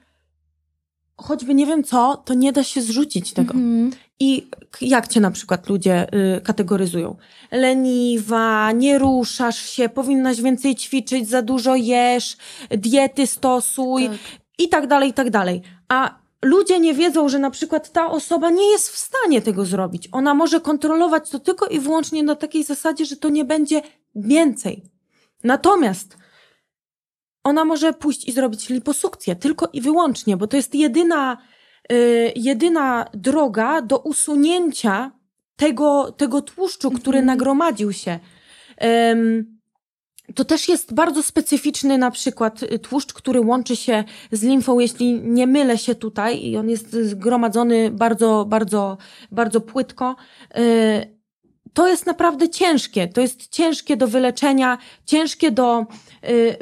choćby 1.22 1.54
nie 1.54 1.66
wiem 1.66 1.84
co, 1.84 2.22
to 2.26 2.34
nie 2.34 2.52
da 2.52 2.64
się 2.64 2.82
zrzucić 2.82 3.34
tego. 3.34 3.54
Mm 3.54 3.90
-hmm. 3.90 3.96
I 4.20 4.48
jak 4.82 5.08
cię 5.08 5.20
na 5.20 5.32
przykład 5.32 5.70
ludzie 5.70 6.08
y, 6.38 6.42
kategoryzują? 6.42 7.16
Leniwa, 7.52 8.72
nie 8.72 9.00
ruszasz 9.00 9.70
się, 9.70 9.90
powinnaś 9.90 10.42
więcej 10.42 10.76
ćwiczyć, 10.76 11.30
za 11.30 11.42
dużo 11.42 11.76
jesz, 11.76 12.38
diety 12.70 13.28
stosuj 13.28 14.08
tak. 14.08 14.18
i 14.58 14.70
tak 14.70 14.88
dalej, 14.88 15.10
i 15.10 15.14
tak 15.14 15.30
dalej. 15.30 15.62
A 15.90 16.22
ludzie 16.42 16.80
nie 16.80 16.94
wiedzą, 16.94 17.30
że 17.30 17.40
na 17.40 17.52
przykład 17.52 17.92
ta 17.92 18.12
osoba 18.12 18.50
nie 18.50 18.72
jest 18.72 18.90
w 18.90 18.98
stanie 18.98 19.42
tego 19.42 19.66
zrobić. 19.66 20.10
Ona 20.12 20.34
może 20.34 20.62
kontrolować 20.62 21.30
to 21.30 21.40
tylko 21.40 21.68
i 21.68 21.80
wyłącznie 21.80 22.24
na 22.24 22.36
takiej 22.36 22.64
zasadzie, 22.64 23.06
że 23.06 23.16
to 23.16 23.30
nie 23.30 23.46
będzie 23.46 23.82
więcej. 24.16 24.84
Natomiast 25.44 26.18
ona 27.44 27.66
może 27.66 27.94
pójść 27.94 28.28
i 28.28 28.32
zrobić 28.32 28.70
liposukcję 28.70 29.36
tylko 29.36 29.70
i 29.74 29.82
wyłącznie, 29.82 30.38
bo 30.38 30.48
to 30.48 30.58
jest 30.58 30.76
jedyna 30.76 31.38
Y, 31.92 32.32
jedyna 32.36 33.06
droga 33.14 33.82
do 33.82 34.00
usunięcia 34.00 35.12
tego, 35.56 36.12
tego 36.12 36.42
tłuszczu, 36.42 36.92
który 36.92 37.20
mhm. 37.20 37.26
nagromadził 37.26 37.94
się. 37.94 38.20
To 40.36 40.46
też 40.46 40.70
jest 40.70 40.94
bardzo 40.94 41.24
specyficzny 41.24 41.98
na 41.98 42.12
przykład 42.12 42.64
y, 42.64 42.80
tłuszcz, 42.80 43.14
który 43.14 43.42
łączy 43.42 43.76
się 43.76 44.04
z 44.32 44.44
limfą, 44.44 44.80
jeśli 44.80 45.22
nie 45.22 45.48
mylę 45.48 45.78
się 45.78 45.96
tutaj, 45.96 46.46
i 46.46 46.58
on 46.58 46.70
jest 46.70 46.92
zgromadzony 46.92 47.92
bardzo, 47.92 48.46
bardzo, 48.46 48.98
bardzo 49.32 49.62
płytko. 49.62 50.16
Y, 50.58 51.21
to 51.74 51.88
jest 51.88 52.06
naprawdę 52.06 52.50
ciężkie. 52.50 53.08
To 53.08 53.22
jest 53.22 53.48
ciężkie 53.48 53.98
do 53.98 54.08
wyleczenia, 54.08 54.78
ciężkie 55.06 55.52
do 55.52 55.86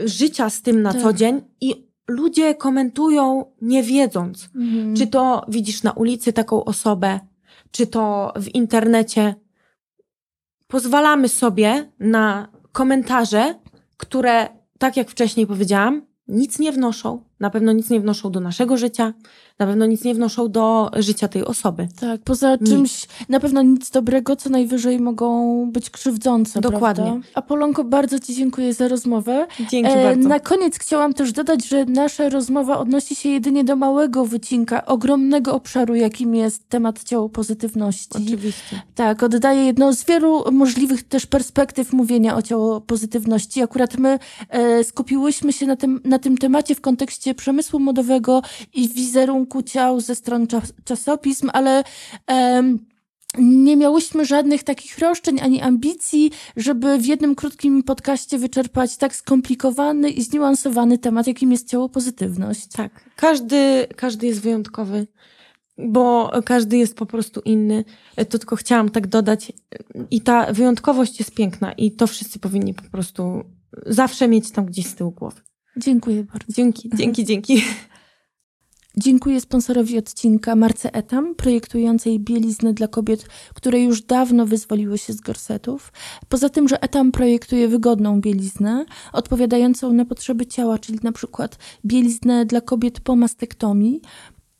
życia 0.05 0.49
z 0.49 0.62
tym 0.62 0.82
na 0.82 0.93
tak. 0.93 1.01
co 1.01 1.14
dzień 1.14 1.41
i 1.62 1.89
ludzie 2.07 2.55
komentują 2.55 3.45
nie 3.62 3.84
wiedząc, 3.84 4.49
mhm. 4.55 4.95
czy 4.95 5.07
to 5.07 5.45
widzisz 5.47 5.84
na 5.84 5.91
ulicy 5.91 6.34
taką 6.34 6.66
osobę, 6.66 7.20
czy 7.72 7.88
to 7.88 8.34
w 8.36 8.55
internecie. 8.55 9.36
Pozwalamy 10.68 11.30
sobie 11.30 11.91
na 11.99 12.47
komentarze, 12.72 13.55
które, 13.97 14.47
tak 14.78 14.97
jak 14.97 15.10
wcześniej 15.10 15.47
powiedziałam, 15.47 16.01
nic 16.28 16.60
nie 16.60 16.72
wnoszą, 16.72 17.24
Na 17.40 17.50
pewno 17.50 17.72
nic 17.72 17.90
nie 17.90 18.00
wnoszą 18.00 18.32
do 18.32 18.40
naszego 18.40 18.78
życia, 18.78 19.14
na 19.60 19.66
pewno 19.66 19.86
nic 19.86 20.04
nie 20.04 20.16
wnoszą 20.16 20.52
do 20.52 20.92
życia 20.98 21.28
tej 21.28 21.46
osoby. 21.46 21.88
Tak, 22.00 22.22
poza 22.22 22.56
nic. 22.56 22.70
czymś 22.70 23.08
na 23.30 23.40
pewno 23.40 23.62
nic 23.62 23.90
dobrego, 23.90 24.36
co 24.36 24.50
najwyżej 24.50 25.00
mogą 25.00 25.66
być 25.72 25.90
krzywdzące. 25.90 26.62
Dokładnie. 26.62 27.04
Prawda? 27.04 27.28
Apolonko, 27.34 27.84
bardzo 27.84 28.20
Ci 28.20 28.36
dziękuję 28.36 28.74
za 28.74 28.88
rozmowę. 28.88 29.48
Dzięki 29.70 29.92
e, 29.92 30.04
bardzo. 30.04 30.30
Na 30.30 30.40
koniec 30.40 30.80
chciałam 30.80 31.14
też 31.14 31.32
dodać, 31.32 31.68
że 31.68 31.86
nasza 31.86 32.30
rozmowa 32.30 32.78
odnosi 32.78 33.16
się 33.16 33.30
jedynie 33.30 33.64
do 33.64 33.76
małego 33.76 34.26
wycinka, 34.26 34.86
ogromnego 34.86 35.54
obszaru, 35.54 35.96
jakim 35.96 36.36
jest 36.36 36.70
temat 36.70 37.04
ciało 37.04 37.30
pozytywności. 37.30 38.24
Oczywiście. 38.26 38.82
Tak, 38.96 39.24
oddaje 39.24 39.66
jedną 39.66 39.94
z 39.94 40.06
wielu 40.06 40.52
możliwych 40.52 41.04
też 41.04 41.26
perspektyw 41.26 41.94
mówienia 41.94 42.36
o 42.36 42.42
ciało 42.42 42.82
pozytywności. 42.82 43.62
Akurat 43.62 43.98
my 43.98 44.20
e, 44.50 44.84
skupiłyśmy 44.84 45.54
się 45.54 45.66
na 45.68 45.76
tym, 45.76 46.02
na 46.04 46.20
tym 46.20 46.38
temacie 46.38 46.76
w 46.76 46.82
kontekście 46.82 47.28
przemysłu 47.36 47.80
modowego 47.80 48.41
i 48.73 48.89
wizerunku 48.89 49.63
ciał 49.63 49.99
ze 49.99 50.15
stron 50.15 50.47
czas, 50.47 50.73
czasopism, 50.84 51.49
ale 51.53 51.84
nie 53.38 53.77
miałyśmy 53.77 54.25
żadnych 54.25 54.63
takich 54.63 54.99
roszczeń 54.99 55.41
ani 55.41 55.61
ambicji, 55.61 56.32
żeby 56.57 56.97
w 56.97 57.05
jednym 57.05 57.36
krótkim 57.36 57.84
podcaście 57.84 58.38
wyczerpać 58.38 58.97
tak 58.97 59.15
skomplikowany 59.15 60.09
i 60.09 60.21
zniuansowany 60.21 60.97
temat, 60.97 61.27
jakim 61.27 61.51
jest 61.51 61.69
ciało 61.69 61.89
pozytywność. 61.89 62.67
Tak. 62.67 63.09
Każdy, 63.15 63.88
każdy 63.95 64.27
jest 64.27 64.41
wyjątkowy, 64.41 65.07
bo 65.77 66.32
każdy 66.45 66.77
jest 66.77 66.95
po 66.95 67.05
prostu 67.05 67.41
inny. 67.45 67.86
To 68.15 68.39
tylko 68.39 68.55
chciałam 68.55 68.89
tak 68.89 69.07
dodać. 69.07 69.51
I 70.11 70.21
ta 70.21 70.53
wyjątkowość 70.53 71.19
jest 71.19 71.32
piękna 71.32 71.71
i 71.71 71.91
to 71.91 72.07
wszyscy 72.07 72.39
powinni 72.39 72.73
po 72.73 72.84
prostu 72.91 73.43
zawsze 73.86 74.27
mieć 74.27 74.51
tam 74.51 74.65
gdzieś 74.65 74.86
z 74.86 74.95
tyłu 74.95 75.11
głowy. 75.11 75.41
Dziękuję 75.80 76.23
bardzo. 76.23 76.53
Dzięki, 76.53 76.89
dzięki, 76.95 77.25
dzięki. 77.25 77.63
Dziękuję 78.97 79.41
sponsorowi 79.41 79.97
odcinka 79.97 80.55
Marce 80.55 80.93
Etam, 80.93 81.36
projektującej 81.36 82.19
bieliznę 82.19 82.73
dla 82.73 82.88
kobiet, 82.88 83.25
które 83.53 83.80
już 83.80 84.01
dawno 84.01 84.45
wyzwoliły 84.45 84.97
się 84.97 85.13
z 85.13 85.21
gorsetów. 85.21 85.91
Poza 86.30 86.49
tym, 86.49 86.67
że 86.67 86.82
Etam 86.84 87.11
projektuje 87.11 87.67
wygodną 87.67 88.21
bieliznę, 88.21 88.86
odpowiadającą 89.13 89.93
na 89.93 90.05
potrzeby 90.05 90.45
ciała, 90.45 90.80
czyli 90.80 90.99
na 91.03 91.11
przykład 91.11 91.57
bieliznę 91.86 92.45
dla 92.45 92.61
kobiet 92.61 92.99
po 92.99 93.15
mastektomii, 93.15 94.01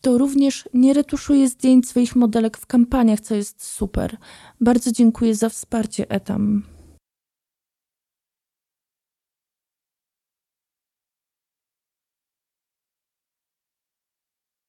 to 0.02 0.18
również 0.18 0.70
nie 0.74 0.94
retuszuje 0.94 1.50
zdjęć 1.50 1.90
swoich 1.90 2.16
modelek 2.16 2.58
w 2.58 2.66
kampaniach, 2.66 3.20
co 3.20 3.36
jest 3.36 3.64
super. 3.64 4.18
Bardzo 4.62 4.92
dziękuję 4.92 5.36
za 5.36 5.50
wsparcie 5.50 6.10
Etam. 6.10 6.64